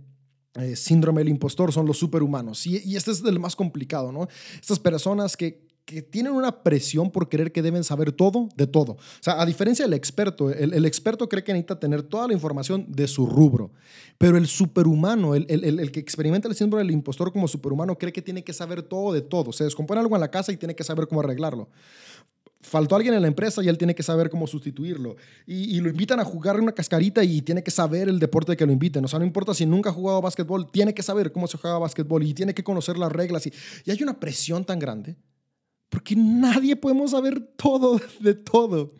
Eh, 0.56 0.76
síndrome 0.76 1.22
del 1.22 1.30
impostor 1.30 1.72
son 1.72 1.86
los 1.86 1.98
superhumanos. 1.98 2.68
Y, 2.68 2.82
y 2.84 2.98
este 2.98 3.12
es 3.12 3.24
el 3.24 3.40
más 3.40 3.56
complicado, 3.56 4.12
¿no? 4.12 4.28
Estas 4.60 4.80
personas 4.80 5.38
que, 5.38 5.66
que 5.86 6.02
tienen 6.02 6.34
una 6.34 6.64
presión 6.64 7.12
por 7.12 7.30
creer 7.30 7.52
que 7.52 7.62
deben 7.62 7.84
saber 7.84 8.12
todo 8.12 8.50
de 8.56 8.68
todo. 8.68 8.94
O 8.94 9.00
sea, 9.22 9.42
a 9.42 9.46
diferencia 9.46 9.86
del 9.86 9.94
experto, 9.94 10.50
el, 10.50 10.86
experto 10.86 11.28
cree 11.28 11.44
que 11.44 11.54
necesita 11.54 11.80
tener 11.80 12.04
toda 12.04 12.28
la 12.28 12.34
información 12.34 12.86
de 12.88 13.08
su 13.08 13.26
rubro, 13.26 13.72
pero 14.18 14.38
el 14.38 14.48
superhumano, 14.48 15.36
el, 15.36 15.46
el, 15.50 15.92
que 15.92 16.00
experimenta 16.00 16.48
el 16.48 16.56
síndrome 16.56 16.84
del 16.84 16.92
impostor 16.92 17.32
como 17.32 17.48
superhumano, 17.48 17.98
cree 17.98 18.14
que 18.14 18.22
tiene 18.22 18.44
que 18.44 18.54
saber 18.54 18.84
todo 18.84 19.14
de 19.14 19.22
todo. 19.22 19.52
Se 19.52 19.64
descompone 19.64 20.00
algo 20.00 20.16
en 20.16 20.22
la 20.22 20.32
casa 20.32 20.52
y 20.52 20.58
tiene 20.58 20.76
que 20.76 20.84
saber 20.84 21.08
cómo 21.08 21.22
arreglarlo. 21.22 21.70
Faltó 22.62 22.96
alguien 22.96 23.16
en 23.16 23.24
la 23.24 23.28
empresa 23.28 23.64
y 23.64 23.68
él 23.68 23.78
tiene 23.78 23.96
que 23.96 24.04
saber 24.04 24.30
cómo 24.30 24.46
sustituirlo. 24.46 25.16
Y, 25.48 25.80
lo 25.82 25.90
invitan 25.90 26.20
a 26.20 26.24
jugar 26.24 26.60
una 26.60 26.74
cascarita 26.74 27.24
y 27.24 27.42
tiene 27.42 27.64
que 27.64 27.72
saber 27.72 28.08
el 28.08 28.20
deporte 28.20 28.56
que 28.56 28.68
lo 28.68 28.72
inviten. 28.72 29.04
O 29.04 29.08
sea, 29.08 29.18
no 29.18 29.26
importa 29.26 29.56
si 29.56 29.66
nunca 29.66 29.90
ha 29.90 29.94
jugado 29.94 30.22
básquetbol, 30.22 30.72
tiene 30.72 30.94
que 30.94 31.02
saber 31.02 31.32
cómo 31.32 31.48
se 31.48 31.58
juega 31.58 31.80
básquetbol 31.80 32.22
y 32.24 32.36
tiene 32.36 32.54
que 32.54 32.64
conocer 32.64 33.00
las 33.00 33.12
reglas. 33.12 33.48
Y 33.48 33.92
hay 33.92 34.04
una 34.04 34.20
presión 34.20 34.64
tan 34.64 34.78
grande 34.78 35.16
porque 35.92 36.16
nadie 36.16 36.76
podemos 36.78 37.12
saber 37.12 37.40
todo 37.58 38.00
de 38.20 38.34
todo. 38.34 38.92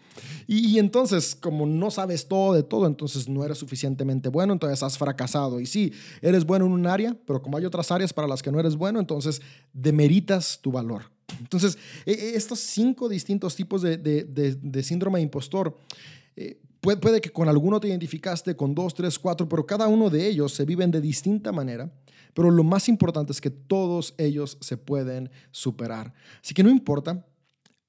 Y, 0.46 0.78
entonces, 0.80 1.34
como 1.34 1.66
no 1.66 1.90
sabes 1.90 2.28
todo 2.28 2.54
de 2.54 2.64
todo, 2.64 2.86
entonces 2.86 3.30
no 3.30 3.46
eres 3.46 3.58
suficientemente 3.58 4.28
bueno, 4.28 4.52
entonces 4.52 4.84
has 4.84 4.98
fracasado. 4.98 5.62
Y 5.62 5.66
sí, 5.66 5.94
eres 6.22 6.46
bueno 6.46 6.66
en 6.66 6.74
un 6.74 6.86
área, 6.86 7.16
pero 7.26 7.42
como 7.42 7.58
hay 7.58 7.64
otras 7.64 7.90
áreas 7.90 8.12
para 8.12 8.28
las 8.28 8.44
que 8.44 8.52
no 8.52 8.60
eres 8.60 8.76
bueno, 8.76 9.00
entonces 9.00 9.42
demeritas 9.72 10.60
tu 10.62 10.74
valor. 10.74 11.04
Entonces, 11.40 11.78
e, 12.06 12.12
e, 12.12 12.36
estos 12.36 12.60
cinco 12.60 13.08
distintos 13.08 13.56
tipos 13.56 13.82
de, 13.82 13.98
de, 13.98 14.26
de, 14.26 14.84
síndrome 14.84 15.20
de 15.20 15.24
impostor, 15.24 15.78
eh, 16.36 16.60
Puede, 16.82 17.22
que 17.22 17.32
con 17.32 17.48
alguno 17.48 17.80
te 17.80 17.88
identificaste, 17.88 18.56
con 18.56 18.74
dos, 18.74 18.96
tres, 18.96 19.20
cuatro, 19.20 19.48
pero 19.48 19.66
cada 19.66 19.88
uno 19.88 20.10
de 20.10 20.28
ellos 20.28 20.54
se 20.54 20.66
viven 20.66 20.90
de 20.90 21.00
distinta 21.00 21.52
manera. 21.52 21.94
Pero 22.34 22.50
lo 22.50 22.64
más 22.64 22.90
importante 22.90 23.32
es 23.32 23.40
que 23.40 23.52
todos 23.52 24.16
ellos 24.18 24.58
se 24.62 24.78
pueden 24.78 25.30
superar. 25.52 26.14
Así 26.44 26.56
que 26.56 26.64
no 26.64 26.70
importa 26.70 27.26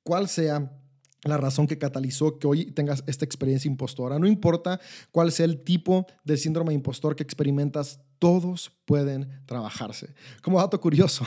cuál 0.03 0.29
sea 0.29 0.79
la 1.25 1.39
razón 1.39 1.67
que 1.67 1.79
catalizó 1.79 2.39
que 2.39 2.47
hoy 2.47 2.67
tengas 2.67 3.03
esta 3.07 3.25
experiencia 3.25 3.69
impostora. 3.69 4.19
No 4.19 4.27
importa 4.27 4.81
cuál 5.11 5.33
sea 5.33 5.47
el 5.47 5.63
tipo 5.63 6.07
de 6.25 6.37
síndrome 6.37 6.75
impostor 6.75 7.17
que 7.17 7.23
experimentas, 7.23 8.01
todos 8.19 8.73
pueden 8.93 9.27
trabajarse. 9.47 10.11
Como 10.43 10.59
dato 10.59 10.79
curioso, 10.79 11.25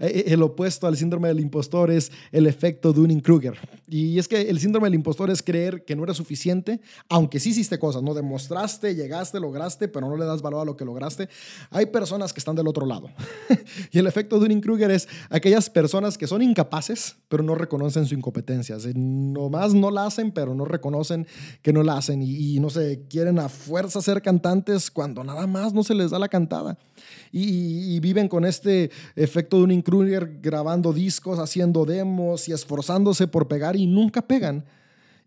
e, 0.00 0.06
e, 0.06 0.32
el 0.32 0.42
opuesto 0.42 0.86
al 0.86 0.96
síndrome 0.96 1.28
del 1.28 1.38
impostor 1.38 1.90
es 1.90 2.10
el 2.32 2.46
efecto 2.46 2.94
Dunning-Kruger. 2.94 3.58
Y 3.86 4.18
es 4.18 4.26
que 4.26 4.40
el 4.40 4.58
síndrome 4.58 4.86
del 4.86 4.94
impostor 4.94 5.28
es 5.30 5.42
creer 5.42 5.84
que 5.84 5.94
no 5.94 6.04
eres 6.04 6.16
suficiente, 6.16 6.80
aunque 7.10 7.40
sí 7.40 7.50
hiciste 7.50 7.78
cosas, 7.78 8.02
no 8.02 8.14
demostraste, 8.14 8.94
llegaste, 8.94 9.38
lograste, 9.38 9.86
pero 9.86 10.08
no 10.08 10.16
le 10.16 10.24
das 10.24 10.40
valor 10.40 10.62
a 10.62 10.64
lo 10.64 10.78
que 10.78 10.86
lograste. 10.86 11.28
Hay 11.68 11.84
personas 11.84 12.32
que 12.32 12.40
están 12.40 12.56
del 12.56 12.68
otro 12.68 12.86
lado. 12.86 13.10
y 13.92 13.98
el 13.98 14.06
efecto 14.06 14.38
Dunning-Kruger 14.38 14.90
es 14.90 15.06
aquellas 15.28 15.68
personas 15.68 16.16
que 16.16 16.26
son 16.26 16.40
incapaces, 16.40 17.16
pero 17.28 17.42
no 17.42 17.54
reconocen 17.54 18.06
su 18.06 18.14
incompetencia. 18.14 18.78
nomás 18.94 19.74
no 19.74 19.90
la 19.90 20.06
hacen, 20.06 20.32
pero 20.32 20.54
no 20.54 20.64
reconocen 20.64 21.26
que 21.60 21.74
no 21.74 21.82
la 21.82 21.98
hacen. 21.98 22.22
Y, 22.22 22.56
y 22.56 22.60
no 22.60 22.70
sé, 22.70 23.04
quieren 23.10 23.38
a 23.40 23.50
fuerza 23.50 24.00
ser 24.00 24.22
cantantes 24.22 24.90
cuando 24.90 25.22
nada 25.22 25.46
más 25.46 25.74
no 25.74 25.84
se 25.84 25.94
les 25.94 26.10
da 26.10 26.18
la 26.18 26.30
cantada. 26.30 26.78
Y, 27.32 27.98
viven 28.00 28.28
con 28.28 28.44
este 28.44 28.90
efecto 29.16 29.58
de 29.58 29.74
un 29.74 29.82
Kruger 29.82 30.38
grabando 30.40 30.92
discos, 30.92 31.38
haciendo 31.38 31.84
demos 31.84 32.48
y 32.48 32.52
esforzándose 32.52 33.26
por 33.26 33.48
pegar 33.48 33.76
y 33.76 33.86
nunca 33.86 34.22
pegan. 34.22 34.64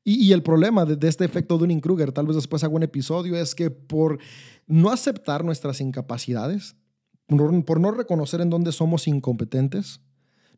Y, 0.04 0.32
el 0.32 0.42
problema 0.42 0.86
de, 0.86 1.08
este 1.08 1.26
efecto 1.26 1.58
de 1.58 1.66
un 1.66 1.80
Kruger, 1.82 2.12
tal 2.12 2.28
vez 2.28 2.36
después 2.36 2.64
hago 2.64 2.76
un 2.76 2.84
episodio, 2.84 3.36
es 3.36 3.54
que 3.54 3.70
por 3.70 4.20
no 4.66 4.90
aceptar 4.90 5.44
nuestras 5.44 5.82
incapacidades, 5.82 6.76
por 7.28 7.80
no 7.80 7.92
reconocer 7.92 8.40
en 8.40 8.50
dónde 8.50 8.72
somos 8.72 9.08
incompetentes, 9.08 10.00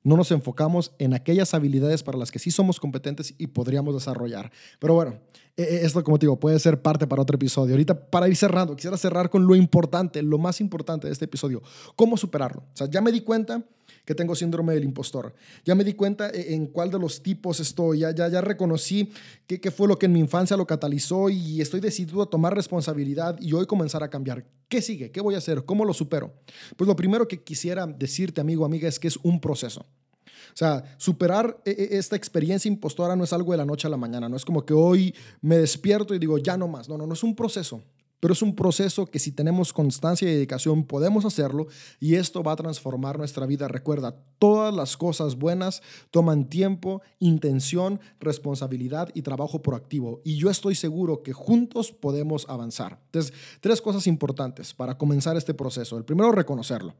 no 0.03 0.17
nos 0.17 0.31
enfocamos 0.31 0.93
en 0.99 1.13
aquellas 1.13 1.53
habilidades 1.53 2.03
para 2.03 2.17
las 2.17 2.31
que 2.31 2.39
sí 2.39 2.51
somos 2.51 2.79
competentes 2.79 3.33
y 3.37 3.47
podríamos 3.47 3.93
desarrollar. 3.93 4.51
Pero 4.79 4.93
bueno, 4.93 5.19
e, 5.57 5.63
e, 5.63 5.85
esto 5.85 6.03
como 6.03 6.17
te 6.17 6.25
digo, 6.25 6.39
puede 6.39 6.59
ser 6.59 6.81
parte 6.81 7.07
para 7.07 7.21
otro 7.21 7.35
episodio. 7.35 7.73
Ahorita 7.73 8.09
para 8.09 8.27
ir 8.27 8.35
cerrando, 8.35 8.75
quisiera 8.75 8.97
cerrar 8.97 9.29
con 9.29 9.45
lo 9.45 9.55
importante, 9.55 10.21
lo 10.21 10.37
más 10.37 10.61
importante 10.61 11.07
de 11.07 11.13
este 11.13 11.25
episodio, 11.25 11.61
cómo 11.95 12.17
superarlo. 12.17 12.61
O 12.61 12.77
sea, 12.77 12.89
ya 12.89 13.01
me 13.01 13.11
di 13.11 13.21
cuenta 13.21 13.63
que 14.09 14.15
tengo 14.15 14.33
síndrome 14.33 14.73
del 14.73 14.85
impostor. 14.85 15.35
Ya 15.63 15.75
me 15.75 15.83
di 15.83 15.93
cuenta 15.93 16.31
e, 16.31 16.55
en 16.55 16.65
cuál 16.65 16.89
de 16.89 16.97
los 16.97 17.21
tipos 17.21 17.59
estoy, 17.59 17.99
ya, 17.99 18.09
ya, 18.09 18.27
ya 18.27 18.41
reconocí 18.41 19.11
qué, 19.45 19.61
qué 19.61 19.69
fue 19.69 19.87
lo 19.87 19.99
que 19.99 20.07
en 20.07 20.13
mi 20.13 20.19
infancia 20.19 20.57
lo 20.57 20.65
catalizó 20.65 21.29
y 21.29 21.61
estoy 21.61 21.79
decidido 21.79 22.23
a 22.23 22.25
tomar 22.27 22.55
responsabilidad 22.55 23.39
y 23.39 23.53
hoy 23.53 23.67
comenzar 23.67 24.01
a 24.01 24.09
cambiar. 24.09 24.47
¿Qué 24.67 24.81
sigue? 24.81 25.11
¿Qué 25.11 25.21
voy 25.21 25.35
a 25.35 25.37
hacer? 25.37 25.63
¿Cómo 25.63 25.85
lo 25.85 25.93
supero? 25.93 26.33
Pues 26.75 26.87
lo 26.87 26.95
primero 26.95 27.27
que 27.27 27.43
quisiera 27.43 27.85
decirte, 27.85 28.41
amigo, 28.41 28.65
amiga, 28.65 28.89
es 28.89 28.97
que 28.97 29.09
es 29.09 29.17
un 29.21 29.39
proceso. 29.39 29.81
O 29.81 30.57
sea, 30.57 30.83
superar 30.97 31.61
e, 31.63 31.69
e, 31.69 31.97
esta 31.99 32.15
experiencia 32.15 32.67
impostora 32.67 33.15
no 33.15 33.25
es 33.25 33.31
algo 33.31 33.51
de 33.51 33.59
la 33.59 33.65
noche 33.65 33.85
a 33.85 33.91
la 33.91 33.97
mañana, 33.97 34.27
no 34.27 34.37
es 34.37 34.43
como 34.43 34.65
que 34.65 34.73
hoy 34.73 35.13
me 35.39 35.59
despierto 35.59 36.15
y 36.15 36.19
digo, 36.19 36.39
ya 36.39 36.57
no 36.57 36.67
más. 36.67 36.89
No, 36.89 36.97
no, 36.97 37.05
no 37.05 37.13
es 37.13 37.21
un 37.21 37.35
proceso. 37.35 37.83
Pero 38.19 38.33
es 38.33 38.41
un 38.41 38.55
proceso 38.55 39.05
que 39.05 39.19
si 39.19 39.31
tenemos 39.31 39.71
constancia 39.73 40.27
y 40.27 40.33
dedicación 40.33 40.83
podemos 40.83 41.25
hacerlo 41.25 41.67
y 41.99 42.15
esto 42.15 42.43
va 42.43 42.53
a 42.53 42.57
transformar 42.57 43.17
nuestra 43.17 43.45
vida. 43.45 43.67
Recuerda, 43.67 44.15
todas 44.39 44.73
las 44.73 44.97
cosas 44.97 45.37
buenas 45.37 45.81
toman 46.11 46.49
tiempo, 46.49 47.01
intención, 47.19 47.99
responsabilidad 48.19 49.09
y 49.13 49.21
trabajo 49.21 49.61
proactivo. 49.61 50.21
Y 50.23 50.37
yo 50.37 50.49
estoy 50.49 50.75
seguro 50.75 51.23
que 51.23 51.33
juntos 51.33 51.91
podemos 51.91 52.45
avanzar. 52.49 52.99
Entonces, 53.05 53.33
tres 53.61 53.81
cosas 53.81 54.07
importantes 54.07 54.73
para 54.73 54.97
comenzar 54.97 55.37
este 55.37 55.53
proceso. 55.53 55.97
El 55.97 56.05
primero, 56.05 56.31
reconocerlo 56.31 56.93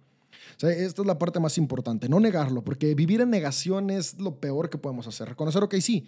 esta 0.68 1.02
es 1.02 1.08
la 1.08 1.18
parte 1.18 1.40
más 1.40 1.58
importante, 1.58 2.10
no 2.10 2.20
negarlo, 2.20 2.64
porque 2.64 2.94
vivir 2.94 3.22
en 3.22 3.30
negación 3.30 3.90
es 3.90 4.20
lo 4.20 4.40
peor 4.40 4.70
que 4.70 4.78
podemos 4.78 5.08
hacer. 5.08 5.30
Reconocer, 5.30 5.64
ok, 5.64 5.76
sí, 5.76 6.06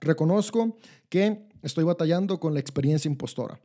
reconozco 0.00 0.78
que 1.08 1.46
estoy 1.62 1.84
batallando 1.84 2.40
con 2.40 2.54
la 2.54 2.60
experiencia 2.60 3.08
impostora. 3.10 3.60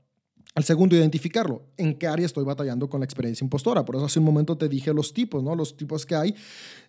Al 0.55 0.63
segundo, 0.63 0.95
identificarlo. 0.95 1.63
¿En 1.75 1.95
qué 1.95 2.07
área 2.07 2.25
estoy 2.25 2.45
batallando 2.45 2.89
con 2.89 3.01
la 3.01 3.03
experiencia 3.03 3.43
impostora? 3.43 3.83
Por 3.83 3.97
eso 3.97 4.05
hace 4.05 4.19
un 4.19 4.25
momento 4.25 4.57
te 4.57 4.69
dije 4.69 4.93
los 4.93 5.13
tipos, 5.13 5.43
¿no? 5.43 5.53
Los 5.53 5.75
tipos 5.75 6.05
que 6.05 6.15
hay. 6.15 6.33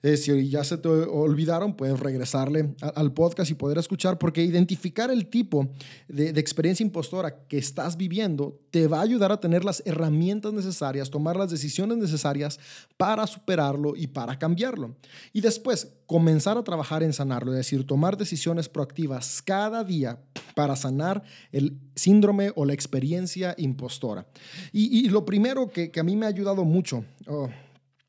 Eh, 0.04 0.16
si 0.16 0.48
ya 0.48 0.62
se 0.62 0.78
te 0.78 0.88
olvidaron, 0.88 1.74
puedes 1.74 1.98
regresarle 1.98 2.76
al 2.80 3.12
podcast 3.12 3.50
y 3.50 3.54
poder 3.54 3.78
escuchar, 3.78 4.18
porque 4.18 4.44
identificar 4.44 5.10
el 5.10 5.26
tipo 5.26 5.68
de, 6.06 6.32
de, 6.32 6.40
experiencia 6.40 6.84
impostora 6.84 7.44
que 7.48 7.58
estás 7.58 7.96
viviendo 7.96 8.56
te 8.70 8.86
va 8.86 9.00
a 9.00 9.02
ayudar 9.02 9.32
a 9.32 9.40
tener 9.40 9.64
las 9.64 9.82
herramientas 9.84 10.52
necesarias, 10.52 11.10
tomar 11.10 11.34
las 11.34 11.50
decisiones 11.50 11.98
necesarias 11.98 12.60
para 12.96 13.26
superarlo 13.26 13.94
y 13.96 14.06
para 14.06 14.38
cambiarlo. 14.38 14.94
Y 15.32 15.40
después, 15.40 15.88
comenzar 16.06 16.56
a 16.56 16.64
trabajar 16.64 17.02
en 17.02 17.12
sanarlo, 17.12 17.52
es 17.52 17.58
decir, 17.58 17.86
tomar 17.86 18.16
decisiones 18.16 18.68
proactivas 18.68 19.42
cada 19.42 19.84
día 19.84 20.18
para 20.54 20.76
sanar 20.76 21.22
el 21.52 21.78
síndrome 21.94 22.52
o 22.54 22.64
la 22.64 22.72
experiencia 22.72 23.54
impostora. 23.58 24.26
Y, 24.72 25.08
lo 25.08 25.24
primero 25.24 25.68
que, 25.68 25.90
a 25.98 26.02
mí 26.02 26.16
me 26.16 26.26
ha 26.26 26.30
ayudado 26.30 26.64
mucho, 26.64 27.04
oh, 27.26 27.48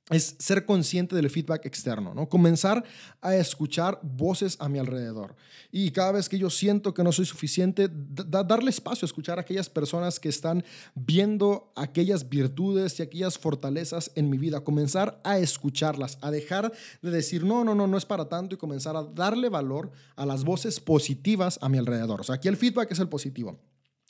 es 0.10 0.36
ser 0.40 0.66
consciente 0.66 1.16
del 1.16 1.30
feedback 1.30 1.66
externo, 1.66 2.14
¿no? 2.14 2.30
Comenzar 2.30 2.84
a 3.22 3.36
escuchar 3.36 4.00
voces 4.02 4.56
a 4.60 4.70
mi 4.70 4.80
alrededor. 4.80 5.36
Y 5.70 5.92
cada 5.92 6.14
vez 6.14 6.30
que 6.30 6.40
yo 6.40 6.50
siento 6.50 6.94
que 6.94 7.04
no 7.04 7.12
soy 7.12 7.26
suficiente, 7.26 7.90
darle 7.92 8.70
espacio 8.70 9.06
a 9.06 9.08
escuchar 9.08 9.38
a 9.38 9.42
aquellas 9.42 9.70
personas 9.70 10.20
que 10.20 10.30
están 10.30 10.64
viendo 10.96 11.74
aquellas 11.76 12.30
virtudes 12.30 12.98
y 13.00 13.04
aquellas 13.04 13.38
fortalezas 13.38 14.12
en 14.16 14.30
mi 14.30 14.38
vida. 14.38 14.62
Comenzar 14.62 15.20
a 15.26 15.40
escucharlas, 15.40 16.18
a 16.22 16.32
dejar 16.32 16.72
de 17.02 17.12
decir, 17.12 17.44
no, 17.44 17.66
no, 17.66 17.76
no, 17.76 17.86
no 17.86 17.98
es 17.98 18.06
para 18.06 18.30
tanto 18.30 18.56
y 18.56 18.58
comenzar 18.58 18.96
a 18.96 19.04
darle 19.04 19.50
valor 19.50 19.92
a 20.16 20.26
las 20.26 20.46
voces 20.46 20.80
positivas 20.80 21.60
a 21.62 21.68
mi 21.68 21.78
alrededor. 21.78 22.22
O 22.22 22.24
sea, 22.24 22.36
aquí 22.36 22.48
el 22.48 22.56
feedback 22.56 22.92
es 22.92 23.00
el 23.00 23.10
positivo. 23.10 23.60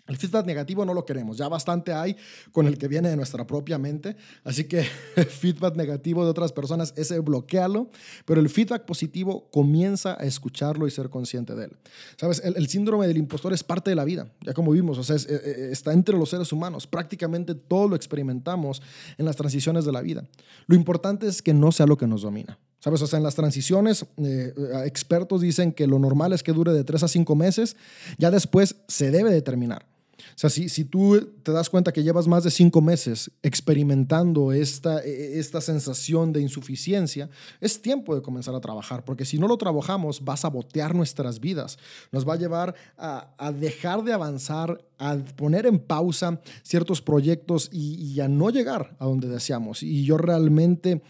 El 0.08 0.18
feedback 0.18 0.46
negativo 0.46 0.86
no 0.86 0.94
lo 0.94 1.06
queremos, 1.06 1.38
ya 1.38 1.48
bastante 1.48 1.94
hay 1.94 2.16
con 2.52 2.66
el 2.66 2.78
que 2.78 2.88
viene 2.88 3.10
de 3.10 3.16
nuestra 3.18 3.46
propia 3.46 3.78
mente, 3.78 4.16
así 4.44 4.64
que 4.64 4.86
el 5.16 5.26
feedback 5.26 5.76
negativo 5.76 6.24
de 6.24 6.32
otras 6.32 6.52
personas, 6.52 6.94
ese 6.96 7.20
bloquealo, 7.20 7.90
pero 8.26 8.40
el 8.40 8.50
feedback 8.50 8.86
positivo 8.86 9.50
comienza 9.52 10.18
a 10.20 10.24
escucharlo 10.24 10.88
y 10.88 10.92
ser 10.92 11.10
consciente 11.10 11.56
de 11.56 11.66
él. 11.66 11.78
Sabes, 12.16 12.42
el, 12.44 12.68
síndrome 12.68 13.08
del 13.08 13.18
impostor 13.18 13.54
es 13.54 13.64
parte 13.64 13.90
de 13.90 13.96
la 13.96 14.06
vida, 14.06 14.32
ya 14.42 14.54
como 14.54 14.72
vimos, 14.72 14.98
o 14.98 15.04
sea, 15.04 15.16
eh, 15.16 15.20
eh, 15.30 15.70
está 15.72 15.94
entre 15.94 16.18
los 16.18 16.30
seres 16.30 16.52
humanos, 16.54 16.88
prácticamente 16.88 17.56
todo 17.56 17.88
lo 17.90 17.96
experimentamos 17.96 18.82
en 19.18 19.26
las 19.26 19.36
transiciones 19.36 19.86
de 19.86 19.92
la 19.92 20.02
vida. 20.02 20.24
Lo 20.68 20.76
importante 20.76 21.28
es 21.28 21.42
que 21.42 21.54
no 21.54 21.72
sea 21.72 21.86
lo 21.86 21.98
que 21.98 22.08
nos 22.08 22.22
domina. 22.22 22.58
¿Sabes? 22.80 23.02
O 23.02 23.08
sea, 23.08 23.18
en 23.18 23.24
las 23.24 23.36
transiciones, 23.36 24.06
eh, 24.18 24.54
expertos 24.86 25.42
dicen 25.42 25.74
que 25.74 25.88
lo 25.88 25.98
normal 25.98 26.32
es 26.32 26.44
que 26.44 26.54
dure 26.54 26.72
de 26.74 26.84
tres 26.84 27.02
a 27.04 27.08
cinco 27.08 27.36
meses, 27.36 27.76
ya 28.20 28.30
después 28.30 28.76
se 28.88 29.10
debe 29.10 29.32
determinar. 29.32 29.97
Sea, 30.38 30.52
si, 30.52 30.70
si 30.70 30.86
tú 30.86 31.20
te 31.42 31.52
das 31.52 31.68
cuenta 31.68 31.92
que 31.92 32.04
llevas 32.04 32.28
más 32.28 32.44
de 32.44 32.52
cinco 32.52 32.80
meses 32.80 33.32
experimentando 33.42 34.52
esta, 34.52 35.04
e, 35.04 35.10
e, 35.10 35.40
esta 35.40 35.62
sensación 35.62 36.32
de 36.32 36.42
insuficiencia, 36.42 37.28
es 37.60 37.82
tiempo 37.82 38.14
de 38.14 38.22
comenzar 38.22 38.54
a 38.54 38.62
trabajar, 38.62 39.04
porque 39.04 39.26
si 39.26 39.40
no 39.40 39.48
lo 39.48 39.58
trabajamos, 39.58 40.22
va 40.22 40.34
a 40.34 40.38
sabotear 40.38 40.94
nuestras 40.94 41.40
vidas, 41.40 41.80
nos 42.12 42.28
va 42.30 42.36
a 42.36 42.38
llevar 42.38 42.76
a, 43.00 43.34
a 43.40 43.52
dejar 43.52 44.04
de 44.04 44.14
avanzar, 44.14 44.87
a 45.00 45.18
poner 45.36 45.66
en 45.66 45.80
pausa 45.80 46.42
ciertos 46.64 47.02
proyectos 47.02 47.70
y, 47.72 47.96
y, 47.96 48.20
a 48.20 48.28
no 48.28 48.50
llegar 48.50 48.96
a 49.00 49.06
donde 49.06 49.28
deseamos. 49.28 49.84
Y 49.84 50.04
yo 50.04 50.18
realmente 50.18 51.02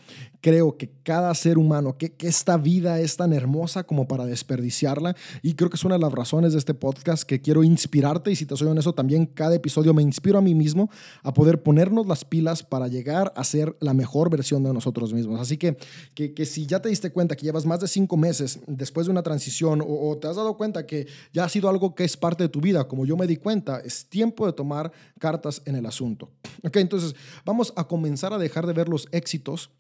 creo 0.42 0.78
que 0.78 0.90
cada 1.04 1.34
ser 1.34 1.58
humano, 1.58 1.98
que, 1.98 2.14
que, 2.14 2.28
esta 2.28 2.58
vida 2.58 3.00
es 3.00 3.18
tan 3.18 3.34
hermosa 3.34 3.84
como 3.84 4.08
para 4.08 4.26
desperdiciarla. 4.26 5.16
Y 5.42 5.56
creo 5.56 5.70
que 5.70 5.76
es 5.76 5.84
una 5.84 5.96
de 5.96 6.02
las 6.02 6.12
razones 6.12 6.54
de 6.54 6.60
este 6.60 6.74
podcast 6.74 7.24
que 7.24 7.42
quiero 7.42 7.64
inspirarte. 7.64 8.32
Y 8.32 8.36
si 8.36 8.46
te 8.46 8.56
soy 8.56 8.68
honesto, 8.68 8.94
también 8.94 9.26
cada 9.26 9.56
episodio 9.56 9.94
me 9.94 10.04
inspiro 10.04 10.38
a 10.38 10.42
mí 10.42 10.54
mismo 10.54 10.90
a 11.24 11.34
poder 11.34 11.64
ponernos 11.64 12.08
las 12.08 12.24
pilas 12.24 12.64
para 12.64 12.88
llegar 12.88 13.34
a 13.36 13.44
ser 13.44 13.76
la 13.80 13.94
mejor 13.94 14.30
versión 14.30 14.64
de 14.64 14.74
nosotros 14.74 15.14
mismos. 15.14 15.40
Así 15.40 15.58
que, 15.58 15.78
que, 16.14 16.34
que 16.34 16.46
si 16.46 16.66
ya 16.66 16.82
te 16.82 16.90
diste 16.90 17.12
cuenta 17.12 17.36
que 17.36 17.46
llevas 17.46 17.66
más 17.66 17.80
de 17.80 17.88
cinco 17.88 18.18
meses 18.18 18.60
después 18.68 19.08
de 19.08 19.12
una 19.12 19.24
transición 19.24 19.82
o, 19.82 20.10
o 20.10 20.18
te 20.18 20.28
has 20.28 20.36
dado 20.36 20.56
cuenta 20.58 20.86
que 20.86 21.08
ya 21.34 21.46
ha 21.46 21.50
sido 21.50 21.70
algo 21.70 21.96
que 21.96 22.04
es 22.04 22.16
parte 22.16 22.44
de 22.44 22.50
tu 22.50 22.62
vida, 22.62 22.88
como 22.88 23.06
yo 23.06 23.18
me 23.18 23.28
di 23.28 23.38
cuenta, 23.38 23.77
es 23.80 24.08
tiempo 24.10 24.46
de 24.46 24.54
tomar 24.54 24.92
cartas 25.20 25.62
en 25.66 25.76
el 25.76 25.86
asunto. 25.86 26.30
Ok, 26.64 26.78
entonces 26.78 27.16
vamos 27.46 27.74
a 27.76 27.88
comenzar 27.88 28.34
a 28.34 28.38
dejar 28.38 28.66
de 28.66 28.74
ver 28.74 28.90
los 28.90 29.08
éxitos 29.12 29.72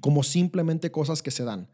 como 0.00 0.22
simplemente 0.22 0.90
cosas 0.90 1.22
que 1.22 1.30
se 1.30 1.44
dan 1.44 1.68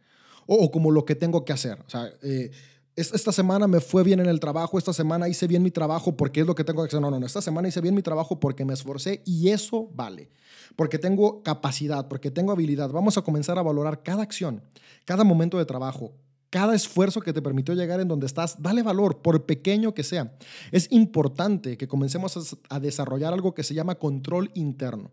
o, 0.46 0.70
como 0.70 0.90
lo 0.90 1.04
que 1.04 1.14
tengo 1.14 1.44
que 1.44 1.52
hacer. 1.52 1.78
O 1.86 1.90
sea, 1.90 2.10
eh, 2.22 2.50
esta 2.96 3.30
semana 3.30 3.68
me 3.68 3.80
fue 3.80 4.02
bien 4.02 4.18
en 4.18 4.26
el 4.26 4.40
trabajo, 4.40 4.76
esta 4.76 4.92
semana 4.92 5.28
hice 5.28 5.46
bien 5.46 5.62
mi 5.62 5.70
trabajo 5.70 6.16
porque 6.16 6.40
es 6.40 6.46
lo 6.46 6.54
que 6.54 6.64
tengo 6.64 6.82
que 6.82 6.88
hacer. 6.88 7.00
No, 7.00 7.10
no, 7.10 7.20
no, 7.20 7.26
esta 7.26 7.42
semana 7.42 7.68
hice 7.68 7.80
bien 7.80 7.94
mi 7.94 8.02
trabajo 8.02 8.40
porque 8.40 8.64
me 8.64 8.74
esforcé 8.74 9.22
y 9.24 9.50
eso 9.50 9.88
vale, 9.94 10.30
porque 10.74 10.98
tengo 10.98 11.42
capacidad, 11.42 12.08
porque 12.08 12.30
tengo 12.30 12.50
habilidad. 12.50 12.90
Vamos 12.90 13.16
a 13.16 13.22
comenzar 13.22 13.58
a 13.58 13.62
valorar 13.62 14.02
cada 14.02 14.22
acción, 14.22 14.62
cada 15.04 15.22
momento 15.22 15.58
de 15.58 15.64
trabajo, 15.64 16.12
cada 16.50 16.74
esfuerzo 16.74 17.20
que 17.20 17.32
te 17.32 17.42
permitió 17.42 17.74
llegar 17.74 18.00
en 18.00 18.08
donde 18.08 18.26
estás, 18.26 18.60
dale 18.62 18.82
valor, 18.82 19.20
por 19.20 19.44
pequeño 19.44 19.94
que 19.94 20.02
sea. 20.02 20.36
Es 20.72 20.90
importante 20.90 21.76
que 21.76 21.88
comencemos 21.88 22.58
a 22.68 22.80
desarrollar 22.80 23.32
algo 23.32 23.54
que 23.54 23.62
se 23.62 23.74
llama 23.74 23.96
control 23.96 24.50
interno. 24.54 25.10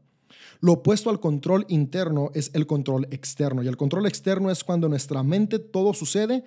Lo 0.61 0.73
opuesto 0.73 1.09
al 1.09 1.19
control 1.19 1.65
interno 1.67 2.31
es 2.33 2.51
el 2.53 2.65
control 2.65 3.07
externo. 3.11 3.63
Y 3.63 3.67
el 3.67 3.77
control 3.77 4.05
externo 4.05 4.49
es 4.49 4.63
cuando 4.63 4.87
en 4.87 4.91
nuestra 4.91 5.23
mente 5.23 5.59
todo 5.59 5.93
sucede 5.93 6.45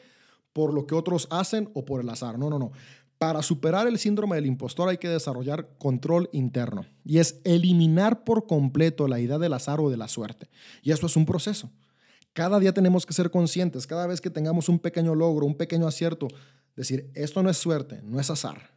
por 0.52 0.72
lo 0.72 0.86
que 0.86 0.94
otros 0.94 1.28
hacen 1.30 1.70
o 1.74 1.84
por 1.84 2.00
el 2.00 2.08
azar. 2.08 2.38
No, 2.38 2.48
no, 2.50 2.58
no. 2.58 2.72
Para 3.18 3.42
superar 3.42 3.88
el 3.88 3.98
síndrome 3.98 4.36
del 4.36 4.46
impostor 4.46 4.88
hay 4.88 4.98
que 4.98 5.08
desarrollar 5.08 5.68
control 5.78 6.30
interno. 6.32 6.86
Y 7.04 7.18
es 7.18 7.40
eliminar 7.44 8.24
por 8.24 8.46
completo 8.46 9.08
la 9.08 9.20
idea 9.20 9.38
del 9.38 9.52
azar 9.52 9.80
o 9.80 9.90
de 9.90 9.96
la 9.96 10.08
suerte. 10.08 10.48
Y 10.82 10.92
esto 10.92 11.06
es 11.06 11.16
un 11.16 11.26
proceso. 11.26 11.70
Cada 12.32 12.60
día 12.60 12.72
tenemos 12.72 13.04
que 13.04 13.12
ser 13.12 13.30
conscientes, 13.30 13.86
cada 13.86 14.06
vez 14.06 14.20
que 14.20 14.30
tengamos 14.30 14.68
un 14.68 14.78
pequeño 14.78 15.14
logro, 15.14 15.46
un 15.46 15.56
pequeño 15.56 15.86
acierto, 15.86 16.28
decir, 16.76 17.10
esto 17.14 17.42
no 17.42 17.50
es 17.50 17.56
suerte, 17.56 18.00
no 18.04 18.20
es 18.20 18.30
azar. 18.30 18.70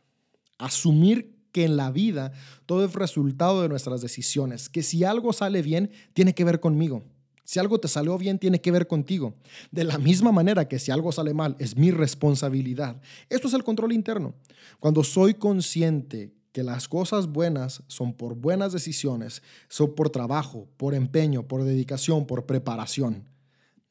Asumir 0.58 1.36
que 1.52 1.66
en 1.66 1.78
la 1.78 1.92
vida 1.92 2.32
todo 2.66 2.86
es 2.86 2.94
resultado 2.94 3.62
de 3.62 3.70
nuestras 3.70 4.02
decisiones, 4.02 4.70
que 4.70 4.84
si 4.84 5.04
algo 5.04 5.34
sale 5.34 5.62
bien, 5.62 5.92
tiene 6.14 6.34
que 6.34 6.44
ver 6.44 6.60
conmigo. 6.60 7.04
Si 7.44 7.60
algo 7.60 7.80
te 7.80 7.88
salió 7.88 8.18
bien, 8.18 8.40
tiene 8.40 8.62
que 8.62 8.72
ver 8.72 8.88
contigo. 8.88 9.36
De 9.72 9.84
la 9.84 9.98
misma 9.98 10.32
manera 10.32 10.68
que 10.68 10.80
si 10.80 10.90
algo 10.90 11.12
sale 11.12 11.34
mal, 11.34 11.56
es 11.60 11.76
mi 11.76 11.92
responsabilidad. 11.92 13.02
Esto 13.30 13.48
es 13.48 13.54
el 13.54 13.64
control 13.64 13.92
interno. 13.92 14.34
Cuando 14.80 15.04
soy 15.04 15.34
consciente 15.34 16.34
que 16.54 16.64
las 16.64 16.88
cosas 16.88 17.28
buenas 17.28 17.84
son 17.88 18.14
por 18.14 18.36
buenas 18.36 18.72
decisiones, 18.72 19.42
son 19.68 19.96
por 19.96 20.10
trabajo, 20.10 20.70
por 20.78 20.96
empeño, 20.96 21.48
por 21.48 21.64
dedicación, 21.64 22.26
por 22.26 22.46
preparación 22.46 23.31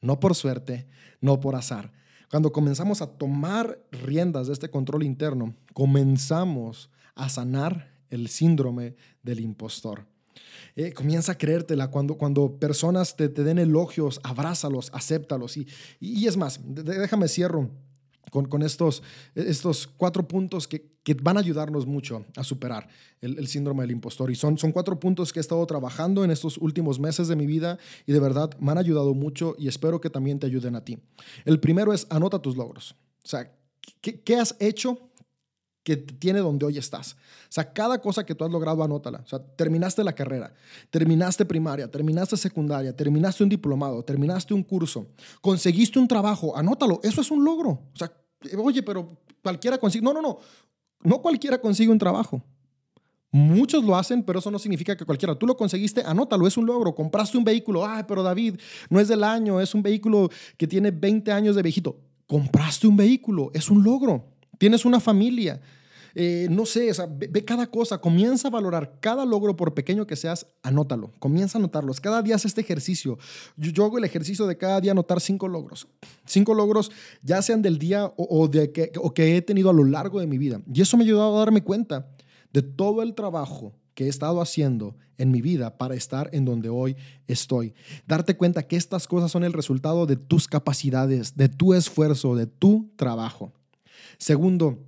no 0.01 0.19
por 0.19 0.35
suerte, 0.35 0.87
no 1.19 1.39
por 1.39 1.55
azar. 1.55 1.91
Cuando 2.29 2.51
comenzamos 2.51 3.01
a 3.01 3.07
tomar 3.07 3.79
riendas 3.91 4.47
de 4.47 4.53
este 4.53 4.69
control 4.69 5.03
interno, 5.03 5.53
comenzamos 5.73 6.89
a 7.15 7.29
sanar 7.29 7.93
el 8.09 8.27
síndrome 8.29 8.95
del 9.21 9.39
impostor. 9.39 10.05
Eh, 10.75 10.93
comienza 10.93 11.33
a 11.33 11.37
creértela 11.37 11.89
cuando, 11.89 12.15
cuando 12.15 12.57
personas 12.57 13.15
te, 13.15 13.27
den 13.29 13.59
elogios, 13.59 14.19
abrázalos, 14.23 14.89
acéptalos. 14.93 15.57
Y, 15.57 15.67
y 15.99 16.27
es 16.27 16.37
más, 16.37 16.59
déjame 16.63 17.27
cierro 17.27 17.69
con, 18.31 18.63
estos, 18.63 19.03
estos 19.35 19.85
cuatro 19.85 20.27
puntos 20.27 20.67
que, 20.67 20.89
van 21.21 21.35
a 21.35 21.41
ayudarnos 21.41 21.85
mucho 21.85 22.25
a 22.37 22.43
superar 22.43 22.87
el, 23.19 23.47
síndrome 23.47 23.81
del 23.83 23.91
impostor. 23.91 24.31
Y 24.31 24.35
son, 24.35 24.57
son 24.57 24.71
cuatro 24.71 24.99
puntos 24.99 25.33
que 25.33 25.39
he 25.39 25.41
estado 25.41 25.65
trabajando 25.65 26.23
en 26.23 26.31
estos 26.31 26.57
últimos 26.57 26.99
meses 26.99 27.27
de 27.27 27.35
mi 27.35 27.45
vida 27.45 27.77
y 28.05 28.13
de 28.13 28.19
verdad 28.19 28.51
me 28.59 28.71
han 28.71 28.77
ayudado 28.77 29.13
mucho 29.13 29.55
y 29.59 29.67
espero 29.67 29.99
que 29.99 30.09
también 30.09 30.39
te 30.39 30.47
ayuden 30.47 30.75
a 30.75 30.85
ti. 30.85 30.97
El 31.43 31.59
primero 31.59 31.91
es 31.91 32.07
anota 32.09 32.39
tus 32.39 32.55
logros. 32.55 32.95
O 33.23 33.27
sea, 33.27 33.51
¿qué, 33.99 34.21
qué 34.21 34.37
has 34.37 34.55
hecho 34.59 35.11
que 35.83 35.97
tiene 35.97 36.39
donde 36.39 36.65
hoy 36.65 36.77
estás. 36.77 37.13
O 37.13 37.17
sea, 37.49 37.73
cada 37.73 37.99
cosa 37.99 38.23
que 38.25 38.35
tú 38.35 38.45
has 38.45 38.51
logrado, 38.51 38.83
anótala. 38.83 39.21
O 39.25 39.27
sea, 39.27 39.39
terminaste 39.39 40.03
la 40.03 40.13
carrera, 40.13 40.53
terminaste 40.89 41.43
primaria, 41.45 41.89
terminaste 41.89 42.37
secundaria, 42.37 42.95
terminaste 42.95 43.43
un 43.43 43.49
diplomado, 43.49 44.03
terminaste 44.03 44.53
un 44.53 44.63
curso, 44.63 45.07
conseguiste 45.41 45.97
un 45.97 46.07
trabajo, 46.07 46.55
anótalo. 46.55 46.99
Eso 47.03 47.21
es 47.21 47.31
un 47.31 47.43
logro. 47.43 47.69
O 47.69 47.95
sea, 47.95 48.11
oye, 48.57 48.83
pero 48.83 49.17
cualquiera 49.41 49.77
consigue. 49.77 50.03
No, 50.03 50.13
no, 50.13 50.21
no. 50.21 50.39
No 51.03 51.21
cualquiera 51.21 51.59
consigue 51.59 51.91
un 51.91 51.97
trabajo. 51.97 52.41
Muchos 53.31 53.83
lo 53.83 53.95
hacen, 53.95 54.23
pero 54.23 54.39
eso 54.39 54.51
no 54.51 54.59
significa 54.59 54.95
que 54.95 55.05
cualquiera. 55.05 55.35
Tú 55.35 55.47
lo 55.47 55.55
conseguiste, 55.55 56.03
anótalo, 56.05 56.45
es 56.47 56.57
un 56.57 56.65
logro. 56.65 56.93
Compraste 56.93 57.37
un 57.37 57.43
vehículo, 57.43 57.85
ay, 57.85 58.03
pero 58.07 58.23
David, 58.23 58.59
no 58.89 58.99
es 58.99 59.07
del 59.07 59.23
año, 59.23 59.61
es 59.61 59.73
un 59.73 59.81
vehículo 59.81 60.29
que 60.57 60.67
tiene 60.67 60.91
20 60.91 61.31
años 61.31 61.55
de 61.55 61.61
viejito. 61.61 61.97
Compraste 62.27 62.87
un 62.87 62.97
vehículo, 62.97 63.49
es 63.53 63.69
un 63.69 63.83
logro 63.83 64.31
tienes 64.61 64.85
una 64.85 64.99
familia, 64.99 65.59
eh, 66.15 66.47
no 66.49 66.65
sé, 66.65 66.91
ve, 67.09 67.45
cada 67.45 67.67
cosa, 67.67 67.99
comienza 67.99 68.47
a 68.47 68.51
valorar 68.51 68.97
cada 68.99 69.25
logro, 69.25 69.55
por 69.55 69.73
pequeño 69.73 70.05
que 70.07 70.15
seas, 70.15 70.47
anótalo, 70.63 71.11
comienza 71.19 71.57
a 71.57 71.59
anotarlos. 71.59 71.99
Cada 71.99 72.21
día 72.21 72.35
haz 72.35 72.45
este 72.45 72.61
ejercicio. 72.61 73.17
Yo, 73.57 73.85
hago 73.85 73.97
el 73.97 74.03
ejercicio 74.03 74.47
de 74.47 74.57
cada 74.57 74.81
día 74.81 74.91
anotar 74.91 75.21
cinco 75.21 75.47
logros. 75.47 75.87
Cinco 76.25 76.53
logros, 76.53 76.91
ya 77.21 77.41
sean 77.41 77.61
del 77.61 77.77
día 77.77 78.11
o, 78.17 78.47
de 78.47 78.71
que, 78.71 78.91
o 78.97 79.13
que 79.13 79.37
he 79.37 79.41
tenido 79.41 79.69
a 79.69 79.73
lo 79.73 79.83
largo 79.83 80.19
de 80.19 80.27
mi 80.27 80.37
vida. 80.37 80.61
Y 80.73 80.81
eso 80.81 80.97
me 80.97 81.03
ha 81.03 81.05
ayudado 81.05 81.35
a 81.35 81.39
darme 81.39 81.63
cuenta 81.63 82.09
de 82.53 82.61
todo 82.61 83.01
el 83.01 83.13
trabajo 83.13 83.73
que 83.93 84.05
he 84.05 84.09
estado 84.09 84.41
haciendo 84.41 84.95
en 85.17 85.31
mi 85.31 85.41
vida 85.41 85.77
para 85.77 85.95
estar 85.95 86.29
en 86.33 86.45
donde 86.45 86.69
hoy 86.69 86.95
estoy. 87.27 87.73
Darte 88.07 88.35
cuenta 88.35 88.63
que 88.63 88.75
estas 88.75 89.07
cosas 89.07 89.31
son 89.31 89.43
el 89.43 89.53
resultado 89.53 90.05
de 90.05 90.15
tus 90.15 90.47
capacidades, 90.47 91.37
de 91.37 91.49
tu 91.49 91.73
esfuerzo, 91.73 92.35
de 92.35 92.47
tu 92.47 92.91
trabajo. 92.95 93.53
Segundo 94.17 94.79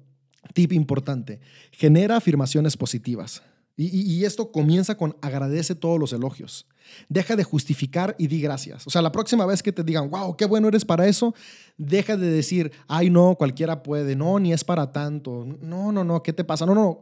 tip 0.54 0.74
importante, 0.74 1.40
genera 1.72 2.18
afirmaciones 2.18 2.78
positivas. 2.78 3.42
Y, 3.76 4.24
esto 4.24 4.52
comienza 4.52 4.96
con 4.96 5.18
agradece 5.22 5.74
todos 5.74 6.00
los 6.00 6.14
elogios. 6.14 6.68
Deja 7.10 7.36
de 7.36 7.44
justificar 7.44 8.16
y 8.20 8.28
di 8.28 8.40
gracias. 8.40 8.86
O 8.86 8.92
sea, 8.92 9.02
la 9.02 9.12
próxima 9.12 9.48
vez 9.48 9.64
que 9.64 9.72
te 9.72 9.84
digan, 9.84 10.12
wow, 10.12 10.38
qué 10.38 10.46
bueno 10.46 10.68
eres 10.68 10.86
para 10.86 11.08
eso, 11.08 11.34
deja 11.76 12.16
de 12.16 12.30
decir, 12.30 12.72
ay, 12.88 13.10
no, 13.10 13.36
cualquiera 13.36 13.82
puede, 13.82 14.16
no, 14.16 14.38
ni 14.38 14.54
es 14.54 14.64
para 14.64 14.92
tanto, 14.92 15.48
no, 15.60 15.92
no, 15.92 16.04
no, 16.04 16.22
¿qué 16.22 16.34
te 16.34 16.44
pasa? 16.44 16.68
No, 16.68 16.76
no, 16.76 17.02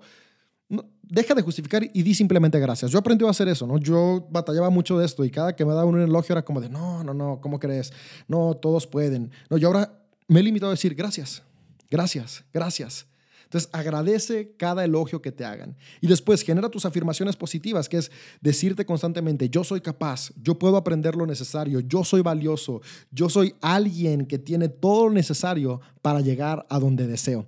no. 0.70 0.86
Deja 1.02 1.36
de 1.36 1.42
justificar 1.42 1.84
y 1.94 2.04
di 2.04 2.16
simplemente 2.16 2.58
gracias. 2.58 2.90
Yo 2.90 3.00
aprendí 3.00 3.26
a 3.26 3.30
hacer 3.30 3.50
eso, 3.50 3.68
¿no? 3.68 3.78
Yo 3.78 4.30
batallaba 4.32 4.70
mucho 4.70 4.98
de 4.98 5.06
esto 5.06 5.26
y 5.26 5.30
cada 5.30 5.54
que 5.54 5.66
me 5.66 5.74
daba 5.74 5.84
un 5.84 6.00
elogio 6.00 6.32
era 6.32 6.46
como 6.46 6.62
de, 6.62 6.70
no, 6.70 7.04
no, 7.04 7.14
no, 7.14 7.42
¿cómo 7.42 7.60
crees? 7.60 7.92
No, 8.30 8.54
todos 8.56 8.88
pueden. 8.88 9.30
No, 9.50 9.58
yo 9.58 9.68
ahora 9.68 9.92
me 10.30 10.40
he 10.40 10.44
limitado 10.44 10.70
a 10.70 10.76
decir 10.76 10.96
gracias. 10.96 11.44
Gracias, 11.90 12.46
gracias. 12.54 13.11
Entonces 13.52 13.70
agradece 13.74 14.54
cada 14.56 14.86
elogio 14.86 15.22
que 15.22 15.34
te 15.34 15.44
hagan. 15.44 15.76
Y 16.00 16.08
después 16.08 16.42
genera 16.42 16.70
tus 16.70 16.86
afirmaciones 16.86 17.36
positivas, 17.36 17.90
que 17.90 17.98
es 17.98 18.10
decirte 18.40 18.86
constantemente, 18.86 19.50
yo 19.50 19.66
soy 19.66 19.82
capaz, 19.82 20.32
yo 20.42 20.58
puedo 20.58 20.78
aprender 20.78 21.18
lo 21.18 21.26
necesario, 21.26 21.82
yo 21.82 22.06
soy 22.06 22.22
valioso, 22.22 22.80
yo 23.12 23.28
soy 23.28 23.54
alguien 23.60 24.26
que 24.26 24.40
tiene 24.40 24.70
todo 24.70 25.10
lo 25.10 25.14
necesario 25.14 25.82
para 26.02 26.22
llegar 26.22 26.66
a 26.70 26.80
donde 26.80 27.08
deseo. 27.08 27.46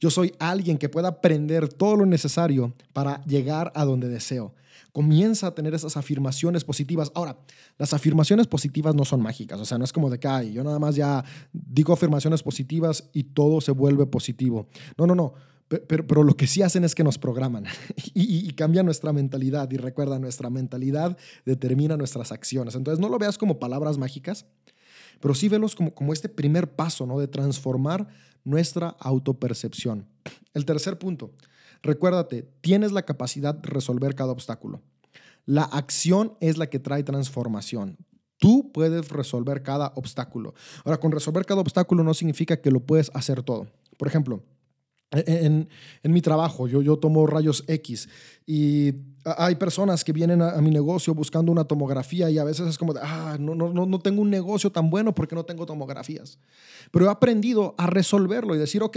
Yo 0.00 0.10
soy 0.10 0.34
alguien 0.40 0.76
que 0.76 0.88
pueda 0.88 1.06
aprender 1.06 1.68
todo 1.68 1.94
lo 1.94 2.06
necesario 2.06 2.74
para 2.92 3.22
llegar 3.22 3.70
a 3.76 3.84
donde 3.84 4.08
deseo 4.08 4.52
comienza 4.94 5.48
a 5.48 5.54
tener 5.56 5.74
esas 5.74 5.96
afirmaciones 5.96 6.62
positivas. 6.62 7.10
Ahora, 7.16 7.36
las 7.78 7.92
afirmaciones 7.92 8.46
positivas 8.46 8.94
no 8.94 9.04
son 9.04 9.20
mágicas, 9.20 9.58
o 9.58 9.64
sea, 9.64 9.76
no 9.76 9.84
es 9.84 9.92
como 9.92 10.08
de 10.08 10.20
que, 10.20 10.52
yo 10.52 10.62
nada 10.62 10.78
más 10.78 10.94
ya 10.94 11.24
digo 11.52 11.92
afirmaciones 11.92 12.44
positivas 12.44 13.10
y 13.12 13.24
todo 13.24 13.60
se 13.60 13.72
vuelve 13.72 14.06
positivo. 14.06 14.68
No, 14.96 15.08
no, 15.08 15.16
no. 15.16 15.34
Pero, 15.66 16.06
pero, 16.06 16.22
lo 16.22 16.36
que 16.36 16.46
sí 16.46 16.62
hacen 16.62 16.84
es 16.84 16.94
que 16.94 17.02
nos 17.02 17.18
programan 17.18 17.64
y, 18.14 18.48
y, 18.48 18.52
cambian 18.52 18.86
nuestra 18.86 19.12
mentalidad. 19.12 19.68
Y 19.72 19.78
recuerda, 19.78 20.20
nuestra 20.20 20.48
mentalidad 20.48 21.18
determina 21.44 21.96
nuestras 21.96 22.30
acciones. 22.30 22.76
Entonces, 22.76 23.00
no 23.00 23.08
lo 23.08 23.18
veas 23.18 23.36
como 23.36 23.58
palabras 23.58 23.98
mágicas, 23.98 24.46
pero 25.20 25.34
sí 25.34 25.48
velos 25.48 25.74
como, 25.74 25.92
como 25.92 26.12
este 26.12 26.28
primer 26.28 26.70
paso 26.70 27.04
¿no? 27.04 27.18
de 27.18 27.26
transformar 27.26 28.06
nuestra 28.44 28.90
autopercepción. 29.00 30.06
El 30.52 30.64
tercer 30.64 30.98
punto, 30.98 31.32
Recuérdate, 31.84 32.48
tienes 32.62 32.92
la 32.92 33.02
capacidad 33.02 33.54
de 33.54 33.68
resolver 33.68 34.14
cada 34.14 34.32
obstáculo. 34.32 34.80
La 35.44 35.64
acción 35.64 36.32
es 36.40 36.56
la 36.56 36.70
que 36.70 36.78
trae 36.78 37.02
transformación. 37.02 37.98
Tú 38.38 38.72
puedes 38.72 39.10
resolver 39.10 39.62
cada 39.62 39.92
obstáculo. 39.94 40.54
Ahora, 40.86 40.98
con 40.98 41.12
resolver 41.12 41.44
cada 41.44 41.60
obstáculo 41.60 42.02
no 42.02 42.14
significa 42.14 42.56
que 42.56 42.70
lo 42.70 42.80
puedes 42.80 43.10
hacer 43.12 43.42
todo. 43.42 43.66
Por 43.98 44.08
ejemplo, 44.08 44.42
en, 45.10 45.68
mi 46.04 46.22
trabajo, 46.22 46.66
yo, 46.66 46.80
yo 46.80 46.96
tomo 46.96 47.26
rayos 47.26 47.62
X 47.68 48.08
y 48.46 48.94
hay 49.24 49.54
personas 49.56 50.04
que 50.04 50.12
vienen 50.14 50.40
a, 50.40 50.60
mi 50.62 50.70
negocio 50.70 51.14
buscando 51.14 51.52
una 51.52 51.64
tomografía 51.64 52.30
y 52.30 52.38
a 52.38 52.44
veces 52.44 52.66
es 52.66 52.78
como, 52.78 52.94
de, 52.94 53.00
ah, 53.02 53.36
no, 53.38 53.54
no, 53.54 53.72
no 53.72 53.98
tengo 53.98 54.22
un 54.22 54.30
negocio 54.30 54.72
tan 54.72 54.88
bueno 54.88 55.14
porque 55.14 55.34
no 55.34 55.44
tengo 55.44 55.66
tomografías. 55.66 56.38
Pero 56.90 57.04
he 57.04 57.10
aprendido 57.10 57.74
a 57.76 57.86
resolverlo 57.86 58.54
y 58.54 58.58
decir, 58.58 58.82
ok, 58.82 58.96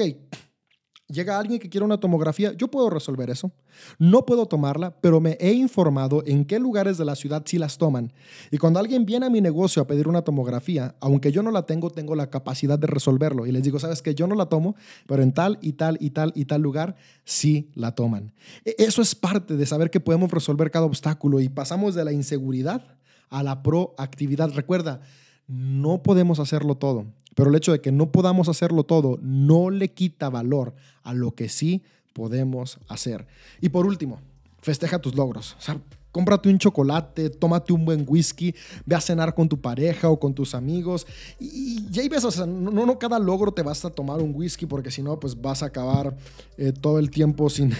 llega 1.10 1.40
alguien 1.40 1.60
que 1.60 1.70
quiere 1.70 1.86
una 1.86 2.00
tomografía, 2.00 2.54
yo 2.54 2.68
puedo 2.68 2.90
resolver 2.90 3.30
eso. 3.30 3.52
No 3.98 4.26
puedo 4.26 4.46
tomarla, 4.46 4.96
pero 5.02 5.20
me 5.20 5.38
he 5.40 5.54
informado 5.54 6.24
en 6.26 6.46
qué 6.46 6.60
lugares 6.60 6.98
de 6.98 7.06
la 7.06 7.16
ciudad 7.16 7.44
sí 7.46 7.58
las 7.58 7.78
toman. 7.78 8.12
Y 8.52 8.58
cuando 8.58 8.80
alguien 8.80 9.06
viene 9.06 9.26
a 9.26 9.30
mi 9.30 9.42
negocio 9.42 9.82
a 9.82 9.88
pedir 9.88 10.08
una 10.08 10.22
tomografía, 10.22 10.96
aunque 11.00 11.32
yo 11.32 11.44
no 11.44 11.52
la 11.52 11.66
tengo, 11.66 11.90
tengo 11.90 12.16
la 12.16 12.30
capacidad 12.30 12.78
de 12.78 12.88
resolverlo. 12.88 13.46
Y 13.46 13.52
les 13.52 13.64
digo, 13.64 13.80
sabes 13.80 14.02
que 14.02 14.16
yo 14.16 14.28
no 14.28 14.36
la 14.36 14.48
tomo, 14.48 14.76
pero 15.06 15.24
en 15.24 15.34
tal 15.34 15.58
y 15.62 15.74
tal 15.74 15.98
y 16.02 16.12
tal 16.12 16.34
y 16.36 16.46
tal 16.46 16.62
lugar 16.62 16.96
sí 17.24 17.70
la 17.76 17.96
toman. 17.96 18.34
E, 18.66 18.76
eso 18.80 19.02
es 19.02 19.16
parte 19.16 19.56
de 19.56 19.66
saber 19.66 19.90
que 19.90 20.00
podemos 20.00 20.32
resolver 20.32 20.72
cada 20.72 20.86
obstáculo 20.86 21.40
y 21.40 21.50
pasamos 21.50 21.96
de 21.96 22.06
la 22.06 22.12
inseguridad 22.12 22.84
a 23.30 23.44
la 23.44 23.64
proactividad. 23.64 24.52
Recuerda, 24.54 25.02
no 25.48 26.04
podemos 26.04 26.40
hacerlo 26.40 26.76
todo, 26.76 27.06
pero 27.38 27.52
el 27.52 27.56
hecho 27.56 27.72
de 27.72 27.82
que 27.82 27.92
no 27.92 28.12
podamos 28.12 28.50
hacerlo 28.50 28.84
todo 28.84 29.20
no 29.22 29.70
le 29.70 29.94
quita 29.94 30.28
valor 30.28 30.74
a 31.04 31.14
lo 31.14 31.36
que 31.36 31.50
sí 31.50 31.84
podemos 32.14 32.80
hacer. 32.88 33.28
Y 33.62 33.70
por 33.70 33.86
último, 33.86 34.20
festeja 34.60 34.98
tus 34.98 35.14
logros. 35.14 35.56
O 35.60 35.62
sea, 35.62 35.80
cómprate 36.12 36.50
un 36.50 36.58
chocolate, 36.58 37.30
tómate 37.30 37.74
un 37.74 37.86
buen 37.86 38.06
whisky, 38.08 38.56
ve 38.88 38.96
a 38.96 39.02
cenar 39.02 39.36
con 39.36 39.48
tu 39.48 39.62
pareja 39.62 40.10
o 40.10 40.20
con 40.20 40.34
tus 40.34 40.56
amigos. 40.56 41.06
Y, 41.40 41.88
ya 41.92 42.02
ves, 42.10 42.24
o 42.24 42.32
sea, 42.32 42.48
no, 42.48 42.72
no 42.72 42.98
cada 42.98 43.20
logro 43.20 43.52
te 43.52 43.62
vas 43.62 43.86
a 43.86 43.92
tomar 43.92 44.20
un 44.20 44.34
whisky 44.34 44.66
porque 44.66 44.90
si 44.90 45.04
no, 45.04 45.20
pues 45.20 45.40
vas 45.40 45.62
a 45.62 45.68
acabar 45.68 46.18
eh, 46.58 46.72
todo 46.72 46.98
el 46.98 47.12
tiempo 47.12 47.52
sin, 47.52 47.72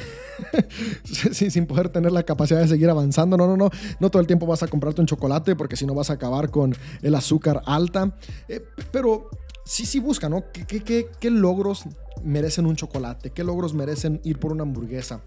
sin, 1.04 1.50
sin, 1.50 1.66
poder 1.66 1.90
tener 1.90 2.12
la 2.12 2.22
capacidad 2.22 2.60
de 2.60 2.68
seguir 2.68 2.92
avanzando. 2.92 3.38
No, 3.38 3.48
no, 3.48 3.58
no, 3.58 3.72
no 4.00 4.12
todo 4.12 4.22
el 4.22 4.28
tiempo 4.28 4.46
vas 4.46 4.62
a 4.62 4.68
comprarte 4.68 5.02
un 5.02 5.08
chocolate 5.08 5.56
porque 5.56 5.76
si 5.76 5.88
no 5.88 5.96
vas 5.96 6.12
a 6.12 6.14
acabar 6.14 6.52
con 6.52 6.76
el 7.02 7.16
azúcar 7.16 7.64
alta. 7.66 8.16
Eh, 8.48 8.64
pero 8.92 9.32
sí, 9.68 9.86
sí 9.86 10.00
busca, 10.00 10.30
¿no? 10.30 10.46
¿Qué, 10.52 10.66
qué, 10.66 11.10
qué 11.20 11.30
logros 11.30 11.84
merecen 12.24 12.66
un 12.66 12.76
chocolate? 12.76 13.32
¿Qué 13.32 13.44
logros 13.44 13.74
merecen 13.74 14.22
ir 14.24 14.40
por 14.40 14.52
una 14.52 14.64
hamburguesa? 14.64 15.22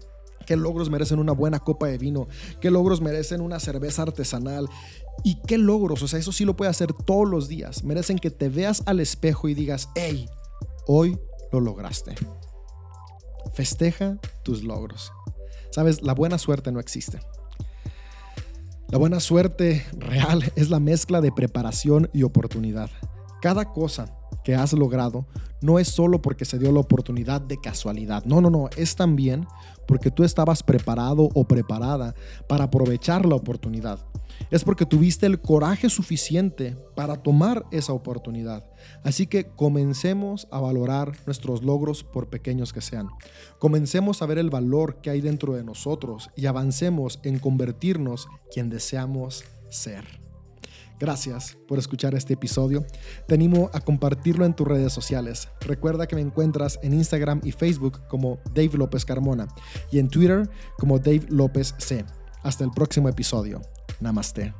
¿Qué 0.45 0.55
logros 0.55 0.89
merecen 0.89 1.19
una 1.19 1.31
buena 1.31 1.59
copa 1.59 1.87
de 1.87 1.97
vino? 1.97 2.27
¿Qué 2.59 2.71
logros 2.71 3.01
merecen 3.01 3.41
una 3.41 3.59
cerveza 3.59 4.01
artesanal? 4.01 4.67
¿Y 5.23 5.39
qué 5.41 5.57
logros? 5.57 6.01
O 6.01 6.07
sea, 6.07 6.19
eso 6.19 6.31
sí 6.31 6.45
lo 6.45 6.55
puede 6.55 6.71
hacer 6.71 6.93
todos 6.93 7.29
los 7.29 7.47
días. 7.47 7.83
Merecen 7.83 8.17
que 8.17 8.31
te 8.31 8.49
veas 8.49 8.83
al 8.85 8.99
espejo 8.99 9.47
y 9.47 9.53
digas, 9.53 9.89
hey, 9.95 10.27
hoy 10.87 11.19
lo 11.51 11.59
lograste. 11.59 12.15
Festeja 13.53 14.17
tus 14.43 14.63
logros. 14.63 15.11
Sabes, 15.69 16.01
la 16.01 16.13
buena 16.13 16.37
suerte 16.37 16.71
no 16.71 16.79
existe. 16.79 17.19
La 18.89 18.97
buena 18.97 19.19
suerte 19.19 19.85
real 19.93 20.51
es 20.55 20.69
la 20.69 20.79
mezcla 20.79 21.21
de 21.21 21.31
preparación 21.31 22.09
y 22.13 22.23
oportunidad. 22.23 22.89
Cada 23.41 23.65
cosa 23.65 24.17
que 24.43 24.55
has 24.55 24.73
logrado 24.73 25.25
no 25.61 25.77
es 25.77 25.87
solo 25.87 26.21
porque 26.21 26.45
se 26.45 26.57
dio 26.57 26.71
la 26.71 26.79
oportunidad 26.79 27.39
de 27.39 27.59
casualidad. 27.59 28.25
No, 28.25 28.41
no, 28.41 28.49
no, 28.49 28.69
es 28.77 28.95
también 28.95 29.45
porque 29.87 30.09
tú 30.09 30.23
estabas 30.23 30.63
preparado 30.63 31.29
o 31.33 31.43
preparada 31.43 32.15
para 32.47 32.65
aprovechar 32.65 33.25
la 33.25 33.35
oportunidad. 33.35 33.99
Es 34.49 34.63
porque 34.63 34.85
tuviste 34.85 35.27
el 35.27 35.39
coraje 35.39 35.89
suficiente 35.89 36.75
para 36.95 37.17
tomar 37.17 37.65
esa 37.71 37.93
oportunidad. 37.93 38.65
Así 39.03 39.27
que 39.27 39.45
comencemos 39.45 40.47
a 40.51 40.59
valorar 40.59 41.15
nuestros 41.25 41.63
logros 41.63 42.03
por 42.03 42.29
pequeños 42.29 42.73
que 42.73 42.81
sean. 42.81 43.09
Comencemos 43.59 44.21
a 44.21 44.25
ver 44.25 44.39
el 44.39 44.49
valor 44.49 44.99
que 45.01 45.11
hay 45.11 45.21
dentro 45.21 45.53
de 45.53 45.63
nosotros 45.63 46.31
y 46.35 46.47
avancemos 46.47 47.19
en 47.23 47.37
convertirnos 47.37 48.27
quien 48.51 48.69
deseamos 48.69 49.43
ser. 49.69 50.20
Gracias 51.01 51.57
por 51.67 51.79
escuchar 51.79 52.13
este 52.13 52.35
episodio. 52.35 52.85
Te 53.27 53.33
animo 53.33 53.71
a 53.73 53.81
compartirlo 53.81 54.45
en 54.45 54.55
tus 54.55 54.67
redes 54.67 54.93
sociales. 54.93 55.49
Recuerda 55.61 56.05
que 56.05 56.15
me 56.15 56.21
encuentras 56.21 56.77
en 56.83 56.93
Instagram 56.93 57.41
y 57.43 57.53
Facebook 57.53 58.07
como 58.07 58.37
Dave 58.53 58.77
López 58.77 59.03
Carmona 59.03 59.47
y 59.91 59.97
en 59.97 60.09
Twitter 60.09 60.47
como 60.77 60.99
Dave 60.99 61.25
López 61.29 61.73
C. 61.79 62.05
Hasta 62.43 62.63
el 62.63 62.69
próximo 62.69 63.09
episodio. 63.09 63.63
Namaste. 63.99 64.53